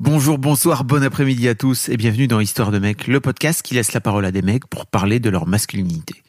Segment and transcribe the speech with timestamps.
[0.00, 3.74] Bonjour, bonsoir, bon après-midi à tous et bienvenue dans Histoire de mecs, le podcast qui
[3.74, 6.22] laisse la parole à des mecs pour parler de leur masculinité.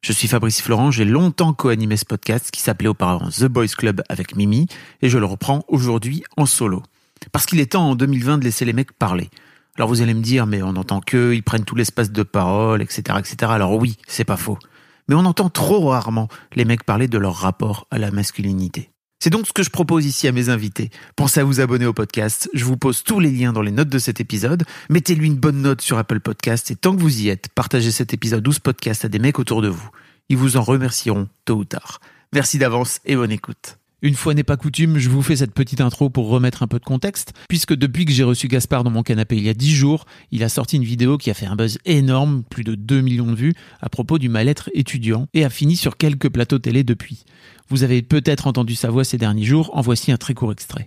[0.00, 4.02] Je suis Fabrice Florent, j'ai longtemps co-animé ce podcast qui s'appelait auparavant The Boys Club
[4.08, 4.66] avec Mimi
[5.02, 6.82] et je le reprends aujourd'hui en solo.
[7.30, 9.28] Parce qu'il est temps en 2020 de laisser les mecs parler.
[9.76, 12.80] Alors vous allez me dire, mais on entend que, ils prennent tout l'espace de parole,
[12.80, 13.52] etc., etc.
[13.52, 14.58] Alors oui, c'est pas faux.
[15.06, 18.88] Mais on entend trop rarement les mecs parler de leur rapport à la masculinité.
[19.20, 20.90] C'est donc ce que je propose ici à mes invités.
[21.16, 22.48] Pensez à vous abonner au podcast.
[22.54, 24.64] Je vous pose tous les liens dans les notes de cet épisode.
[24.90, 28.14] Mettez-lui une bonne note sur Apple Podcast et tant que vous y êtes, partagez cet
[28.14, 29.90] épisode ou ce podcast à des mecs autour de vous.
[30.28, 32.00] Ils vous en remercieront tôt ou tard.
[32.32, 33.78] Merci d'avance et bonne écoute.
[34.00, 36.78] Une fois n'est pas coutume, je vous fais cette petite intro pour remettre un peu
[36.78, 39.74] de contexte, puisque depuis que j'ai reçu Gaspard dans mon canapé il y a 10
[39.74, 43.00] jours, il a sorti une vidéo qui a fait un buzz énorme, plus de 2
[43.00, 46.84] millions de vues, à propos du mal-être étudiant, et a fini sur quelques plateaux télé
[46.84, 47.24] depuis.
[47.70, 50.86] Vous avez peut-être entendu sa voix ces derniers jours, en voici un très court extrait.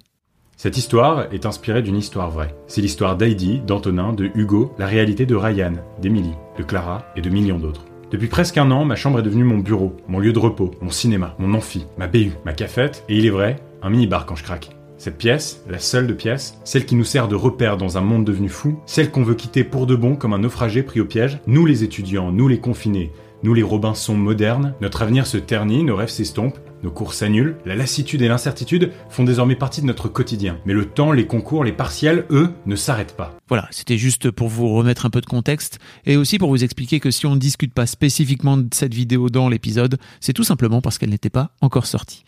[0.56, 2.56] Cette histoire est inspirée d'une histoire vraie.
[2.68, 7.30] C'est l'histoire d'Heidi, d'Antonin, de Hugo, la réalité de Ryan, d'Emily, de Clara et de
[7.30, 7.91] millions d'autres.
[8.12, 10.90] Depuis presque un an, ma chambre est devenue mon bureau, mon lieu de repos, mon
[10.90, 14.44] cinéma, mon amphi, ma BU, ma cafette, et il est vrai, un mini-bar quand je
[14.44, 14.72] craque.
[14.98, 18.26] Cette pièce, la seule de pièces, celle qui nous sert de repère dans un monde
[18.26, 21.40] devenu fou, celle qu'on veut quitter pour de bon comme un naufragé pris au piège,
[21.48, 25.96] nous les étudiants, nous les confinés, nous les Robinson modernes, notre avenir se ternit, nos
[25.96, 30.58] rêves s'estompent, nos cours s'annulent, la lassitude et l'incertitude font désormais partie de notre quotidien.
[30.66, 33.38] Mais le temps, les concours, les partiels, eux, ne s'arrêtent pas.
[33.48, 37.00] Voilà, c'était juste pour vous remettre un peu de contexte et aussi pour vous expliquer
[37.00, 40.81] que si on ne discute pas spécifiquement de cette vidéo dans l'épisode, c'est tout simplement
[40.81, 42.24] parce qu'elle n'était pas encore sortie.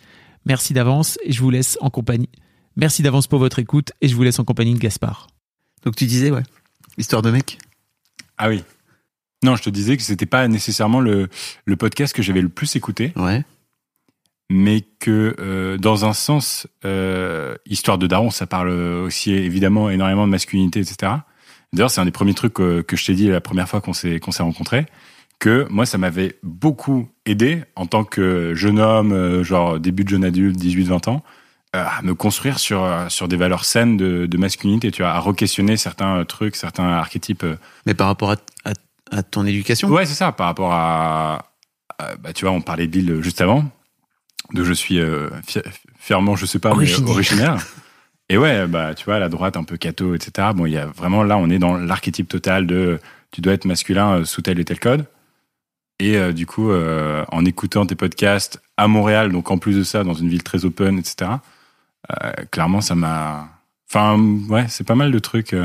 [0.45, 2.29] Merci d'avance et je vous laisse en compagnie.
[2.75, 5.27] Merci d'avance pour votre écoute et je vous laisse en compagnie de Gaspard.
[5.83, 6.43] Donc tu disais, ouais,
[6.97, 7.57] histoire de mec
[8.37, 8.63] Ah oui.
[9.43, 11.27] Non, je te disais que c'était pas nécessairement le,
[11.65, 13.43] le podcast que j'avais le plus écouté, Ouais.
[14.49, 20.25] Mais que euh, dans un sens, euh, histoire de daron, ça parle aussi évidemment énormément
[20.25, 21.11] de masculinité, etc.
[21.71, 23.93] D'ailleurs, c'est un des premiers trucs que, que je t'ai dit la première fois qu'on
[23.93, 24.85] s'est qu'on s'est rencontrés,
[25.39, 30.09] que moi, ça m'avait beaucoup aidé en tant que jeune homme, euh, genre début de
[30.09, 31.23] jeune adulte, 18-20 ans,
[31.75, 35.11] euh, à me construire sur euh, sur des valeurs saines de, de masculinité, tu vois,
[35.11, 37.43] à re-questionner certains euh, trucs, certains archétypes.
[37.43, 37.55] euh,
[37.87, 38.73] Mais par rapport à, à-
[39.11, 39.89] à ton éducation?
[39.89, 41.45] Ouais, c'est ça, par rapport à,
[41.97, 43.65] à- bah, tu vois, on parlait de l'île juste avant,
[44.53, 45.61] de je suis euh, fi-
[45.97, 46.75] fièrement, je sais pas, mais
[47.11, 47.57] Originaire.
[48.29, 50.49] Et ouais, bah, tu vois, la droite, un peu catho, etc.
[50.55, 52.99] Bon, il y a vraiment, là, on est dans l'archétype total de
[53.31, 55.05] tu dois être masculin euh, sous tel et tel code.
[55.99, 59.83] Et euh, du coup, euh, en écoutant tes podcasts à Montréal, donc en plus de
[59.83, 61.31] ça, dans une ville très open, etc.,
[62.11, 63.49] euh, clairement, ça m'a.
[63.89, 65.55] Enfin, ouais, c'est pas mal de trucs,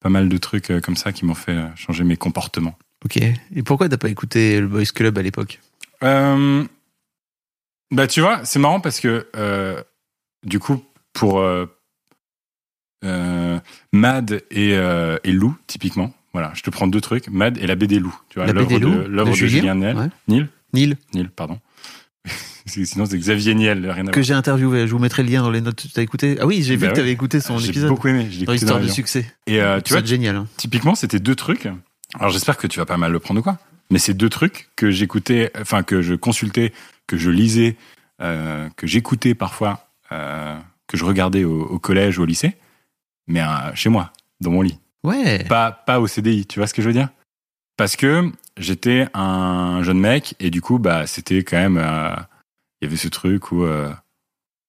[0.00, 2.76] pas mal de trucs comme ça qui m'ont fait changer mes comportements.
[3.04, 3.16] Ok.
[3.16, 5.58] Et pourquoi t'as pas écouté le Boys Club à l'époque?
[7.92, 9.80] Bah, tu vois, c'est marrant parce que, euh,
[10.44, 10.82] du coup,
[11.12, 11.66] pour euh,
[13.04, 13.58] euh,
[13.92, 17.98] Mad et, et Lou, typiquement, voilà, je te prends deux trucs, Mad et la BD
[17.98, 19.96] Lou, tu vois, l'œuvre de, de de Julien Niel.
[19.96, 20.08] ouais.
[20.28, 21.58] Niel Neil, Niel, pardon.
[22.74, 24.86] Que Sinon, c'est Xavier Niel, rien à que j'ai interviewé.
[24.86, 25.84] Je vous mettrai le lien dans les notes.
[25.92, 26.38] T'as écouté?
[26.40, 26.96] Ah oui, j'ai vu Bah que ouais.
[26.98, 27.88] t'avais écouté son J'ai épisode.
[27.88, 29.26] beaucoup aimé, écouté l'histoire du succès.
[29.48, 30.36] Et euh, tu vois, génial.
[30.36, 30.46] hein.
[30.56, 31.66] typiquement, c'était deux trucs.
[32.14, 33.58] Alors, j'espère que tu vas pas mal le prendre ou quoi.
[33.90, 36.72] Mais c'est deux trucs que j'écoutais, enfin, que je consultais,
[37.12, 37.76] que je lisais,
[38.22, 42.56] euh, que j'écoutais parfois, euh, que je regardais au, au collège ou au lycée,
[43.26, 44.78] mais euh, chez moi, dans mon lit.
[45.04, 45.44] Ouais.
[45.44, 47.10] Pas, pas au CDI, tu vois ce que je veux dire?
[47.76, 51.76] Parce que j'étais un jeune mec et du coup, bah, c'était quand même.
[52.80, 53.66] Il y avait ce truc où.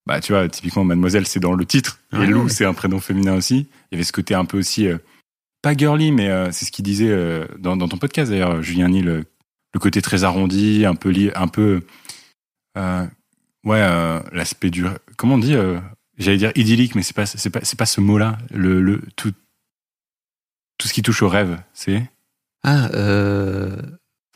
[0.06, 2.00] bah, tu vois, typiquement, Mademoiselle, c'est dans le titre.
[2.12, 2.24] Ouais.
[2.24, 3.68] Et Lou, c'est un prénom féminin aussi.
[3.90, 4.88] Il y avait ce côté un peu aussi.
[5.62, 9.06] pas girly, mais c'est ce qu'il disait dans, dans ton podcast d'ailleurs, Julien Nil.
[9.06, 11.12] le côté très arrondi, un peu.
[11.36, 11.82] Un peu
[12.76, 13.06] euh,
[13.64, 14.84] ouais, euh, l'aspect du.
[15.16, 15.80] Comment on dit euh,
[16.18, 18.38] J'allais dire idyllique, mais c'est pas, c'est pas, c'est pas ce mot-là.
[18.52, 19.32] Le, le, tout,
[20.78, 22.08] tout ce qui touche au rêve, c'est?
[22.62, 23.76] Ah, euh...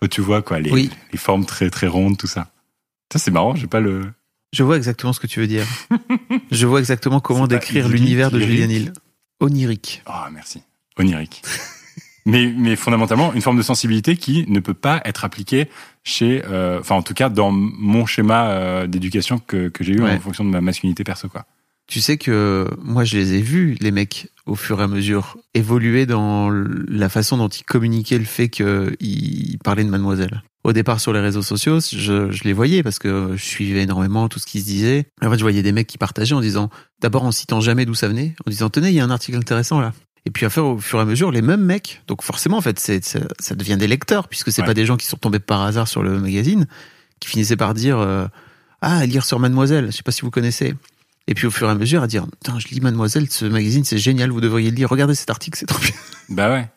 [0.02, 0.90] Oh, tu vois, quoi, les, Oui.
[1.12, 2.50] les formes très, très rondes, tout ça.
[3.12, 4.12] Ça, c'est marrant, j'ai pas le.
[4.52, 5.66] je vois exactement ce que tu veux dire.
[6.50, 8.40] je vois exactement comment décrire l'univers de.
[8.40, 8.92] Julien Hill.
[9.40, 10.02] Onirique.
[10.06, 10.62] Ah, merci.
[10.98, 11.42] Onirique.
[12.28, 15.68] Mais, mais fondamentalement, une forme de sensibilité qui ne peut pas être appliquée
[16.04, 16.42] chez.
[16.46, 20.12] euh, Enfin, en tout cas, dans mon schéma euh, d'éducation que, que j'ai eu Ouais.
[20.14, 21.44] en fonction de ma masculinité perso, quoi.
[21.86, 25.38] Tu sais que moi, je les ai vus, les mecs, au fur et à mesure,
[25.54, 30.42] évoluer dans la façon dont ils communiquaient le fait qu'ils parlaient de mademoiselle.
[30.64, 34.28] Au départ, sur les réseaux sociaux, je, je les voyais parce que je suivais énormément
[34.28, 35.06] tout ce qui se disait.
[35.22, 36.68] En fait, je voyais des mecs qui partageaient en disant,
[37.00, 39.38] d'abord en citant jamais d'où ça venait, en disant, tenez, il y a un article
[39.38, 39.94] intéressant là.
[40.26, 42.02] Et puis à faire au fur et à mesure, les mêmes mecs.
[42.06, 44.66] Donc forcément, en fait, c'est, ça, ça devient des lecteurs puisque c'est Ouais.
[44.66, 46.66] pas des gens qui sont tombés par hasard sur le magazine,
[47.20, 48.26] qui finissaient par dire, euh,
[48.82, 49.86] ah, lire sur Mademoiselle.
[49.86, 50.74] Je sais pas si vous connaissez.
[51.28, 53.84] Et puis au fur et à mesure, à dire, putain, je lis Mademoiselle, ce magazine,
[53.84, 54.88] c'est génial, vous devriez le lire.
[54.90, 55.92] Regardez cet article, c'est trop bien.
[56.30, 56.68] Bah ouais.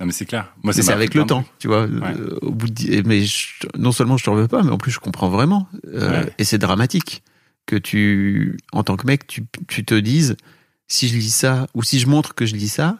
[0.00, 0.52] Non, mais c'est clair.
[0.62, 1.82] Moi, c'est m'a avec le temps, tu vois.
[1.88, 4.92] euh, au bout de, mais je- non seulement je t'en veux pas, mais en plus
[4.92, 5.68] je comprends vraiment.
[5.92, 6.32] Euh, Ouais.
[6.38, 7.24] Et c'est dramatique
[7.66, 10.36] que tu, en tant que mec, tu, tu te dises,
[10.88, 12.96] si je lis ça, ou si je montre que je lis ça,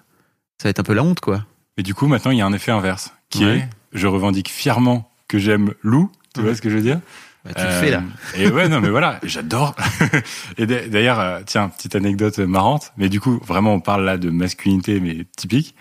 [0.58, 1.44] ça va être un peu la honte, quoi.
[1.76, 3.58] Et du coup, maintenant, il y a un effet inverse, qui Ouais.
[3.58, 6.10] est, je revendique fièrement que j'aime Lou.
[6.34, 7.00] Tu vois ce que je veux dire?
[7.44, 8.02] Bah, tu le Euh, fais là.
[8.36, 9.74] Et ouais, non, mais voilà, j'adore.
[10.58, 12.92] et d'a- d'ailleurs, euh, tiens, petite anecdote marrante.
[12.96, 15.74] Mais du coup, vraiment, on parle là de masculinité, mais typique.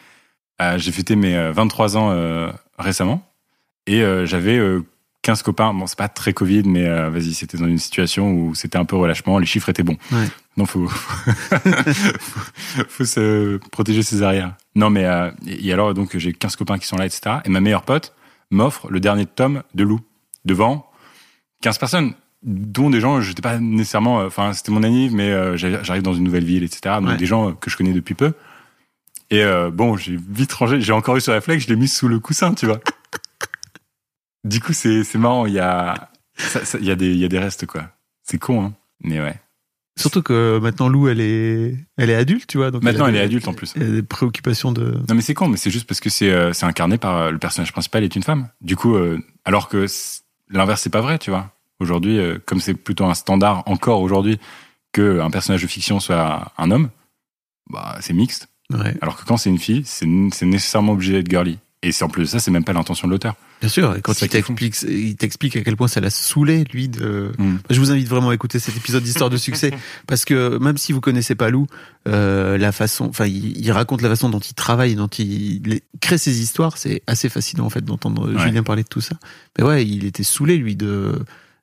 [0.61, 3.23] Euh, J'ai fêté mes euh, 23 ans euh, récemment.
[3.87, 4.83] Et euh, j'avais euh,
[5.23, 5.73] 15 copains.
[5.73, 8.85] Bon, c'est pas très Covid, mais euh, vas-y, c'était dans une situation où c'était un
[8.85, 9.37] peu relâchement.
[9.39, 9.97] Les chiffres étaient bons.
[10.11, 10.27] Ouais.
[10.57, 12.41] Non, faut, faut,
[12.89, 14.55] faut se protéger ses arrières.
[14.75, 17.37] Non, mais euh, et alors donc j'ai 15 copains qui sont là, etc.
[17.45, 18.15] Et ma meilleure pote
[18.49, 19.99] m'offre le dernier tome de Lou
[20.45, 20.89] devant
[21.61, 22.13] 15 personnes,
[22.43, 26.13] dont des gens, j'étais pas nécessairement, euh, enfin c'était mon anniv, mais euh, j'arrive dans
[26.13, 26.95] une nouvelle ville, etc.
[26.99, 27.17] Donc Ouais.
[27.17, 28.33] des gens que je connais depuis peu.
[29.29, 29.43] Et
[29.73, 32.53] bon, j'ai vite rangé, j'ai encore eu ce réflexe, je l'ai mis sous le coussin,
[32.53, 32.79] tu vois.
[34.45, 36.09] du coup, c'est c'est marrant, il y a
[36.79, 37.89] il y a des il y a des restes quoi.
[38.23, 38.73] C'est con, hein.
[39.03, 39.35] Mais ouais.
[39.97, 42.71] Surtout que maintenant Lou, elle est, elle est adulte, tu vois.
[42.71, 43.73] Donc Maintenant, elle est adulte en plus.
[43.75, 44.99] Elle a des préoccupations de.
[45.09, 47.31] Non mais c'est con, mais c'est juste parce que c'est euh, c'est incarné par euh,
[47.31, 48.49] le personnage principal est une femme.
[48.61, 49.85] Du coup, euh, alors que
[50.49, 51.51] l'inverse c'est pas vrai, tu vois.
[51.79, 54.39] Aujourd'hui, euh, comme c'est plutôt un standard encore aujourd'hui
[54.93, 56.89] que un personnage de fiction soit un homme,
[57.69, 58.49] bah c'est mixte.
[58.71, 61.59] Ouais, Alors que quand c'est une fille, c'est c'est nécessairement obligé d'être girly.
[61.87, 63.35] Et c'est en plus de ça, c'est même pas l'intention de l'auteur.
[63.61, 63.95] bien sûr.
[63.95, 67.31] Et quand il t'explique, il t'explique à quel point ça l'a saoulé, lui, de.
[67.37, 67.55] Mm.
[67.69, 69.71] Je vous invite vraiment à écouter cet épisode d'Histoire de succès
[70.07, 71.65] parce que même si vous connaissez pas Lou,
[72.09, 75.79] euh, la façon, enfin, il, il raconte la façon dont il travaille, dont il, il
[76.01, 78.43] crée ses histoires, c'est assez fascinant en fait d'entendre Ouais.
[78.43, 79.15] Julien parler de tout ça.
[79.57, 81.13] Mais ouais, il était saoulé lui de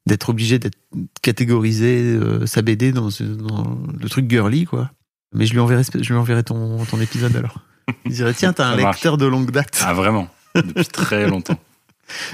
[0.06, 0.78] d'être obligé d'être
[1.20, 4.90] catégorisé euh, sa BD dans le truc girly quoi.
[5.34, 7.60] Mais je lui enverrai, je lui enverrai ton, ton épisode alors.
[8.06, 8.96] Il dirait tiens, t'as un Ça marche.
[8.96, 9.82] lecteur de longue date.
[9.84, 11.58] Ah vraiment, depuis très longtemps.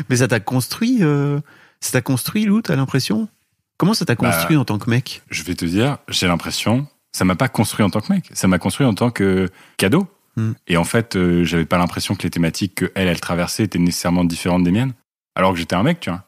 [0.08, 1.40] Mais ça t'a construit, euh,
[1.80, 3.28] ça t'a construit Lou, t'as l'impression?
[3.76, 5.22] Comment ça t'a Bah, construit en tant que mec?
[5.30, 8.46] Je vais te dire, j'ai l'impression, ça m'a pas construit en tant que mec, ça
[8.48, 10.06] m'a construit en tant que cadeau.
[10.36, 10.52] Hmm.
[10.68, 13.78] Et en fait, euh, j'avais pas l'impression que les thématiques que elle, elle traversait étaient
[13.78, 14.92] nécessairement différentes des miennes.
[15.34, 16.24] Alors que j'étais un mec, tu vois.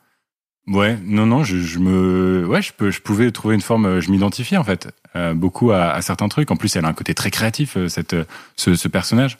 [0.68, 4.00] Ouais, non, non, je, je me, ouais, je peux, je pouvais trouver une forme, euh,
[4.00, 6.52] je m'identifiais en fait euh, beaucoup à, à certains trucs.
[6.52, 8.24] En plus, elle a un côté très créatif, euh, cette, euh,
[8.54, 9.38] ce, ce personnage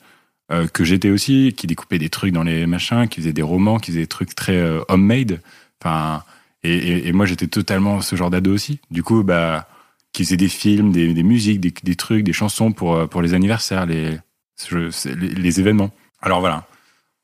[0.51, 3.79] euh, que j'étais aussi, qui découpait des trucs dans les machins, qui faisait des romans,
[3.79, 5.39] qui faisait des trucs très euh, homemade.
[5.81, 6.23] Enfin,
[6.63, 8.81] et, et, et moi, j'étais totalement ce genre d'ado aussi.
[8.91, 9.69] Du coup, bah,
[10.11, 13.85] qui faisait des films, des, des musiques, des, trucs, des chansons pour, pour les anniversaires,
[13.85, 14.17] les,
[14.71, 15.91] les, les événements.
[16.21, 16.67] Alors voilà.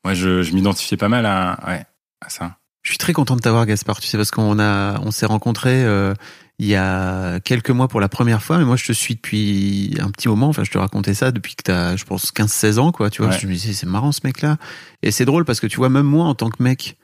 [0.04, 1.84] Moi, je, je m'identifiais pas mal à, ouais,
[2.22, 2.56] à ça.
[2.82, 4.00] Je suis très content de t'avoir, Gaspard.
[4.00, 6.14] Tu sais, parce qu'on a, on s'est rencontrés euh,
[6.58, 9.94] il y a quelques mois pour la première fois, mais moi, je te suis depuis
[10.00, 10.48] un petit moment.
[10.48, 13.10] Enfin, je te racontais ça depuis que t'as, je pense, 15-16 ans, quoi.
[13.10, 13.38] Tu vois, Ouais.
[13.38, 14.56] je me disais, c'est marrant ce mec-là.
[15.02, 16.96] Et c'est drôle parce que tu vois, même moi, en tant que mec,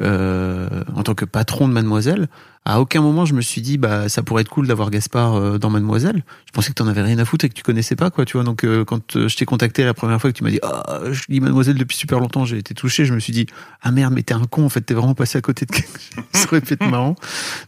[0.00, 2.28] euh, en tant que patron de Mademoiselle,
[2.64, 5.58] à aucun moment je me suis dit, bah, ça pourrait être cool d'avoir Gaspard euh,
[5.58, 6.24] dans Mademoiselle.
[6.46, 8.24] Je pensais que t'en avais rien à foutre et que tu connaissais pas, quoi.
[8.24, 10.50] Tu vois, donc euh, quand euh, je t'ai contacté la première fois que tu m'as
[10.50, 13.04] dit, ah, je lis Mademoiselle depuis super longtemps, j'ai été touché.
[13.04, 13.46] Je me suis dit,
[13.82, 15.98] ah merde, mais t'es un con, en fait, t'es vraiment passé à côté de quelque
[16.14, 16.24] chose.
[16.32, 17.16] Ça aurait marrant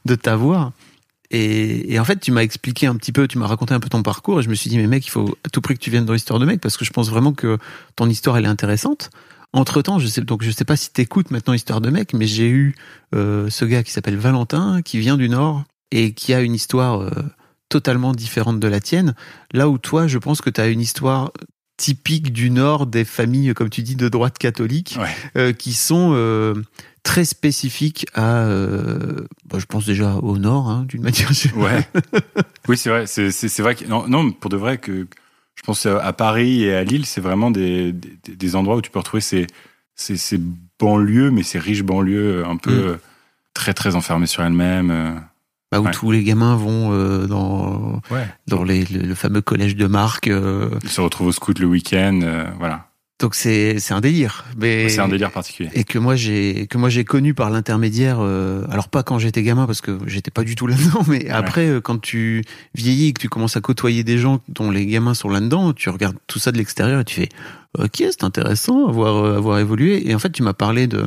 [0.05, 0.73] de t'avoir.
[1.31, 3.89] Et, et en fait, tu m'as expliqué un petit peu, tu m'as raconté un peu
[3.89, 5.81] ton parcours, et je me suis dit, mais mec, il faut à tout prix que
[5.81, 7.59] tu viennes dans l'histoire de mec, parce que je pense vraiment que
[7.97, 9.11] ton histoire, elle est intéressante.
[9.55, 12.27] Entre temps, je sais, donc je sais pas si t'écoutes maintenant Histoire de mec, mais
[12.27, 12.75] j'ai eu
[13.15, 17.03] euh, ce gars qui s'appelle Valentin, qui vient du Nord, et qui a une histoire
[17.03, 17.11] euh,
[17.69, 19.15] totalement différente de la tienne.
[19.53, 21.31] Là où toi, je pense que tu as une histoire
[21.77, 25.09] typique du Nord, des familles, comme tu dis, de droite catholique, Ouais.
[25.37, 26.55] euh, qui sont euh,
[27.05, 31.85] très spécifiques à, euh, bah, je pense déjà au Nord, hein, d'une manière générale.
[31.95, 32.21] Ouais.
[32.69, 33.07] oui, c'est vrai.
[33.07, 35.07] C'est, vrai que, non, non, pour de vrai que
[35.57, 38.91] je pense à Paris et à Lille, c'est vraiment des, des, des endroits où tu
[38.91, 39.47] peux retrouver ces,
[39.95, 40.41] ces, ces
[40.81, 42.89] banlieues, mais ces riches banlieues un peu Mm.
[42.89, 42.97] euh,
[43.55, 44.91] très, très enfermées sur elles-mêmes.
[44.91, 45.13] euh.
[45.73, 45.91] Bah, où Ouais.
[45.93, 48.27] tous les gamins vont euh, dans, Ouais.
[48.47, 50.29] dans les, le, le fameux collège de Marc.
[50.29, 52.89] euh, Ils se retrouvent au scout le week-end, euh, voilà.
[53.21, 54.45] Donc c'est c'est un délire.
[54.59, 55.71] Mais C'est un délire particulier.
[55.75, 59.43] et que moi j'ai que moi j'ai connu par l'intermédiaire euh, alors pas quand j'étais
[59.45, 62.43] gamin parce que j'étais pas du tout là-dedans mais après euh, quand tu
[62.75, 65.91] vieillis et que tu commences à côtoyer des gens dont les gamins sont là-dedans tu
[65.91, 67.29] regardes tout ça de l'extérieur et tu fais
[67.79, 71.05] OK c'est intéressant avoir euh, avoir évolué et en fait tu m'as parlé de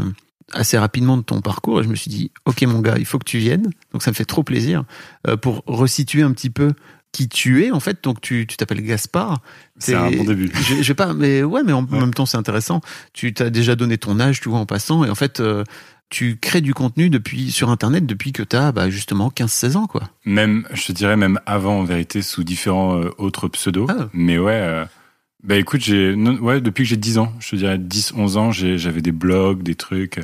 [0.53, 3.19] assez rapidement de ton parcours et je me suis dit OK mon gars il faut
[3.19, 4.85] que tu viennes donc ça me fait trop plaisir
[5.27, 6.71] euh, pour resituer un petit peu
[7.17, 9.39] qui tu es en fait donc tu tu t'appelles Gaspard
[9.79, 10.51] C'est un bon début.
[10.53, 11.99] je, je vais pas, mais ouais, mais en Ouais.
[11.99, 12.81] même temps, c'est intéressant.
[13.13, 15.63] Tu t'as déjà donné ton âge, tu vois, en passant, et en fait, euh,
[16.09, 20.03] tu crées du contenu depuis sur Internet depuis que t'as bah, justement 15-16 ans, quoi.
[20.25, 23.87] Même, je te dirais même avant, en vérité, sous différents euh, autres pseudos.
[23.89, 24.07] Ah.
[24.13, 24.85] Mais ouais, euh,
[25.43, 28.37] bah écoute, j'ai, non, ouais, depuis que j'ai 10 ans, je te dirais 10, 11
[28.37, 30.19] ans, j'avais des blogs, des trucs.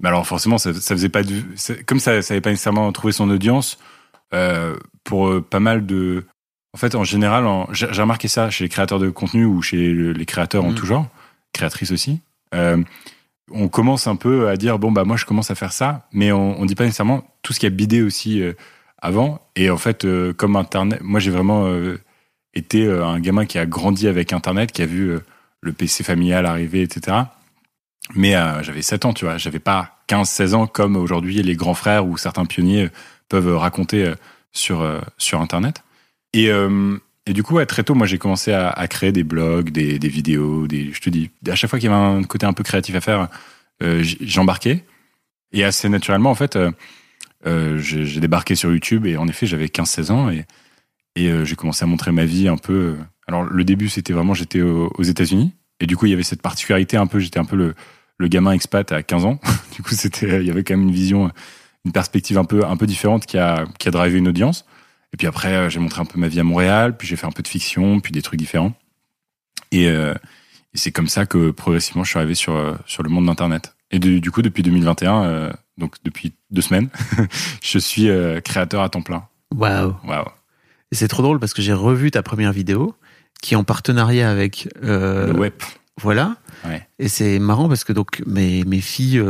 [0.00, 1.22] Mais alors forcément, ça, ça faisait pas
[1.56, 3.78] c'est- comme ça, ça avait pas nécessairement trouvé son audience,
[4.34, 4.76] euh,
[5.08, 6.24] pour euh, pas mal de,
[6.74, 9.88] en fait, en général, en- j'ai remarqué ça chez les créateurs de contenu ou chez
[9.90, 10.74] le- les créateurs en Mhm.
[10.74, 11.06] tout genre,
[11.54, 12.20] créatrices aussi.
[12.54, 12.76] Euh,
[13.50, 16.30] on commence un peu à dire bon bah moi je commence à faire ça, mais
[16.32, 18.52] on, on dit pas nécessairement tout ce qui a bidé aussi euh,
[19.00, 19.40] avant.
[19.56, 21.66] Et en fait, euh, comme Internet, moi j'ai vraiment
[22.54, 25.18] été un gamin qui a grandi avec Internet, qui a vu
[25.62, 27.16] le PC familial arriver, etc.
[28.14, 29.36] Mais j'avais 7 ans, tu vois.
[29.38, 32.88] J'avais pas 15-16 ans comme aujourd'hui les grands frères ou certains pionniers
[33.28, 34.12] peuvent raconter
[34.52, 35.82] sur, euh, sur Internet.
[36.32, 39.98] Et, euh, et du coup, très tôt, moi j'ai commencé à, créer des blogs, des,
[40.08, 42.62] vidéos, des, je te dis, à chaque fois qu'il y avait un côté un peu
[42.62, 43.28] créatif à faire,
[43.82, 44.84] euh, j'embarquais.
[45.52, 46.58] Et assez naturellement, en fait,
[47.44, 50.46] j'ai débarqué sur YouTube et en effet, j'avais 15-16 ans et,
[51.16, 52.96] et j'ai commencé à montrer ma vie un peu.
[53.26, 56.22] Alors, le début, c'était vraiment, j'étais au- aux États-Unis et du coup, il y avait
[56.22, 57.74] cette particularité un peu, j'étais un peu le,
[58.18, 59.40] le gamin expat à 15 ans.
[59.76, 61.30] du coup, c'était, il y avait quand même une vision,
[61.84, 64.64] une perspective un peu, un peu différente qui a, qui a drivé une audience.
[65.12, 67.26] Et puis après, euh, j'ai montré un peu ma vie à Montréal, puis j'ai fait
[67.26, 68.74] un peu de fiction, puis des trucs différents.
[69.72, 70.14] Et, euh,
[70.74, 73.74] et c'est comme ça que progressivement, je suis arrivé sur, euh, sur le monde d'Internet.
[73.90, 76.88] Et de- du coup, depuis 2021, euh, donc depuis deux semaines,
[77.62, 79.26] je suis euh, créateur à temps plein.
[80.06, 80.26] Waouh.
[80.92, 82.94] Et c'est trop drôle parce que j'ai revu ta première vidéo
[83.40, 85.52] qui est en partenariat avec Le web.
[86.00, 86.36] Voilà.
[86.66, 86.86] Ouais.
[86.98, 89.22] Et c'est marrant parce que donc mes, mes filles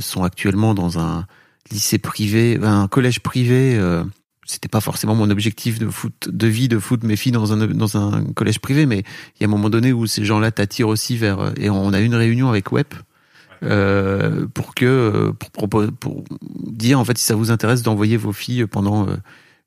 [0.00, 1.26] sont actuellement dans un
[1.70, 3.76] lycée privé, un collège privé.
[3.78, 4.02] Euh,
[4.46, 7.66] c'était pas forcément mon objectif de foot, de vie de foot mes filles dans un
[7.68, 8.98] dans un collège privé, mais
[9.36, 11.52] il y a un moment donné où ces gens-là t'attirent aussi vers.
[11.56, 12.86] Et on a eu une réunion avec Web
[13.62, 16.24] euh, pour que pour, proposer- pour
[16.66, 19.16] dire en fait si ça vous intéresse d'envoyer vos filles pendant euh,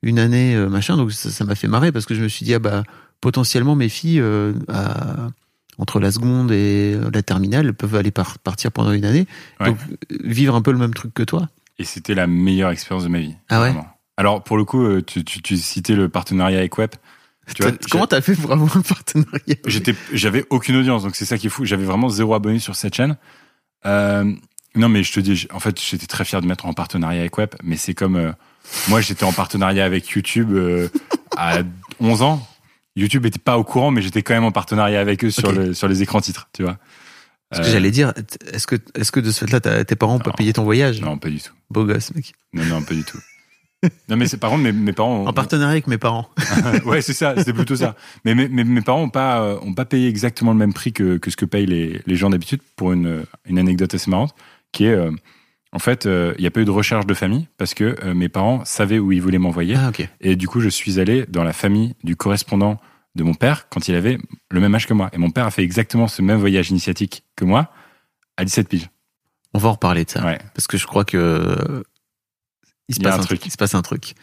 [0.01, 0.97] une année euh, machin.
[0.97, 2.83] Donc ça ça m'a fait marrer parce que je me suis dit ah bah
[3.21, 5.29] potentiellement mes filles euh, à-
[5.79, 9.25] entre la seconde et la terminale peuvent aller par- partir pendant une année
[9.59, 9.67] Ouais.
[9.67, 9.77] donc
[10.11, 11.47] euh, vivre un peu le même truc que toi
[11.79, 13.35] Et c'était la meilleure expérience de ma vie.
[13.49, 13.87] Ah ouais Vraiment.
[14.17, 16.91] Alors, pour le coup, euh, tu, tu, tu citais le partenariat avec Web.
[17.55, 21.15] Tu vois, T'as- comment t'as fait pour avoir un partenariat J'étais, j'avais aucune audience, donc
[21.15, 21.65] c'est ça qui est fou.
[21.65, 23.17] J'avais vraiment zéro abonné sur cette chaîne.
[23.85, 24.31] Euh,
[24.75, 27.37] non, mais je te dis, en fait, j'étais très fier de mettre en partenariat avec
[27.37, 28.31] Web, mais c'est comme euh,
[28.87, 30.87] moi, j'étais en partenariat avec YouTube euh,
[31.35, 31.59] à
[31.99, 32.47] 11 ans.
[32.95, 35.73] YouTube était pas au courant, mais j'étais quand même en partenariat avec eux sur, le,
[35.73, 36.77] sur les écrans titres, tu vois.
[37.53, 38.13] Parce que Euh, j'allais dire,
[38.51, 41.01] est-ce que, est-ce que de ce fait-là, tes parents ont pas payé ton voyage?
[41.01, 41.51] Non, pas du tout.
[41.69, 42.33] Beau gosse, mec.
[42.53, 43.19] Non, non, pas du tout.
[44.09, 45.19] non, mais c'est par contre, mes, mes parents.
[45.23, 46.29] ont- En partenariat avec mes parents.
[46.85, 47.95] ouais, c'est ça, c'était plutôt ça.
[48.25, 50.93] Mais mes, mes, mes parents ont pas, euh, ont pas payé exactement le même prix
[50.93, 54.33] que, que ce que payent les, les gens d'habitude pour une, une anecdote assez marrante,
[54.71, 55.11] qui est, euh,
[55.73, 58.13] en fait, euh, il n'y a pas eu de recherche de famille parce que euh,
[58.13, 59.75] mes parents savaient où ils voulaient m'envoyer.
[59.77, 59.91] Ah.
[60.21, 62.79] Et du coup, je suis allé dans la famille du correspondant
[63.15, 64.17] de mon père quand il avait
[64.51, 65.09] le même âge que moi.
[65.13, 67.71] Et mon père a fait exactement ce même voyage initiatique que moi
[68.37, 68.89] à 17 piges.
[69.53, 70.25] On va en reparler de ça.
[70.25, 70.39] Ouais.
[70.55, 71.17] Parce que je crois que.
[71.17, 71.83] euh,
[72.89, 73.27] Il se, Il passe un truc.
[73.39, 73.45] truc.
[73.45, 74.15] Il se passe un truc.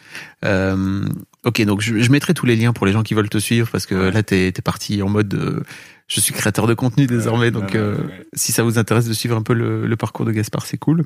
[0.43, 1.07] Euh,
[1.45, 3.69] ok, donc je, je mettrai tous les liens pour les gens qui veulent te suivre
[3.71, 4.11] parce que Ouais.
[4.11, 5.33] là, t'es es parti en mode.
[5.33, 5.63] euh,
[6.07, 7.95] je suis créateur de contenu désormais, donc ouais,
[8.33, 11.05] si ça vous intéresse de suivre un peu le, le parcours de Gaspard, c'est cool.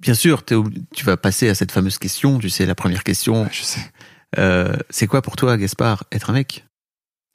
[0.00, 2.38] Bien sûr, tu vas passer à cette fameuse question.
[2.38, 3.42] Tu sais, la première question.
[3.42, 3.80] Ouais, je sais.
[4.90, 6.64] C'est quoi pour toi, Gaspard, être un mec?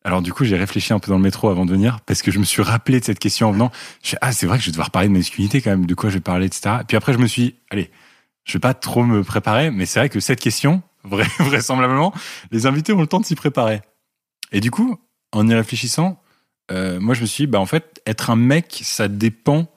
[0.03, 2.31] Alors du coup, j'ai réfléchi un peu dans le métro avant de venir parce que
[2.31, 3.71] je me suis rappelé de cette question en venant.
[4.01, 5.95] Je suis, ah, c'est vrai que je vais devoir parler de masculinité quand même, de
[5.95, 6.77] quoi je vais parler, etc.
[6.81, 7.89] Et puis après, je me suis dit, allez,
[8.43, 12.13] je vais pas trop me préparer, mais c'est vrai que cette question, vrai, vraisemblablement,
[12.51, 13.81] les invités ont le temps de s'y préparer.
[14.51, 14.99] Et du coup,
[15.31, 16.21] en y réfléchissant,
[16.71, 19.67] euh, moi, je me suis dit, bah en fait, être un mec, ça dépend,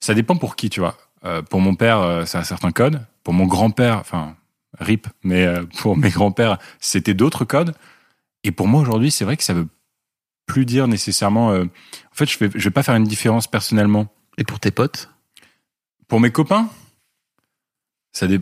[0.00, 0.96] ça dépend pour qui, tu vois.
[1.24, 3.00] Euh, pour mon père, euh, ça a certains codes.
[3.24, 4.36] Pour mon grand-père, enfin,
[4.78, 7.74] rip, mais euh, pour mes grands-pères, c'était d'autres codes.
[8.48, 9.68] Et pour moi aujourd'hui, c'est vrai que ça veut
[10.46, 11.52] plus dire nécessairement.
[11.52, 14.10] euh, en fait, je vais, je vais pas faire une différence personnellement.
[14.38, 15.10] Et pour tes potes?
[16.08, 16.70] Pour mes copains,
[18.12, 18.40] ça dé...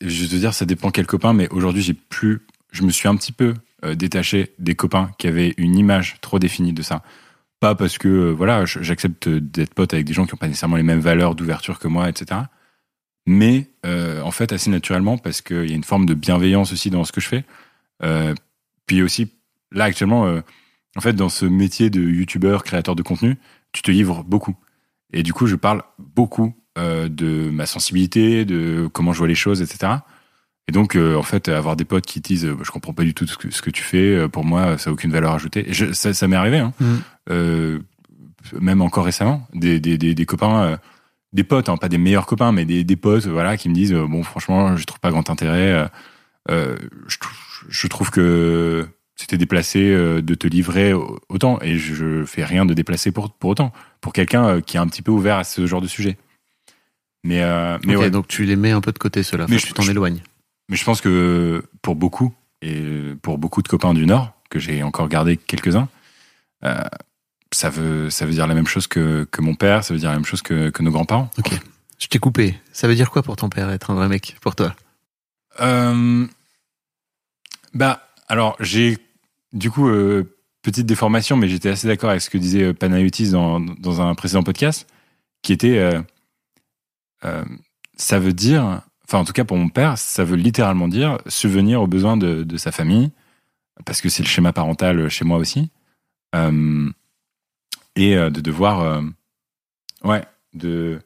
[0.00, 2.46] je te dire, ça dépend quel copain, mais aujourd'hui, j'ai plus.
[2.70, 6.38] Je me suis un petit peu euh, détaché des copains qui avaient une image trop
[6.38, 7.02] définie de ça.
[7.58, 10.76] pas parce que euh, voilà, j'accepte d'être pote avec des gens qui n'ont pas nécessairement
[10.76, 12.42] les mêmes valeurs d'ouverture que moi, etc.
[13.26, 17.02] Mais en fait, assez naturellement, parce qu'il y a une forme de bienveillance aussi dans
[17.02, 17.44] ce que je fais.
[18.86, 19.32] Puis aussi,
[19.72, 20.40] là actuellement, euh,
[20.96, 23.36] en fait, dans ce métier de youtubeur, créateur de contenu,
[23.72, 24.54] tu te livres beaucoup.
[25.12, 29.34] Et du coup, je parle beaucoup euh, de ma sensibilité, de comment je vois les
[29.34, 29.92] choses, etc.
[30.68, 33.26] Et donc, euh, en fait, avoir des potes qui disent, je comprends pas du tout
[33.26, 35.66] ce que, ce que tu fais, euh, pour moi, ça n'a aucune valeur ajoutée.
[35.68, 36.72] Je- ça, ça m'est arrivé, hein.
[36.80, 37.00] Mhm.
[37.30, 37.78] Euh,
[38.60, 40.76] même encore récemment, des, des, des, des copains, euh,
[41.32, 43.92] des potes, hein, pas des meilleurs copains, mais des, des potes, voilà, qui me disent,
[43.92, 45.72] euh, bon, franchement, je trouve pas grand intérêt.
[45.72, 45.86] euh,
[46.50, 46.76] euh,
[47.08, 47.16] je,
[47.68, 52.64] je trouve que c'était déplacé euh, de te livrer au- autant, et je, fais rien
[52.66, 55.44] de déplacé pour, pour autant, pour quelqu'un euh, qui est un petit peu ouvert à
[55.44, 56.16] ce genre de sujet.
[57.22, 59.46] Mais, euh, mais Ok, ouais, donc tu les mets un peu de côté, ceux-là.
[59.48, 60.22] Mais Enfin, je- tu t'en éloignes.
[60.68, 62.82] mais je pense que pour beaucoup, et
[63.22, 65.88] pour beaucoup de copains du Nord, que j'ai encore gardé quelques-uns,
[66.64, 66.82] euh,
[67.52, 70.10] ça, veut, ça veut dire la même chose que, que mon père, ça veut dire
[70.10, 71.30] la même chose que, que nos grands-parents.
[71.38, 71.52] Ok.
[71.98, 72.58] Je t'ai coupé.
[72.72, 74.36] Ça veut dire quoi pour ton père être un vrai mec?
[74.40, 74.74] Pour toi?
[75.60, 76.26] Euh,
[77.74, 78.98] bah, alors, j'ai
[79.54, 83.30] du coup, euh, petite déformation, mais j'étais assez d'accord avec ce que disait euh, Panayotis
[83.30, 84.86] dans, dans un précédent podcast,
[85.42, 86.02] qui était
[87.24, 87.44] euh,
[87.96, 91.80] ça veut dire, enfin, en tout cas pour mon père, ça veut littéralement dire subvenir
[91.80, 93.12] aux besoins de, de sa famille,
[93.86, 95.70] parce que c'est le schéma parental chez moi aussi,
[96.34, 99.02] et de devoir,
[100.02, 101.00] ouais, de.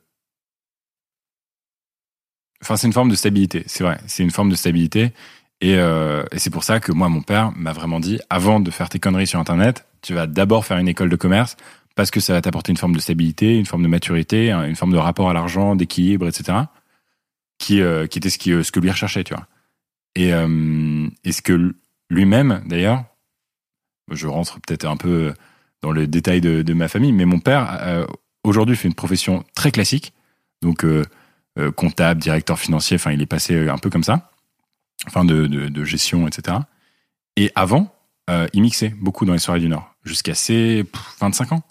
[2.62, 4.00] Enfin, c'est une forme de stabilité, c'est vrai.
[4.06, 5.12] C'est une forme de stabilité.
[5.60, 8.70] Et, euh, et c'est pour ça que moi, mon père m'a vraiment dit, avant de
[8.70, 11.56] faire tes conneries sur Internet, tu vas d'abord faire une école de commerce
[11.96, 14.92] parce que ça va t'apporter une forme de stabilité, une forme de maturité, une forme
[14.92, 16.58] de rapport à l'argent, d'équilibre, etc.
[17.58, 19.46] Qui, euh, qui était ce, qui, ce que lui recherchait, tu vois.
[20.14, 21.74] Et, euh, ce que
[22.08, 23.04] lui-même, d'ailleurs,
[24.10, 25.34] je rentre peut-être un peu
[25.82, 28.06] dans le détail de, de ma famille, mais mon père, euh,
[28.44, 30.12] aujourd'hui, fait une profession très classique.
[30.62, 31.04] Donc, euh,
[31.58, 34.30] euh, comptable, directeur financier, enfin, il est passé un peu comme ça,
[35.06, 36.58] enfin, de, de, de gestion, etc.
[37.36, 37.94] Et avant,
[38.30, 41.62] euh, il mixait beaucoup dans les soirées du Nord, jusqu'à ses pff, 25 ans.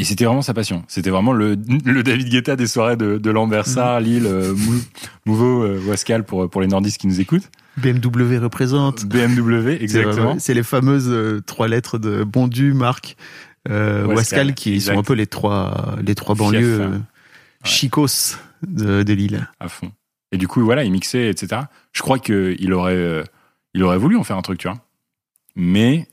[0.00, 0.84] Et c'était vraiment sa passion.
[0.86, 4.80] C'était vraiment le, le David Guetta des soirées de, de Lambersart, Lille, euh, Mou-
[5.26, 7.50] Mouveau, euh, Wascal pour, pour les nordistes qui nous écoutent.
[7.78, 9.06] BMW représente.
[9.06, 10.36] BMW, exactement.
[10.38, 13.16] C'est les fameuses euh, trois lettres de Bondu, Marc,
[13.68, 14.94] euh, Wascal, Wascal, qui exact.
[14.94, 16.90] sont un peu les trois, les trois banlieues hein.
[16.92, 16.98] euh,
[17.64, 19.48] chicos de, de Lille.
[19.58, 19.90] à fond.
[20.32, 21.62] Et du coup, voilà, il mixait, etc.
[21.92, 23.24] Je crois qu'il aurait, euh,
[23.74, 24.78] il aurait voulu en faire un truc, tu vois.
[25.56, 26.06] Mais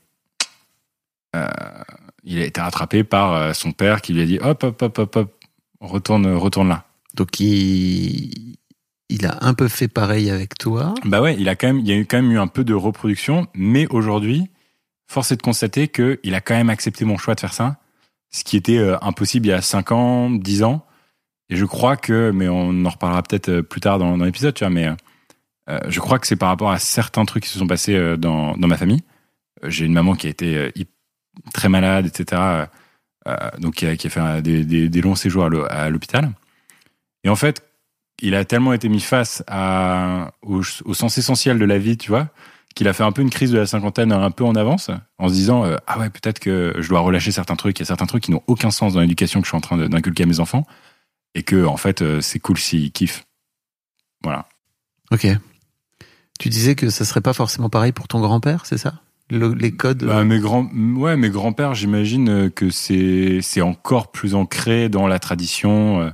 [1.34, 1.46] euh,
[2.24, 4.98] il a été rattrapé par euh, son père qui lui a dit hop, hop, hop,
[4.98, 5.34] hop, hop,
[5.80, 6.84] retourne, retourne là.
[7.14, 8.56] Donc il,
[9.08, 10.94] il a un peu fait pareil avec toi.
[11.04, 12.64] Bah ouais, il a quand même, il y a eu- quand même eu un peu
[12.64, 14.50] de reproduction, mais aujourd'hui,
[15.06, 17.76] force est de constater qu'il a quand même accepté mon choix de faire ça,
[18.30, 20.84] ce qui était impossible il y a 5 ans, 10 ans.
[21.48, 24.64] Et je crois que, mais on en reparlera peut-être euh, plus tard dans, l'épisode, tu
[24.64, 24.88] vois, mais
[25.68, 28.16] euh, je crois que c'est par rapport à certains trucs qui se sont passés euh,
[28.16, 29.02] dans, ma famille.
[29.64, 30.70] Euh, J'ai une maman qui a été euh,
[31.54, 32.42] très malade, etc.
[32.42, 32.66] euh,
[33.28, 36.30] euh, donc qui a, fait des, longs séjours à l'hô- à l'hôpital.
[37.24, 37.62] Et en fait,
[38.20, 39.42] il a tellement été mis face
[40.42, 42.28] au, sens essentiel de la vie, tu vois,
[42.74, 45.28] qu'il a fait un peu une crise de la cinquantaine un peu en avance, en
[45.28, 47.86] se disant euh, ah ouais peut-être que je dois relâcher certains trucs, il y a
[47.86, 50.26] certains trucs qui n'ont aucun sens dans l'éducation que je suis en train d'inculquer à
[50.26, 50.66] mes enfants,
[51.36, 53.24] et que en fait euh, c'est cool s'ils kiffent.
[54.24, 54.48] Voilà.
[55.12, 55.28] Ok.
[56.40, 59.00] Tu disais que ça serait pas forcément pareil pour ton grand-père, c'est ça?
[59.30, 60.04] Le- Les codes.
[60.04, 60.64] Bah, mes grands,
[60.96, 66.00] ouais, mes grands-pères, j'imagine euh, que c'est c'est encore plus ancré dans la tradition.
[66.00, 66.10] euh.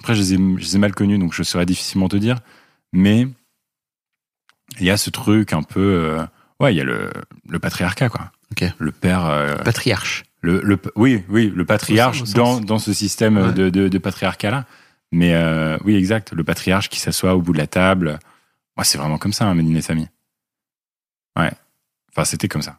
[0.00, 2.38] Après, je les, ai, je les ai mal connus, donc je saurais difficilement te dire.
[2.92, 3.26] Mais
[4.78, 6.24] il y a ce truc un peu, euh,
[6.60, 7.10] ouais, il y a le,
[7.48, 8.30] le patriarcat, quoi.
[8.52, 8.64] Ok.
[8.78, 10.24] Le père, euh, patriarche.
[10.40, 12.64] Le, le, oui, oui, le patriarche Au sens- au dans sens.
[12.66, 13.52] dans ce système Ouais.
[13.52, 14.66] de, de, de patriarcat là.
[15.10, 16.32] Mais euh, oui, exact.
[16.32, 18.18] Le patriarche qui s'assoit au bout de la table.
[18.76, 20.08] Moi, c'est vraiment comme ça, un dîner de famille.
[21.38, 21.50] Ouais.
[22.12, 22.78] Enfin, c'était comme ça.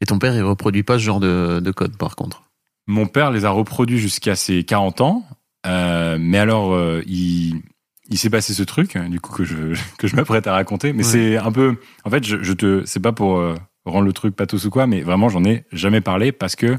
[0.00, 2.42] Et ton père, il reproduit pas ce genre de, de code, par contre?
[2.86, 5.24] Mon père les a reproduits jusqu'à ses 40 ans.
[5.66, 7.60] Euh, mais alors, euh, il,
[8.08, 10.92] il s'est passé ce truc, du coup, que je, que je m'apprête à raconter.
[10.92, 11.10] Mais Ouais.
[11.10, 11.76] c'est un peu.
[12.04, 12.82] En fait, je, je te.
[12.86, 13.54] C'est pas pour euh,
[13.90, 16.78] rendre le truc pathos ou quoi, mais vraiment, j'en ai jamais parlé parce que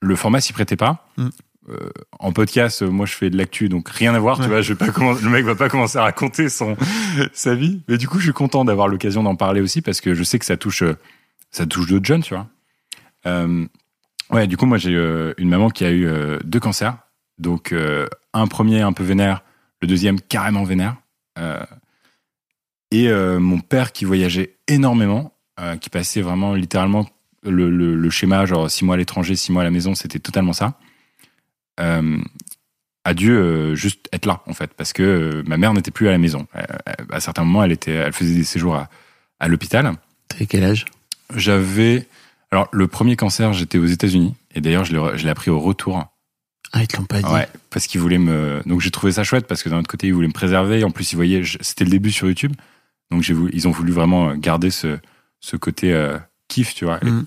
[0.00, 1.08] le format s'y prêtait pas.
[1.16, 1.28] Mm.
[1.70, 4.38] Euh, en podcast, moi, je fais de l'actu, donc rien à voir.
[4.38, 4.44] Ouais.
[4.44, 6.76] Tu vois, je vais pas le mec va pas commencer à raconter son
[7.32, 7.80] sa vie.
[7.88, 10.38] Mais du coup, je suis content d'avoir l'occasion d'en parler aussi parce que je sais
[10.38, 10.96] que ça touche, euh,
[11.50, 12.48] ça touche d'autres jeunes, tu vois.
[13.26, 13.66] Euh,
[14.30, 14.92] ouais, du coup, moi, j'ai
[15.38, 16.06] une maman qui a eu
[16.44, 16.98] deux cancers.
[17.38, 19.42] Donc, euh, un premier un peu vénère,
[19.80, 20.96] le deuxième carrément vénère.
[22.90, 27.08] Et mon père qui voyageait énormément, euh, qui passait vraiment littéralement
[27.42, 30.18] le, le, le schéma, genre six mois à l'étranger, six mois à la maison, c'était
[30.18, 30.78] totalement ça.
[31.80, 32.18] Euh,
[33.04, 36.08] a dû euh, juste être là, en fait, parce que euh, ma mère n'était plus
[36.08, 36.46] à la maison.
[37.10, 38.88] À certains moments, elle, était, elle faisait des séjours à,
[39.40, 39.92] à l'hôpital.
[40.28, 40.86] T'avais quel âge?
[41.36, 42.08] J'avais.
[42.50, 44.34] Alors, le premier cancer, j'étais aux États-Unis.
[44.54, 46.06] Et d'ailleurs, je l'ai appris au retour.
[46.72, 47.28] Ah, ils te l'ont pas dit?
[47.28, 48.62] Ouais, parce qu'ils voulaient me.
[48.64, 50.82] Donc, j'ai trouvé ça chouette parce que d'un autre côté, ils voulaient me préserver.
[50.82, 51.42] En plus, ils voyaient.
[51.60, 52.54] C'était le début sur YouTube.
[53.10, 53.50] Donc, voulu...
[53.52, 54.98] ils ont voulu vraiment garder ce,
[55.44, 56.98] ce côté euh, kiff, tu vois.
[57.02, 57.24] Mm.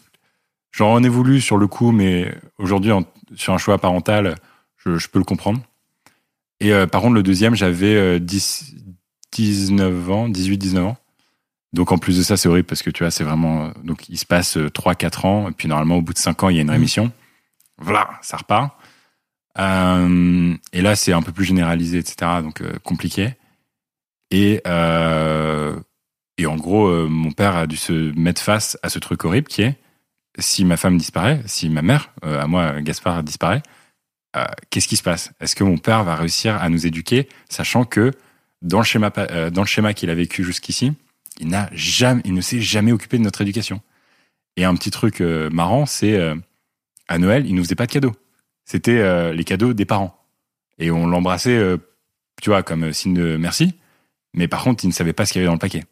[0.72, 2.92] J'en ai voulu sur le coup, mais aujourd'hui,
[3.36, 4.36] sur un choix parental,
[4.78, 5.62] je, je peux le comprendre.
[6.60, 8.74] Et euh, par contre, le deuxième, j'avais euh, 10,
[9.34, 10.98] 19 ans, 18-19 ans.
[11.74, 13.72] Donc en plus de ça, c'est horrible parce que tu vois, c'est vraiment.
[13.84, 16.56] Donc il se passe 3-4 ans, et puis normalement, au bout de 5 ans, il
[16.56, 17.12] y a une rémission.
[17.78, 18.72] Voilà, ça repart.
[19.60, 22.42] Euh, et là, c'est un peu plus généralisé, etc.
[22.42, 23.36] Donc euh, compliqué.
[24.32, 25.80] Et, euh,
[26.38, 29.48] et en gros, euh, mon père a dû se mettre face à ce truc horrible
[29.48, 29.76] qui est
[30.40, 33.64] si ma femme disparaît, si ma mère, euh, à moi, Gaspard, disparaît,
[34.36, 35.32] euh, qu'est-ce qui se passe?
[35.40, 38.12] Est-ce que mon père va réussir à nous éduquer, sachant que
[38.62, 40.94] dans le schéma, dans le schéma qu'il a vécu jusqu'ici,
[41.40, 43.82] il n'a jamais, il ne s'est jamais occupé de notre éducation?
[44.58, 46.20] Et un petit truc marrant, c'est
[47.08, 48.16] à Noël, il nous faisait pas de cadeaux.
[48.66, 50.20] C'était les cadeaux des parents.
[50.80, 51.78] Et on l'embrassait,
[52.42, 53.76] tu vois, comme signe de merci.
[54.34, 55.84] Mais par contre, il ne savait pas ce qu'il y avait dans le paquet.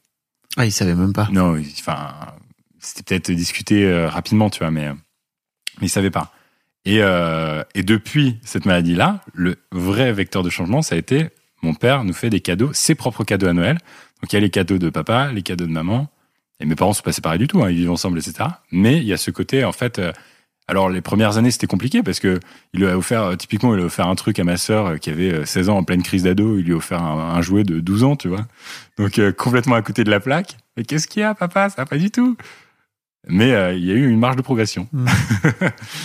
[0.58, 1.28] Ah, ils savaient même pas.
[1.32, 2.14] Non, il- enfin,
[2.80, 4.94] c'était peut-être discuté euh, rapidement, tu vois, mais, euh,
[5.82, 6.32] mais il savait pas.
[6.86, 11.30] Et, euh, et depuis cette maladie-là, le vrai vecteur de changement, ça a été
[11.64, 13.80] mon père nous fait des cadeaux, ses propres cadeaux à Noël.
[14.22, 16.10] Donc il y a les cadeaux de papa, les cadeaux de maman.
[16.60, 18.48] Et mes parents sont pas séparés du tout, hein, ils vivent ensemble, etc.
[18.72, 20.00] Mais il y a ce côté, en fait.
[20.68, 22.40] Euh, alors les premières années c'était compliqué parce que
[22.74, 24.98] il lui a offert euh, typiquement il a offert un truc à ma sœur euh,
[24.98, 27.42] qui avait euh, 16 ans en pleine crise d'ado, il lui a offert un, un
[27.42, 28.46] jouet de 12 ans, tu vois.
[28.98, 30.58] Donc euh, complètement à côté de la plaque.
[30.78, 31.70] Mais qu'est-ce qu'il y a papa?
[31.70, 32.36] Ça va pas du tout.
[33.28, 34.88] Mais euh, il y a eu une marge de progression.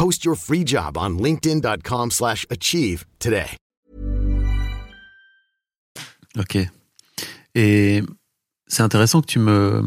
[0.00, 3.44] Post your free job on linkedin.com/achieve slash achieve today.
[6.38, 6.56] Ok.
[7.54, 8.02] Et
[8.66, 9.82] c'est intéressant que tu me,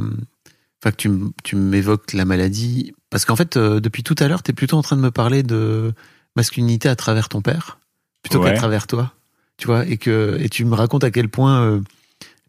[0.83, 4.51] enfin que tu, m'évoques la maladie, parce qu'en fait, euh, depuis tout à l'heure, tu
[4.51, 5.93] es plutôt en train de me parler de
[6.35, 7.79] masculinité à travers ton père,
[8.21, 8.51] plutôt Ouais.
[8.51, 9.13] qu'à travers toi,
[9.57, 11.81] tu vois, et que et tu me racontes à quel point euh,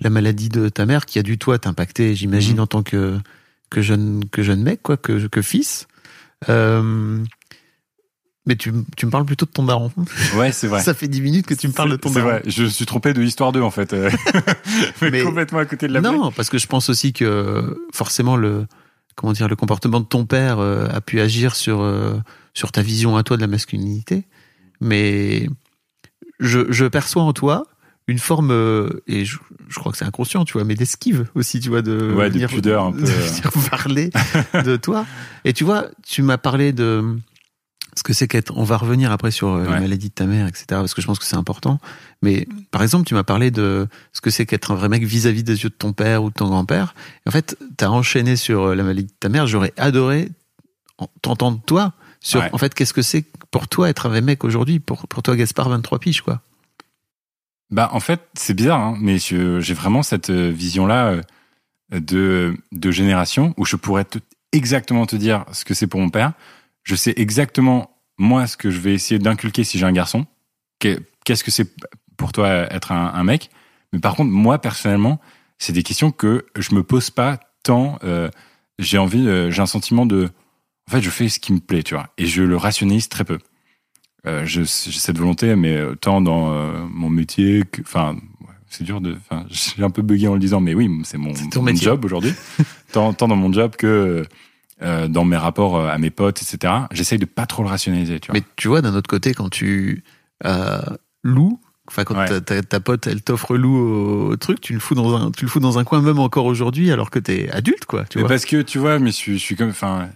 [0.00, 2.62] la maladie de ta mère, qui a dû toi t'impacter, j'imagine Mhm.
[2.62, 3.18] en tant que
[3.70, 5.86] que jeune que jeune mec, quoi, que que fils.
[6.50, 7.24] Euh,
[8.46, 9.90] mais tu, tu me parles plutôt de ton daron.
[10.36, 10.80] Ouais, c'est vrai.
[10.82, 12.28] Ça fait dix minutes que tu me parles de ton C'est daron.
[12.30, 12.42] vrai.
[12.46, 13.92] Je suis trompé de Histoire 2 en fait.
[13.92, 14.10] Euh,
[15.02, 16.00] mais Mais- complètement à côté de la.
[16.00, 18.66] Non, parce que je pense aussi que forcément le
[19.16, 22.16] comment dire le comportement de ton père euh, a pu agir sur euh,
[22.52, 24.24] sur ta vision à toi de la masculinité,
[24.80, 25.48] mais
[26.40, 27.66] je, je perçois en toi
[28.06, 31.58] une forme euh, et je, je crois que c'est inconscient, tu vois, mais d'esquive aussi,
[31.60, 34.10] tu vois, de Ouais, de venir- pudeur un peu, de venir parler
[34.62, 35.06] de toi.
[35.44, 37.02] Et tu vois, tu m'as parlé de
[37.98, 38.52] ce que c'est qu'être.
[38.56, 40.66] On va revenir après sur euh, la maladie de ta mère, etc.
[40.70, 41.78] Parce que je pense que c'est important.
[42.22, 45.42] Mais par exemple, tu m'as parlé de ce que c'est qu'être un vrai mec vis-à-vis
[45.42, 46.94] des yeux de ton père ou de ton grand-père.
[47.26, 49.46] En fait, t'as enchaîné sur euh, la maladie de ta mère.
[49.46, 50.30] J'aurais adoré
[50.98, 52.48] en- t'entendre toi sur Ouais.
[52.52, 54.80] en fait qu'est-ce que c'est pour toi être un vrai mec aujourd'hui?
[54.80, 56.40] Pour pour toi Gaspard 23 piges quoi.
[57.70, 61.06] Bah en fait c'est bizarre, hein, mais j'ai vraiment cette euh, vision-là
[61.92, 64.18] euh, de, de génération où je pourrais te-
[64.52, 66.32] exactement te dire ce que c'est pour mon père.
[66.84, 70.26] Je sais exactement moi ce que je vais essayer d'inculquer si j'ai un garçon.
[70.78, 71.72] Que- Qu'est-ce que c'est
[72.16, 73.50] pour toi être un, un mec?
[73.92, 75.20] Mais par contre moi personnellement
[75.58, 77.98] c'est des questions que je me pose pas tant.
[78.04, 78.28] euh,
[78.78, 80.28] j'ai envie, euh, j'ai un sentiment de,
[80.88, 83.24] en fait je fais ce qui me plaît, tu vois, et je le rationalise très
[83.24, 83.38] peu.
[84.26, 88.16] Euh, j'ai cette volonté, mais tant dans euh, mon métier que, enfin,
[88.68, 91.32] c'est dur de, enfin, j'ai un peu bugué en le disant, mais oui, c'est mon,
[91.60, 92.32] mon job aujourd'hui.
[92.92, 94.24] tant, tant dans mon job que
[94.82, 96.72] euh, dans mes rapports euh, à mes potes, etc.
[96.90, 98.40] J'essaye de pas trop le rationaliser, tu vois.
[98.40, 100.02] Mais tu vois d'un autre côté quand tu
[100.44, 100.80] euh,
[101.22, 102.40] loues Enfin, quand Ouais.
[102.40, 105.60] ta, pote, elle t'offre loup au, truc, tu le fous dans un, tu le fous
[105.60, 108.04] dans un coin même encore aujourd'hui, alors que t'es adulte, quoi.
[108.04, 108.30] Tu mais vois.
[108.30, 110.08] parce que tu vois, mais je suis, je suis comme, enfin,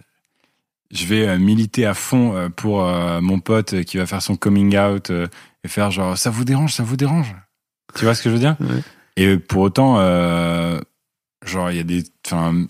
[0.90, 5.10] je vais militer à fond pour euh, mon pote qui va faire son coming out
[5.10, 7.36] et faire genre ça vous dérange, ça vous dérange.
[7.94, 8.56] Tu vois ce que je veux dire?
[8.60, 8.82] Ouais.
[9.16, 9.96] Et pour autant,
[11.44, 12.64] genre il y a des, enfin,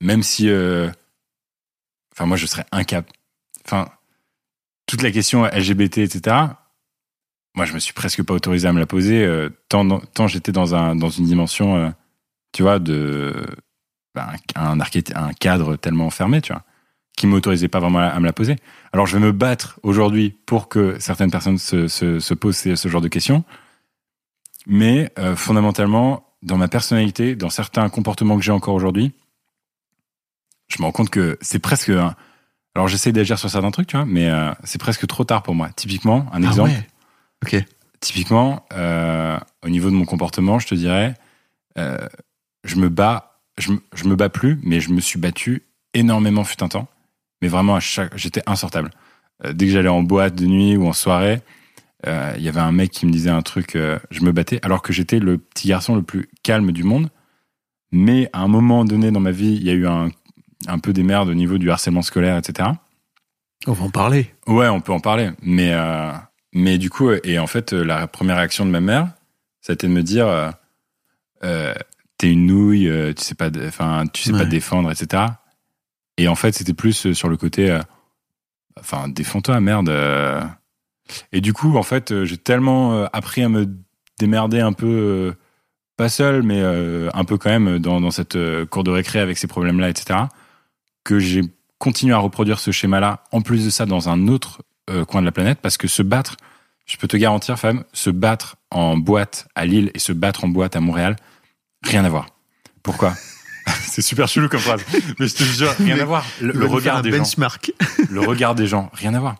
[0.00, 0.50] même si,
[2.14, 3.08] enfin moi je serais incapable.
[3.64, 3.88] enfin,
[4.86, 6.36] toute la question LGBT, etc.
[7.54, 10.52] Moi, je me suis presque pas autorisé à me la poser euh, tant, tant j'étais
[10.52, 11.90] dans un dans une dimension, euh,
[12.52, 13.46] tu vois, de
[14.14, 16.62] ben, un, cadre tellement fermé, tu vois,
[17.16, 18.56] qui m'autorisait pas vraiment à, me la poser.
[18.92, 23.08] Alors, je vais me battre aujourd'hui pour que certaines personnes se posent ce, genre de
[23.08, 23.44] questions,
[24.66, 29.12] mais euh, fondamentalement, dans ma personnalité, dans certains comportements que j'ai encore aujourd'hui,
[30.68, 31.90] je me rends compte que c'est presque
[32.74, 35.54] alors j'essaie d'agir sur certains trucs, tu vois, mais euh, c'est presque trop tard pour
[35.54, 35.70] moi.
[35.76, 36.72] Typiquement, un ah exemple.
[37.44, 37.64] Ok.
[38.00, 41.14] Typiquement, euh, au niveau de mon comportement, je te dirais,
[41.78, 42.06] euh,
[42.64, 45.62] je me bats, je, je, me bats plus, mais je me suis battu
[45.94, 46.88] énormément fut un temps.
[47.40, 48.90] Mais vraiment, à chaque, j'étais insortable.
[49.52, 51.40] dès que j'allais en boîte de nuit ou en soirée,
[52.06, 53.76] il y avait un mec qui me disait un truc,
[54.10, 57.10] je me battais, alors que j'étais le petit garçon le plus calme du monde.
[57.92, 60.10] Mais à un moment donné dans ma vie, il y a eu un
[60.66, 62.70] un peu des merdes au niveau du harcèlement scolaire, etc.
[63.66, 64.30] On va en parler.
[64.46, 65.30] Ouais, on peut en parler.
[65.42, 66.12] Mais, euh,
[66.52, 69.08] mais du coup, et en fait, la première réaction de ma mère,
[69.60, 70.50] ça a été de me dire euh,
[71.44, 71.74] euh
[72.16, 75.24] T'es une nouille, tu sais pas, enfin, tu sais pas défendre, etc.
[76.16, 77.76] Et en fait, c'était plus sur le côté
[78.78, 79.90] Enfin, défends-toi, merde.
[81.32, 83.66] Et du coup, en fait, j'ai tellement appris à me
[84.20, 85.34] démerder un peu,
[85.96, 89.48] pas seul, mais un peu quand même dans, dans cette cour de récré avec ces
[89.48, 90.26] problèmes-là, etc
[91.04, 91.42] que j'ai
[91.78, 95.26] continué à reproduire ce schéma-là, en plus de ça, dans un autre euh, coin de
[95.26, 96.36] la planète, parce que se battre,
[96.86, 100.48] je peux te garantir, femme, se battre en boîte à Lille et se battre en
[100.48, 101.16] boîte à Montréal,
[101.82, 102.26] rien à voir.
[102.82, 103.14] Pourquoi?
[103.66, 104.84] C'est super chelou comme phrase,
[105.18, 106.26] mais je te jure, rien à voir.
[106.40, 107.72] Le, regard des benchmark.
[107.80, 108.04] gens.
[108.10, 109.36] le regard des gens, rien à voir.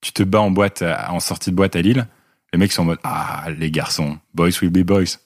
[0.00, 2.08] Tu te bats en boîte, en sortie de boîte à Lille,
[2.52, 5.18] les mecs sont en mode ah les garçons, boys will be boys.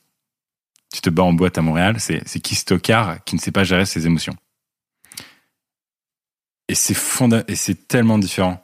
[0.92, 3.64] Tu te bats en boîte à Montréal, c'est c'est qui Stockard qui ne sait pas
[3.64, 4.36] gérer ses émotions.
[6.68, 8.62] Et c'est fonda et c'est tellement différent.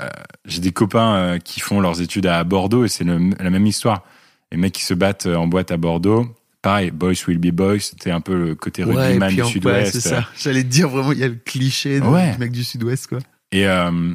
[0.00, 0.08] Euh,
[0.44, 4.04] j'ai des copains euh, qui font leurs études à Bordeaux et c'est la même histoire.
[4.52, 7.80] Les mecs qui se battent euh, en boîte à Bordeaux, pareil, boys will be boys,
[7.80, 9.92] c'était un peu le côté rugbyman du sud-ouest.
[9.92, 10.28] c'est ça.
[10.38, 12.06] J'allais te dire vraiment, il y a le cliché du
[12.38, 13.18] mec du sud-ouest, quoi.
[13.52, 14.12] Et, euh,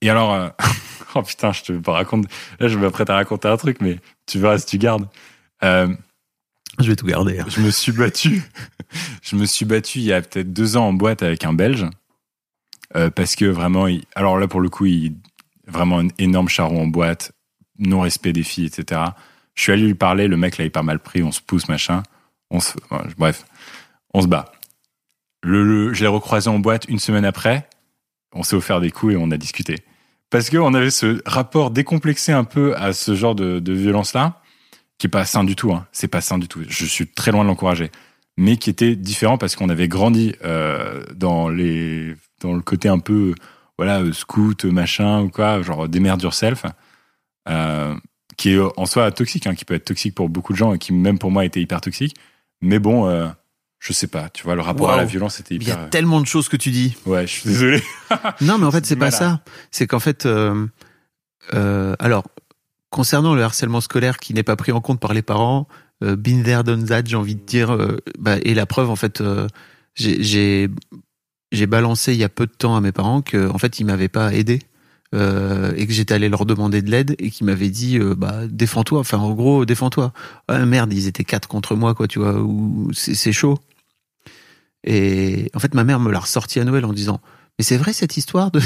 [0.00, 0.52] et alors,
[1.14, 2.26] oh putain, je te raconte,
[2.58, 5.08] là je m'apprête à raconter un truc, mais tu verras si tu gardes.
[5.62, 5.96] je
[6.78, 7.40] vais tout garder.
[7.40, 7.46] Hein.
[7.48, 8.42] Je me suis battu,
[9.22, 11.86] je me suis battu il y a peut-être deux ans en boîte avec un Belge.
[12.96, 15.14] Euh, parce que vraiment, alors là pour le coup, il,
[15.66, 17.32] vraiment un énorme charron en boîte,
[17.78, 19.00] non respect des filles, etc.
[19.54, 22.02] Je suis allé lui parler, le mec l'avait pas mal pris, on se pousse machin,
[22.50, 22.74] on se,
[23.16, 23.44] bref,
[24.12, 24.52] on se bat.
[25.42, 27.68] Le, je l'ai recroisé en boîte une semaine après,
[28.32, 29.76] on s'est offert des coups et on a discuté.
[30.28, 34.40] Parce qu'on avait ce rapport décomplexé un peu à ce genre de, de violence-là,
[34.98, 35.72] qui est pas sain du tout.
[35.72, 35.86] Hein.
[35.92, 36.60] C'est pas sain du tout.
[36.68, 37.90] Je suis très loin de l'encourager,
[38.36, 42.98] mais qui était différent parce qu'on avait grandi euh, dans les dans le côté un
[42.98, 43.34] peu
[43.78, 46.64] voilà scout machin ou quoi genre démerde yourself
[47.48, 47.94] euh,
[48.36, 50.78] qui est en soi toxique hein, qui peut être toxique pour beaucoup de gens et
[50.78, 52.16] qui même pour moi était hyper toxique.
[52.62, 53.28] Mais bon euh,
[53.78, 55.88] je sais pas tu vois le rapport à la violence était hyper il y a
[55.88, 56.96] tellement de choses que tu dis.
[57.06, 57.82] Ouais je suis désolé.
[58.40, 59.40] Non mais en fait c'est pas ça.
[59.70, 60.66] C'est qu'en fait euh,
[61.54, 62.24] euh, alors
[62.90, 66.42] concernant le harcèlement scolaire qui n'est pas pris en compte par les parents euh, been
[66.42, 69.22] there done that j'ai envie de dire euh, bah, et la preuve en fait
[69.94, 70.68] j'ai
[71.52, 73.84] j'ai balancé il y a peu de temps à mes parents que en fait ils
[73.84, 74.60] m'avaient pas aidé
[75.12, 78.46] euh, et que j'étais allé leur demander de l'aide et qu'ils m'avaient dit euh, bah
[78.48, 80.12] défends-toi enfin en gros défends-toi.
[80.46, 83.58] Ah, merde ils étaient quatre contre moi quoi tu vois ou c'est chaud.
[84.84, 87.20] Et en fait ma mère me l'a ressorti à Noël en disant
[87.58, 88.60] mais c'est vrai cette histoire de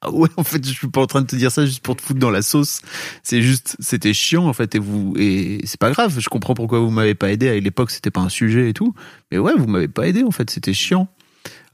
[0.00, 1.96] ah ouais en fait je suis pas en train de te dire ça juste pour
[1.96, 2.82] te foutre dans la sauce
[3.22, 6.78] c'est juste c'était chiant en fait et vous et c'est pas grave je comprends pourquoi
[6.78, 8.94] vous m'avez pas aidé à l'époque c'était pas un sujet et tout
[9.32, 11.08] mais ouais vous m'avez pas aidé en fait c'était chiant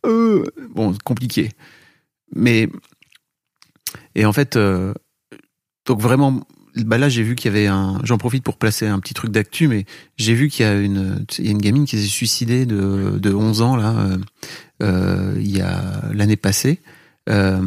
[0.05, 1.51] euh, bon, compliqué.
[2.35, 2.69] Mais
[4.15, 4.93] et en fait, euh,
[5.87, 8.01] donc vraiment, bah là j'ai vu qu'il y avait un.
[8.05, 9.85] J'en profite pour placer un petit truc d'actu, mais
[10.17, 13.19] j'ai vu qu'il y a une, il y a une gamine qui s'est suicidée de,
[13.19, 14.19] de 11 ans là, euh,
[14.83, 16.81] euh, il y a l'année passée.
[17.31, 17.61] Euh,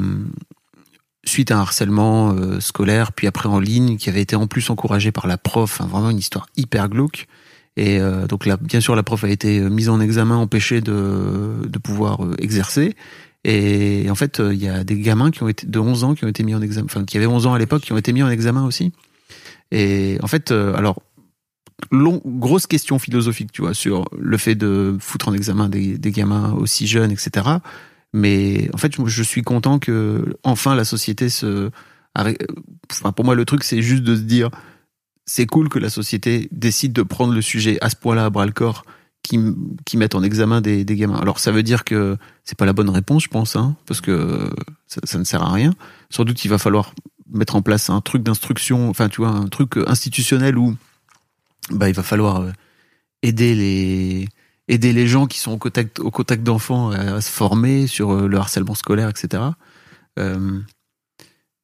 [1.27, 4.69] suite à un harcèlement euh, scolaire, puis après en ligne, qui avait été en plus
[4.69, 7.27] encouragé par la prof, hein, vraiment une histoire hyper glauque.
[7.75, 10.81] Et euh, donc là, bien sûr, la prof a été euh, mise en examen, empêchée
[10.81, 12.95] de, de pouvoir exercer.
[13.43, 16.25] Et en fait, il y a des gamins qui ont été de 11 ans qui
[16.25, 18.11] ont été mis en examen, enfin qui avaient 11 ans à l'époque, qui ont été
[18.11, 18.91] mis en examen aussi.
[19.71, 21.01] Et en fait, alors
[21.91, 26.53] grosse question philosophique, tu vois, sur le fait de foutre en examen des, des gamins
[26.53, 27.59] aussi jeunes, etc.
[28.13, 31.69] Mais en fait, je suis content que enfin la société se.
[32.15, 34.49] Enfin, pour moi, le truc, c'est juste de se dire
[35.25, 38.45] c'est cool que la société décide de prendre le sujet à ce point-là à bras
[38.45, 38.83] le corps,
[39.21, 39.39] qui,
[39.85, 41.17] qui mettent en examen des, des gamins.
[41.17, 44.49] Alors ça veut dire que c'est pas la bonne réponse, je pense, hein, parce que
[44.87, 45.73] ça, ne sert à rien.
[46.09, 46.93] Sans doute il va falloir
[47.31, 50.75] mettre en place un truc d'instruction, enfin tu vois, un truc institutionnel où
[51.71, 52.51] bah, il va falloir euh,
[53.21, 54.29] aider les
[54.67, 58.27] aider les gens qui sont au contact au contact d'enfants à, se former sur euh,
[58.27, 59.43] le harcèlement scolaire, etc.
[60.19, 60.59] Euh,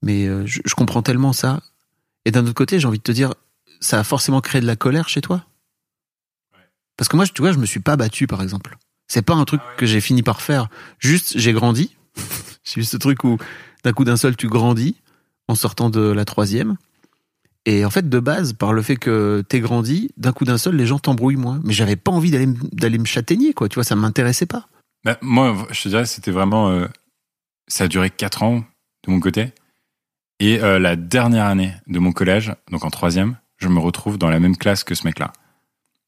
[0.01, 1.61] mais euh, je, je comprends tellement ça.
[2.25, 3.33] Et d'un autre côté, j'ai envie de te dire,
[3.79, 5.45] ça a forcément créé de la colère chez toi.
[6.97, 8.77] Parce que moi, tu vois, je me suis pas battu, par exemple.
[9.07, 10.69] C'est pas un truc que j'ai fini par faire.
[10.99, 11.95] Juste, j'ai grandi.
[12.63, 13.37] j'ai eu ce truc où,
[13.83, 14.95] d'un coup d'un seul, tu grandis
[15.47, 16.77] en sortant de la troisième.
[17.65, 20.75] Et en fait, de base, par le fait que t'es grandi, d'un coup d'un seul,
[20.75, 21.61] les gens t'embrouillent moins.
[21.63, 23.69] Mais j'avais pas envie d'aller d'aller me châtaigner, quoi.
[23.69, 24.67] Tu vois, ça m'intéressait pas.
[25.05, 26.69] Bah, moi, je te dirais, c'était vraiment.
[26.69, 26.87] euh,
[27.67, 28.63] ça a duré 4 ans
[29.05, 29.53] de mon côté.
[30.39, 34.29] Et euh, la dernière année de mon collège, donc en troisième, je me retrouve dans
[34.29, 35.31] la même classe que ce mec-là.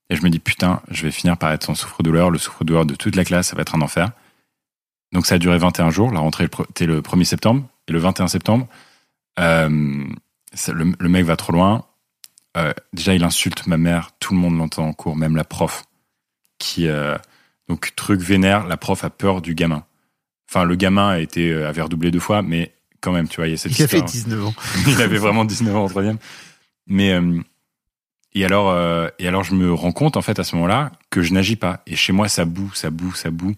[0.10, 2.96] Et je me dis, putain, je vais finir par être son souffre-douleur, le souffre-douleur de
[2.96, 4.12] toute la classe, ça va être un enfer.
[5.14, 6.12] Donc ça a duré 21 jours.
[6.12, 7.66] La rentrée était le 1er septembre.
[7.88, 8.68] Et le 21 septembre,
[9.40, 10.04] euh,
[10.68, 11.86] le, le mec va trop loin.
[12.58, 14.12] Euh, déjà, il insulte ma mère.
[14.20, 15.84] Tout le monde l'entend en cours, même la prof.
[16.58, 17.18] Qui, euh,
[17.68, 19.84] donc, truc vénère, la prof a peur du gamin.
[20.50, 23.48] Enfin, le gamin a été euh, avait redoublé deux fois, mais quand même, tu vois,
[23.48, 24.12] il y a cette Il a fait histoire.
[24.12, 24.54] 19 ans.
[24.88, 26.18] il avait vraiment 19 ans en troisième.
[26.88, 27.42] Mais euh,
[28.34, 28.76] et alors
[29.18, 31.82] et alors je me rends compte en fait à ce moment-là que je n'agis pas.
[31.88, 33.56] Et chez moi ça boue, ça boue, ça boue.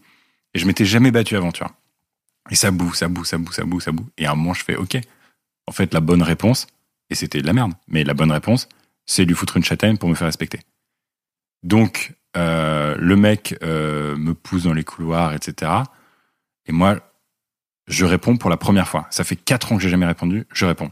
[0.53, 1.73] Et je m'étais jamais battu avant, tu vois.
[2.51, 4.07] Et ça boue, ça boue, ça boue, ça boue, ça boue.
[4.17, 4.97] Et à un moment je fais ok.
[5.65, 6.67] En fait la bonne réponse
[7.09, 7.73] et c'était de la merde.
[7.87, 8.67] Mais la bonne réponse
[9.07, 10.59] c'est lui foutre une châtaigne pour me faire respecter.
[11.63, 15.71] Donc euh, le mec euh, me pousse dans les couloirs, etc.
[16.67, 16.99] Et moi
[17.87, 19.07] je réponds pour la première fois.
[19.09, 20.45] Ça fait quatre ans que j'ai jamais répondu.
[20.53, 20.91] Je réponds.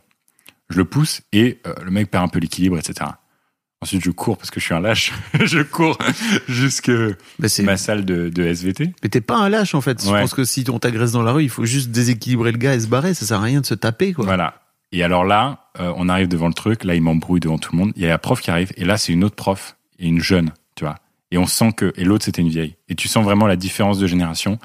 [0.69, 3.11] Je le pousse et euh, le mec perd un peu l'équilibre, etc.
[3.81, 5.11] Ensuite, je cours parce que je suis un lâche.
[5.43, 5.97] je cours
[6.47, 6.89] jusque
[7.37, 8.93] Bah, ma salle de, de SVT.
[9.03, 10.03] Mais t'es pas un lâche, en fait.
[10.03, 12.73] Je pense que si on t'agresse dans la rue, il faut juste déséquilibrer le gars
[12.73, 13.13] et se barrer.
[13.13, 14.25] Ça sert à rien de se taper, quoi.
[14.25, 14.64] Voilà.
[14.91, 16.83] Et alors là, euh, on arrive devant le truc.
[16.83, 17.91] Là, il m'embrouille devant tout le monde.
[17.95, 18.71] Il y a la prof qui arrive.
[18.77, 20.95] Et là, c'est une autre prof et une jeune, tu vois.
[21.31, 21.93] Et on sent que.
[21.97, 22.75] Et l'autre, c'était une vieille.
[22.87, 24.59] Et tu sens vraiment la différence de génération.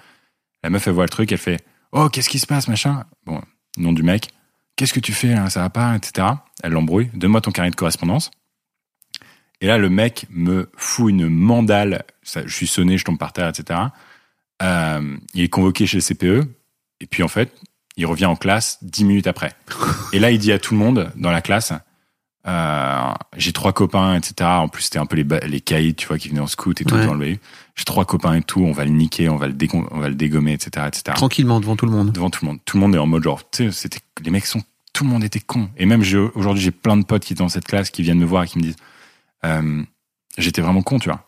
[0.62, 1.32] La meuf, elle voit le truc.
[1.32, 3.04] Elle fait Oh, qu'est-ce qui se passe, machin?
[3.26, 3.40] Bon,
[3.76, 4.28] nom du mec.
[4.76, 6.28] Qu'est-ce que tu fais Ça va pas, etc.
[6.62, 7.10] Elle l'embrouille.
[7.14, 8.30] Donne-moi ton carnet de correspondance.
[9.60, 12.04] Et là, le mec me fout une mandale.
[12.22, 13.80] Ça, je suis sonné, je tombe par terre, etc.
[14.62, 16.48] Euh, il est convoqué chez le CPE.
[17.00, 17.52] Et puis, en fait,
[18.00, 19.52] il revient en classe dix minutes après.
[20.12, 21.72] Et là, il dit à tout le monde dans la classe,
[22.46, 24.34] euh, j'ai trois copains, etc.
[24.48, 26.84] En plus, c'était un peu les, les caïds, tu vois, qui venaient en scout et
[26.84, 27.04] tout Ouais.
[27.06, 27.38] dans le BU.
[27.76, 30.08] J'ai trois copains et tout, on va le niquer, on va le, dégon- on va
[30.08, 31.14] le dégommer, etc., etc.
[31.14, 32.12] Tranquillement, devant tout le monde.
[32.12, 32.60] Devant tout le monde.
[32.64, 34.62] Tout le monde est en mode genre, tu sais, c'était, les mecs sont,
[34.94, 35.68] tout le monde était con.
[35.76, 36.00] Et même
[36.34, 38.46] aujourd'hui, j'ai plein de potes qui étaient dans cette classe qui viennent me voir et
[38.46, 38.76] qui me disent,
[39.44, 39.82] euh,
[40.38, 41.26] j'étais vraiment con, tu vois.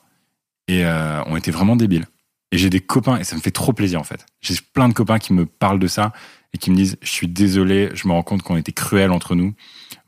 [0.68, 2.06] Et euh, on était vraiment débiles.
[2.52, 4.26] Et j'ai des copains, et ça me fait trop plaisir en fait.
[4.42, 6.12] J'ai plein de copains qui me parlent de ça
[6.54, 9.34] et qui me disent Je suis désolé, je me rends compte qu'on était cruel entre
[9.34, 9.54] nous.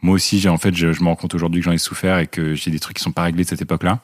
[0.03, 2.27] Moi aussi, j'ai en fait, je, me rends compte aujourd'hui que j'en ai souffert et
[2.27, 4.01] que j'ai des trucs qui sont pas réglés de cette époque-là.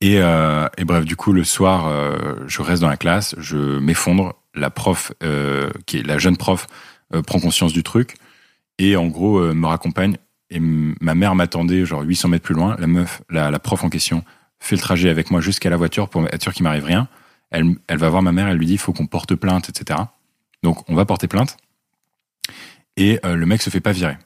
[0.00, 3.78] Et, euh, et bref, du coup, le soir, euh, je reste dans la classe, je
[3.78, 4.34] m'effondre.
[4.54, 6.66] La prof, euh, qui est la jeune prof,
[7.26, 8.16] prend conscience du truc
[8.78, 10.16] et en gros me raccompagne.
[10.48, 12.74] Et ma mère m'attendait genre 800 mètres plus loin.
[12.78, 14.24] La meuf, la, la prof en question,
[14.58, 17.08] fait le trajet avec moi jusqu'à la voiture pour être sûr qu'il m'arrive rien.
[17.50, 20.00] Elle, elle va voir ma mère, elle lui dit il faut qu'on porte plainte, etc.
[20.62, 21.56] Donc on va porter plainte.
[22.96, 24.16] Et euh, le mec se fait pas virer.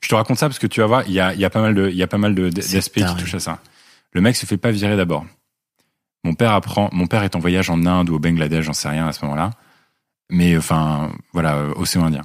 [0.00, 1.50] Je te raconte ça parce que tu vas voir, il y a, il y a
[1.50, 3.60] pas mal de, il y a pas mal de- C'est d'aspects qui touchent à ça.
[4.12, 5.26] Le mec se fait pas virer d'abord.
[6.24, 8.88] Mon père apprend, mon père est en voyage en Inde ou au Bangladesh, j'en sais
[8.88, 9.50] rien à ce moment-là.
[10.30, 12.22] Mais enfin, voilà, euh, océan Indien.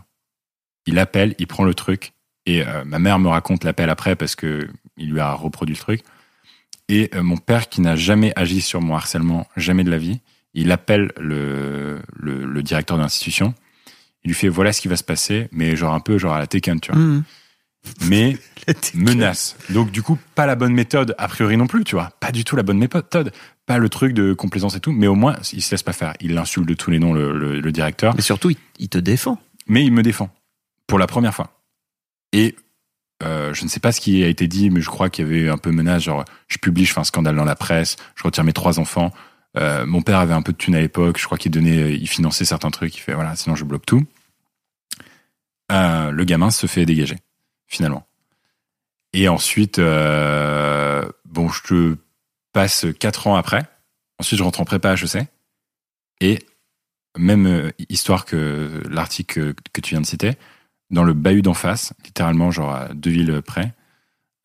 [0.86, 2.14] Il appelle, il prend le truc,
[2.46, 5.80] et euh, ma mère me raconte l'appel après parce que il lui a reproduit le
[5.82, 6.02] truc.
[6.88, 10.22] Et mon père, qui n'a jamais agi sur mon harcèlement, jamais de la vie,
[10.54, 13.54] il appelle le, le, le directeur de l'institution.
[14.24, 16.40] Il lui fait voilà ce qui va se passer, mais genre un peu genre à
[16.40, 17.00] la Tekken, tu vois.
[17.02, 17.24] Mmh.
[18.02, 18.38] Mais
[18.94, 19.56] menace.
[19.70, 22.12] Donc du coup, pas la bonne méthode, a priori non plus, tu vois.
[22.20, 23.32] Pas du tout la bonne méthode.
[23.66, 26.14] Pas le truc de complaisance et tout, mais au moins, il se laisse pas faire.
[26.20, 28.98] Il l'insulte de tous les noms, le, le- le directeur, Mais surtout, il, il te
[28.98, 29.40] défend.
[29.68, 30.30] mais il me défend.
[30.88, 31.62] Pour la première fois.
[32.34, 32.56] Et
[33.24, 35.30] euh, je ne sais pas ce qui a été dit, mais je crois qu'il y
[35.30, 38.24] avait un peu menace, genre, je publie, je fais un scandale dans la presse, je
[38.24, 39.14] retire mes trois enfants.
[39.60, 42.08] Euh, mon père avait un peu de thunes à l'époque, je crois qu'il donnait, il
[42.08, 44.06] finançait certains trucs, il fait, voilà, sinon je bloque tout.
[45.72, 47.18] Euh, le gamin se fait dégager,
[47.68, 48.08] finalement.
[49.14, 51.96] Et ensuite, euh, bon, je
[52.54, 53.64] passe quatre ans après.
[54.20, 55.28] Ensuite, je rentre en prépa HEC.
[56.22, 56.40] Et
[57.18, 60.34] même euh, histoire que l'article que, que tu viens de citer,
[60.90, 63.74] dans le bahut d'en face, littéralement, genre à deux villes près,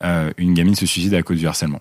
[0.02, 1.80] euh, une gamine se suicide à cause du harcèlement.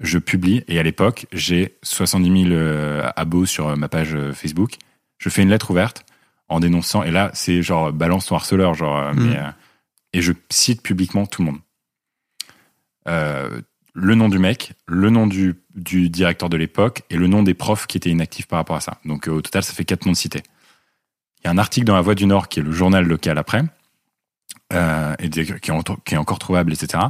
[0.00, 4.32] Je publie, et à l'époque, j'ai 70 000 euh, abos sur euh, ma page euh,
[4.32, 4.76] Facebook.
[5.18, 6.04] Je fais une lettre ouverte
[6.48, 9.26] en dénonçant, et là, c'est genre balance ton harceleur, genre, Mm.
[9.26, 9.38] mais,
[10.12, 11.60] et je cite publiquement tout le monde.
[13.08, 13.60] Euh,
[13.94, 17.54] le nom du mec, le nom du, du directeur de l'époque et le nom des
[17.54, 18.98] profs qui étaient inactifs par rapport à ça.
[19.04, 20.42] Donc euh, au total, ça fait quatre noms de cités.
[21.40, 23.38] Il y a un article dans La Voix du Nord qui est le journal local
[23.38, 23.62] après,
[24.72, 27.04] euh, et qui, est, qui est encore trouvable, etc.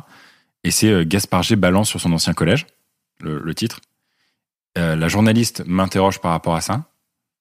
[0.65, 1.57] Et c'est Gaspard G.
[1.57, 2.67] balance sur son ancien collège,
[3.21, 3.81] le, titre.
[4.79, 6.85] Euh, la journaliste m'interroge par rapport à ça.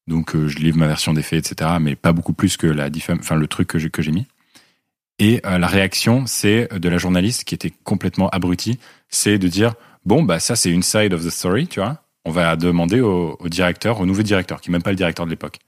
[0.08, 1.72] Donc euh, je livre ma version des faits, etc.
[1.82, 4.28] Mais pas beaucoup plus que la enfin le truc que j'ai mis.
[5.18, 9.74] Et euh, la réaction, c'est de la journaliste qui était complètement abrutie, c'est de dire
[10.06, 12.02] bon bah ça c'est une side of the story, tu vois.
[12.26, 15.30] On va demander au, directeur, au nouveau directeur, qui est même pas le directeur de
[15.30, 15.60] l'époque.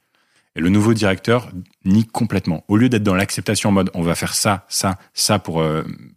[0.56, 1.52] Et le nouveau directeur
[1.86, 2.64] nie complètement.
[2.68, 5.64] Au lieu d'être dans l'acceptation en mode on va faire ça, ça, ça pour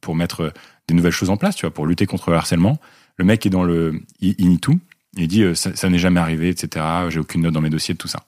[0.00, 0.52] pour mettre
[0.88, 2.78] des nouvelles choses en place, tu vois, pour lutter contre le harcèlement,
[3.20, 4.80] le mec est dans le il, il tout.
[5.16, 6.84] Il dit euh, ça, n'est jamais arrivé, etc.
[7.10, 8.24] J'ai aucune note dans mes dossiers de tout ça.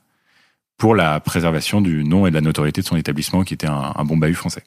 [0.77, 4.05] Pour la préservation du nom et de la notoriété de son établissement, qui était un,
[4.05, 4.65] bon bahut français.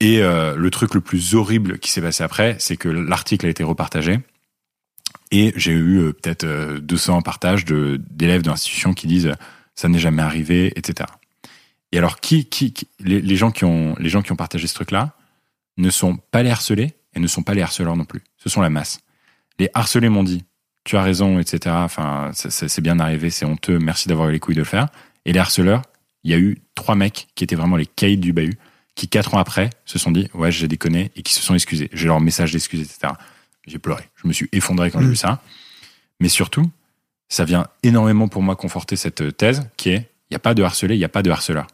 [0.00, 3.50] Et euh, le truc le plus horrible qui s'est passé après, c'est que l'article a
[3.50, 4.18] été repartagé.
[5.30, 9.32] Et j'ai eu euh, peut-être euh, 200 partages d'élèves de l'institution qui disent
[9.76, 11.08] ça n'est jamais arrivé, etc.
[11.92, 12.74] Et alors, qui, qui,
[13.36, 15.14] gens qui ont les gens qui ont partagé ce truc-là
[15.76, 18.22] ne sont pas les harcelés et ne sont pas les harceleurs non plus.
[18.36, 19.00] Ce sont la masse.
[19.58, 20.44] Les harcelés m'ont dit
[20.84, 21.74] tu as raison, etc.
[21.78, 24.88] Enfin, c'est bien arrivé, c'est honteux, merci d'avoir eu les couilles de le faire.
[25.26, 25.82] Et les harceleurs,
[26.24, 28.58] il y a eu trois mecs qui étaient vraiment les caïds du bahut,
[28.94, 31.90] qui quatre ans après se sont dit ouais j'ai déconné et qui se sont excusés.
[31.92, 33.12] J'ai leur message d'excuses, etc.
[33.66, 34.08] J'ai pleuré.
[34.16, 35.10] Je me suis effondré quand j'ai Mm.
[35.10, 35.42] vu ça.
[36.18, 36.70] Mais surtout,
[37.28, 40.62] ça vient énormément pour moi conforter cette thèse qui est il n'y a pas de
[40.62, 41.66] harcelé, il n'y a pas de harceleur.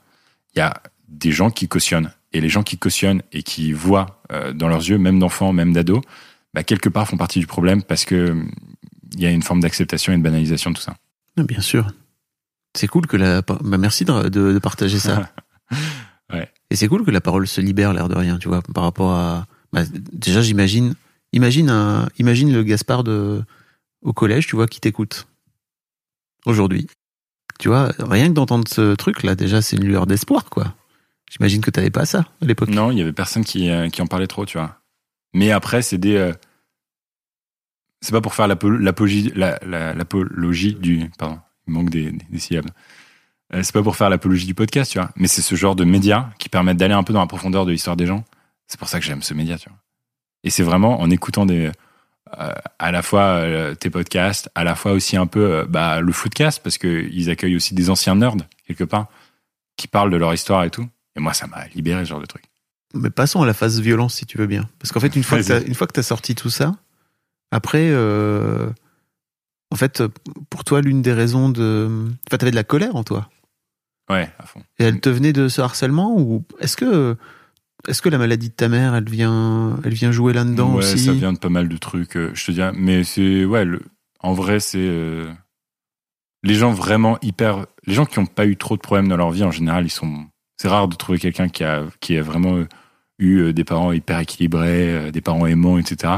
[0.55, 2.11] Il y a des gens qui cautionnent.
[2.37, 5.72] Et les gens qui cautionnent et qui voient euh, dans leurs yeux, même d'enfants, même
[5.72, 6.03] d'ados,
[6.55, 8.51] bah, quelque part font partie du problème parce que hum,
[9.14, 10.97] il y a une forme d'acceptation et de banalisation de tout ça.
[11.39, 11.87] Ah, Bien sûr.
[12.76, 13.41] C'est cool que la.
[13.43, 15.30] Bah, merci de, de- de partager ça.
[16.32, 16.51] Ouais.
[16.70, 19.12] Et c'est cool que la parole se libère, l'air de rien, tu vois, par rapport
[19.12, 19.47] à.
[19.72, 19.82] bah,
[20.12, 20.95] déjà, j'imagine.
[21.32, 23.43] Imagine, un, imagine le Gaspard de,
[24.03, 25.28] au collège, tu vois, qui t'écoute.
[26.45, 26.89] Aujourd'hui.
[27.61, 30.74] Tu vois, rien que d'entendre ce truc-là, déjà, c'est une lueur d'espoir, quoi.
[31.31, 32.68] J'imagine que t'avais pas ça à l'époque.
[32.68, 34.81] Non, il y avait personne qui, euh, qui en parlait trop, tu vois.
[35.35, 36.16] Mais après, c'est des.
[36.16, 36.33] euh,
[38.01, 39.59] c'est pas pour faire l'apo- l'apologie la-
[40.79, 41.11] du.
[41.18, 42.70] Pardon, il manque des, des- syllabes.
[43.55, 45.11] Euh, c'est pas pour faire l'apologie du podcast, tu vois.
[45.16, 47.72] Mais c'est ce genre de médias qui permettent d'aller un peu dans la profondeur de
[47.72, 48.24] l'histoire des gens.
[48.66, 49.79] C'est pour ça que j'aime ce média, tu vois.
[50.45, 51.70] Et c'est vraiment en écoutant des.
[52.31, 53.43] à la fois
[53.79, 57.74] tes podcasts, à la fois aussi un peu bah, le footcast, parce qu'ils accueillent aussi
[57.74, 59.07] des anciens nerds, quelque part,
[59.77, 60.87] qui parlent de leur histoire et tout.
[61.17, 62.45] Et moi, ça m'a libéré ce genre de truc.
[62.95, 64.69] Mais passons à la phase violence, si tu veux bien.
[64.79, 66.77] Parce qu'en fait, une fois, que t'as, une fois que t'as sorti tout ça,
[67.51, 68.71] après, euh,
[69.71, 70.03] en fait,
[70.51, 71.89] pour toi, l'une des raisons de.
[72.29, 73.29] Enfin, t'avais de la colère en toi.
[74.09, 74.62] Ouais, à fond.
[74.79, 77.17] Et elle te venait de ce harcèlement ou est-ce que
[77.89, 80.99] est-ce que la maladie de ta mère, elle vient elle vient jouer là-dedans ouais, aussi?
[80.99, 82.17] ça vient de pas mal de trucs.
[82.17, 83.64] euh, je te dis, mais c'est ouais.
[83.64, 83.83] Le,
[84.21, 85.31] en vrai, c'est euh,
[86.43, 87.67] les gens vraiment hyper.
[87.87, 89.91] Les gens qui ont pas eu trop de problèmes dans leur vie en général, ils
[89.91, 90.27] sont.
[90.57, 92.69] C'est rare de trouver quelqu'un qui a qui a vraiment euh,
[93.19, 96.15] eu euh, des parents hyper équilibrés, euh, des parents aimants, etc.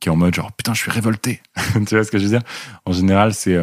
[0.00, 1.42] Qui est en mode genre putain, je suis révolté.
[1.86, 2.42] tu vois ce que je veux dire?
[2.84, 3.58] En général, c'est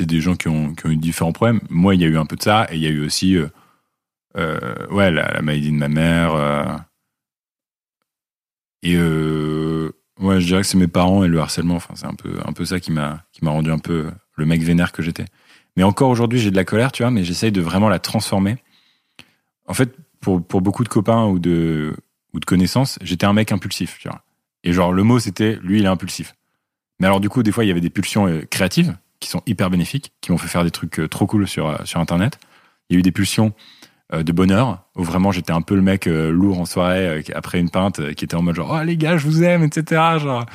[0.00, 1.60] des gens qui ont, qui ont eu différents problèmes.
[1.68, 3.36] Moi, il y a eu un peu de ça, et il y a eu aussi,
[4.36, 6.86] ouais, la, la maladie de ma mère.
[8.82, 11.76] et ouais, je dirais que c'est mes parents et le harcèlement.
[11.76, 14.92] Enfin, c'est un peu, un peu ça qui m'a rendu un peu le mec vénère
[14.92, 15.26] que j'étais.
[15.76, 18.56] Mais encore aujourd'hui, j'ai de la colère, tu vois, mais j'essaye de vraiment la transformer.
[19.70, 21.96] En fait, pour, pour beaucoup de copains ou de,
[22.34, 24.04] ou de connaissances, j'étais un mec impulsif.
[24.64, 26.34] Et genre, le mot, c'était lui, il est impulsif.
[26.98, 29.42] Mais alors, du coup, des fois, il y avait des pulsions euh, créatives qui sont
[29.46, 32.40] hyper bénéfiques, qui m'ont fait faire des trucs euh, trop cool sur, euh, sur Internet.
[32.88, 33.52] Il y a eu des pulsions
[34.12, 38.12] de bonheur, où vraiment j'étais un peu le mec lourd en soirée, après une pinte,
[38.14, 40.18] qui était en mode genre, oh les gars, je vous aime, etc.
[40.18, 40.46] Genre,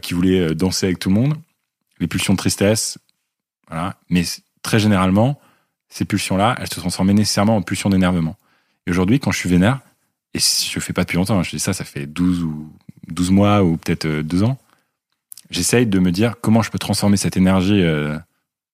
[0.00, 1.34] qui voulait danser avec tout le monde.
[1.98, 2.98] Les pulsions de tristesse.
[4.10, 4.22] Mais
[4.62, 5.40] très généralement,
[5.88, 8.36] ces pulsions-là, elles se transformaient nécessairement en pulsions d'énervement.
[8.86, 9.80] Et aujourd'hui, quand je suis vénère,
[10.34, 12.72] et je fais pas depuis longtemps, hein, je dis ça, ça fait 12 ou
[13.08, 14.58] 12 mois ou peut-être euh, deux ans,
[15.50, 18.18] j'essaye de me dire comment je peux transformer cette énergie euh,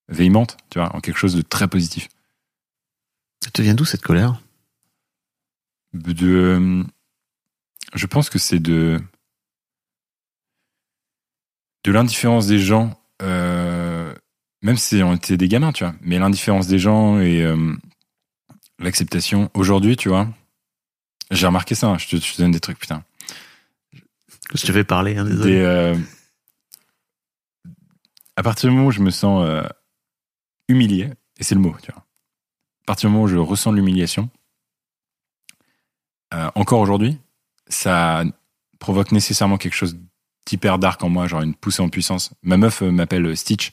[0.08, 2.08] véhémente, tu vois, en quelque chose de très positif.
[3.42, 4.40] Ça te vient d'où cette colère?
[5.92, 6.82] De, euh,
[7.94, 9.00] je pense que c'est de
[11.84, 13.53] de l'indifférence des gens, euh,
[14.64, 17.76] même si on était des gamins, tu vois, mais l'indifférence des gens et euh,
[18.78, 19.50] l'acceptation.
[19.52, 20.26] Aujourd'hui, tu vois,
[21.30, 21.88] j'ai remarqué ça.
[21.88, 23.04] hein, je, te, je te donne des trucs, putain.
[24.54, 25.52] Je te fais parler, hein, désolé.
[25.52, 25.94] des, euh,
[28.36, 29.68] à partir du moment où je me sens euh,
[30.68, 32.00] humilié, et c'est le mot, tu vois.
[32.00, 34.30] À partir du moment où je ressens l'humiliation,
[36.56, 37.16] encore aujourd'hui,
[37.68, 38.24] ça
[38.80, 39.96] provoque nécessairement quelque chose
[40.46, 42.32] d'hyper dark en moi, genre une poussée en puissance.
[42.42, 43.70] Ma meuf m'appelle Stitch,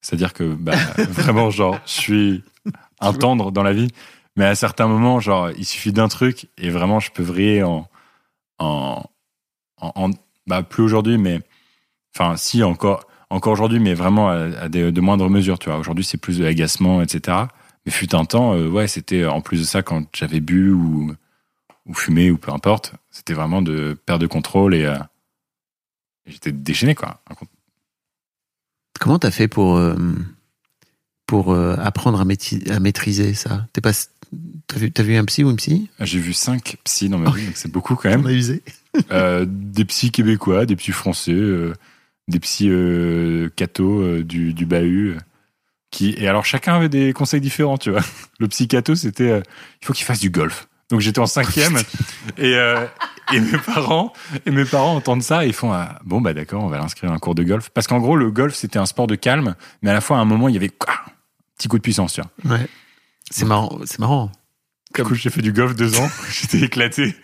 [0.00, 0.76] c'est-à-dire que bah,
[1.08, 2.44] vraiment, genre, je suis
[3.00, 3.88] un tendre dans la vie,
[4.36, 7.88] mais à certains moments, genre, il suffit d'un truc et vraiment, je peux vriller en,
[8.58, 9.02] en,
[9.78, 10.10] en, en-
[10.46, 11.40] bah, plus aujourd'hui, mais
[12.14, 15.78] enfin, si encore, encore aujourd'hui, mais vraiment à, à des- de moindres mesures, tu vois.
[15.78, 17.38] Aujourd'hui, c'est plus de l'agacement, etc.
[17.84, 21.12] Mais fut un temps, euh, ouais, c'était en plus de ça quand j'avais bu ou,
[21.86, 24.96] ou fumé ou peu importe, c'était vraiment de perdre de contrôle et, euh,
[26.26, 27.20] et j'étais déchaîné, quoi.
[29.00, 29.94] Comment t'as fait pour euh,
[31.26, 33.66] pour euh, apprendre à, maîtri- à maîtriser ça?
[33.72, 33.92] T'es pas
[34.66, 35.88] t'as vu vu un psy ou une psy?
[36.00, 38.26] J'ai vu cinq psys dans ma vie, donc c'est beaucoup quand même.
[38.28, 38.62] Usé
[39.10, 41.36] Euh, des psys québécois, des psys français,
[42.28, 42.70] des psys
[43.54, 45.16] cathos du, du bahut.
[45.90, 48.00] qui, et alors chacun avait des conseils différents, tu vois.
[48.40, 49.42] Le psy catho, c'était
[49.82, 50.66] il faut qu'il fasse du golf.
[50.90, 51.78] Donc j'étais en cinquième
[52.38, 52.86] et, euh,
[53.32, 54.12] et mes parents
[54.44, 57.10] et mes parents entendent ça et ils font ah, bon bah d'accord on va l'inscrire
[57.10, 59.56] à un cours de golf parce qu'en gros le golf c'était un sport de calme
[59.82, 61.10] mais à la fois à un moment il y avait ah, un
[61.58, 62.56] petit coup de puissance tu vois.
[62.56, 62.68] Ouais.
[63.30, 64.30] C'est marrant, c'est marrant.
[64.94, 67.16] Du coup j'ai fait du golf deux ans j'étais éclaté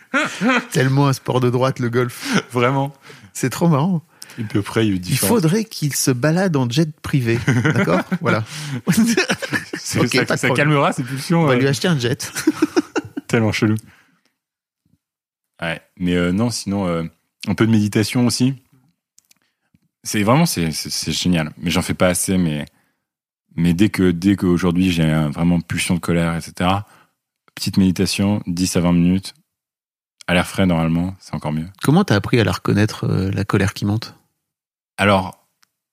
[0.73, 2.43] Tellement un sport de droite le golf.
[2.51, 2.93] vraiment
[3.33, 4.03] C'est trop marrant.
[4.39, 7.39] et puis après il y a eu Il faudrait qu'il se balade en jet privé,
[7.75, 8.01] d'accord?
[8.21, 8.43] Voilà.
[9.79, 12.33] Ça, calmera ses pulsions On va euh, lui acheter un jet.
[13.33, 13.77] Tellement chelou.
[15.61, 17.05] Ouais, mais euh, non, sinon, euh,
[17.47, 18.55] un peu de méditation aussi.
[20.05, 20.71] C'est vraiment, c'est,
[21.13, 21.53] génial.
[21.57, 22.67] Mais j'en fais pas assez, mais,
[23.57, 26.71] mais dès que, dès qu'aujourd'hui j'ai un- vraiment pulsion de colère, etc.,
[27.55, 29.35] petite méditation, 10 à 20 minutes,
[30.27, 31.69] à l'air frais normalement, c'est encore mieux.
[31.83, 34.15] Comment t'as appris à la reconnaître euh, la colère qui monte?
[34.99, 35.47] Alors,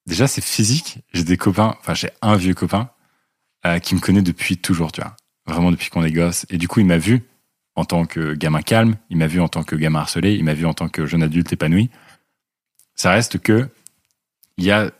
[0.08, 1.00] déjà, c'est physique.
[1.14, 2.90] J'ai des copains, enfin, j'ai un vieux copain
[3.66, 5.16] euh, qui me connaît depuis toujours, tu vois.
[5.50, 6.45] Vraiment depuis qu'on est gosse.
[6.50, 7.24] Et du coup, il m'a vu
[7.76, 10.54] en tant que gamin calme, il m'a vu en tant que gamin harcelé, il m'a
[10.54, 11.89] vu en tant que jeune adulte épanoui.
[12.95, 13.70] Ça reste que,
[14.58, 14.91] il y a,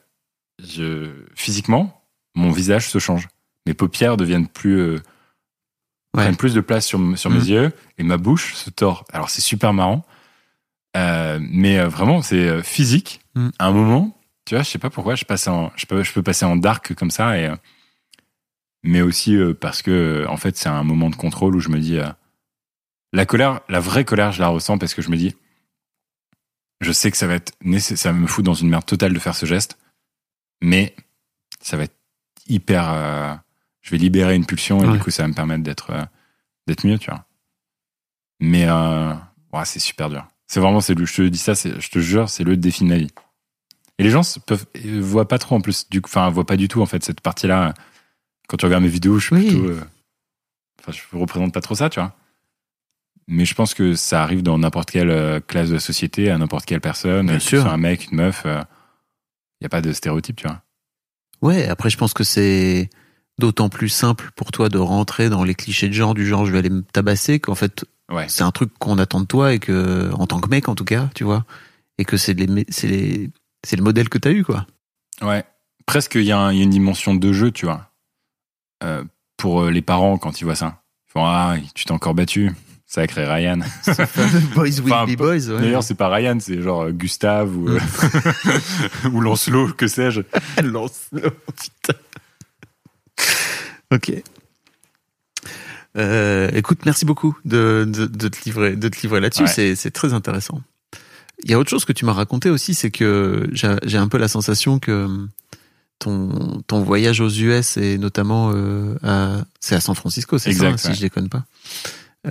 [0.64, 2.02] je, physiquement,
[2.36, 3.28] mon visage se change.
[3.66, 4.94] Mes paupières deviennent plus, euh,
[6.16, 6.24] Ouais.
[6.24, 7.38] prennent plus de place sur, sur Mhm.
[7.38, 9.06] mes yeux et ma bouche se tord.
[9.14, 10.04] Alors, c'est super marrant.
[10.98, 13.22] Euh, mais euh, vraiment, c'est physique.
[13.36, 13.52] Mhm.
[13.60, 16.12] À un moment, tu vois, je sais pas pourquoi je passe en, je peux, je
[16.14, 17.52] peux passer en dark comme ça et,
[18.84, 21.70] mais aussi euh, parce que, euh, en fait, c'est un moment de contrôle où je
[21.70, 22.08] me dis, euh,
[23.14, 25.36] la colère, la vraie colère, je la ressens parce que je me dis,
[26.82, 29.20] je sais que ça va être nécessaire, ça me fout dans une merde totale de
[29.20, 29.78] faire ce geste,
[30.62, 30.96] mais
[31.62, 31.96] ça va être
[32.48, 33.34] hyper, euh,
[33.82, 34.94] je vais libérer une pulsion et Ouais.
[34.98, 36.04] du coup, ça va me permettre d'être, euh,
[36.68, 37.26] d'être mieux, tu vois.
[38.40, 39.14] Mais, euh,
[39.52, 40.26] ouais, c'est super dur.
[40.48, 42.98] C'est vraiment, c'est je te dis ça, je te jure, c'est le défi de ma
[42.98, 43.12] vie.
[43.98, 44.66] Et les gens peuvent,
[45.02, 47.74] voient pas trop en plus, du enfin, voient pas du tout en fait cette partie-là.
[48.50, 49.48] Quand tu regardes mes vidéos, je suis Oui.
[49.48, 49.82] plutôt, euh,
[50.82, 52.14] enfin, je représente pas trop ça, tu vois.
[53.28, 56.66] Mais je pense que ça arrive dans n'importe quelle euh, classe de société, à n'importe
[56.66, 57.66] quelle personne, Bien sûr.
[57.68, 58.58] un mec, une meuf, il
[59.62, 60.62] n'y a pas de stéréotype, tu vois.
[61.42, 62.90] Ouais, après je pense que c'est
[63.40, 66.52] d'autant plus simple pour toi de rentrer dans les clichés de genre du genre je
[66.52, 68.28] vais aller me tabasser qu'en fait Ouais.
[68.28, 70.84] c'est un truc qu'on attend de toi et que en tant que mec en tout
[70.84, 71.46] cas, tu vois,
[72.00, 74.66] et que c'est le modèle que t'as eu quoi.
[75.22, 75.46] Ouais.
[75.86, 77.89] Presque, y, il y a une dimension de jeu, tu vois.
[78.84, 79.04] Euh,
[79.38, 80.82] pour euh, les parents, quand ils voient ça.
[81.08, 82.52] Ils font Ah, tu t'es encore battu.
[82.90, 83.60] Sacré Ryan.
[84.56, 85.48] boys will Enfin, be boys.
[85.48, 85.62] Ouais.
[85.62, 87.80] D'ailleurs, c'est pas Ryan, c'est genre euh, Gustave ou, euh,
[89.14, 90.22] ou Lancelot, que sais-je.
[90.64, 92.00] Lancelot, putain.
[93.92, 94.12] Ok.
[95.98, 99.44] Euh, écoute, merci beaucoup de, de, de te livrer, de te livrer là-dessus.
[99.44, 99.76] Ouais.
[99.76, 100.62] C'est, très intéressant.
[101.44, 104.18] Il y a autre chose que tu m'as raconté aussi, c'est que j'ai un peu
[104.18, 105.08] la sensation que
[106.00, 110.78] ton, ton voyage aux US et notamment euh, à, c'est à San Francisco, c'est ça,
[110.78, 111.44] si je déconne pas,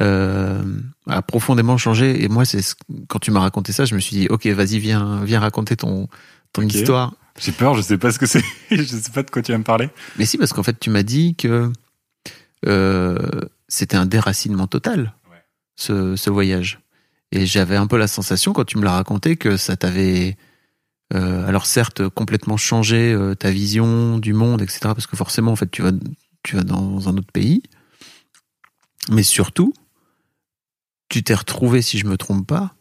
[0.00, 0.62] euh,
[1.06, 2.22] a profondément changé.
[2.24, 2.74] Et moi, c'est ce-
[3.08, 6.08] quand tu m'as raconté ça, je me suis dit, ok, vas-y, viens, viens raconter ton,
[6.52, 7.14] ton histoire.
[7.40, 8.42] J'ai peur, je sais pas ce que c'est.
[8.70, 9.90] je sais pas de quoi tu vas me parler.
[10.18, 11.70] Mais si, parce qu'en fait, tu m'as dit que
[12.66, 13.18] euh,
[13.68, 15.36] c'était un déracinement total, Ouais.
[15.76, 16.80] ce, ce voyage.
[17.30, 20.36] Et j'avais un peu la sensation, quand tu me l'as raconté, que ça t'avait,
[21.14, 24.80] alors certes, complètement changé euh, ta vision du monde, etc.
[24.82, 25.92] Parce que forcément, en fait, tu vas,
[26.42, 27.62] tu vas dans un autre pays.
[29.10, 29.72] Mais surtout,
[31.08, 32.74] tu t'es retrouvé, si je me trompe pas,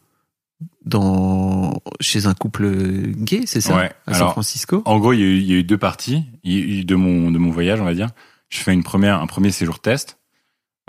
[0.84, 2.70] dans, chez un couple
[3.16, 3.76] gay, c'est ça?
[3.76, 4.82] Ouais, À San alors, Francisco?
[4.84, 7.30] En gros, il y, a eu, il y a eu deux parties eu de mon,
[7.30, 8.08] de mon voyage, on va dire.
[8.48, 10.18] Je fais une première, un premier séjour test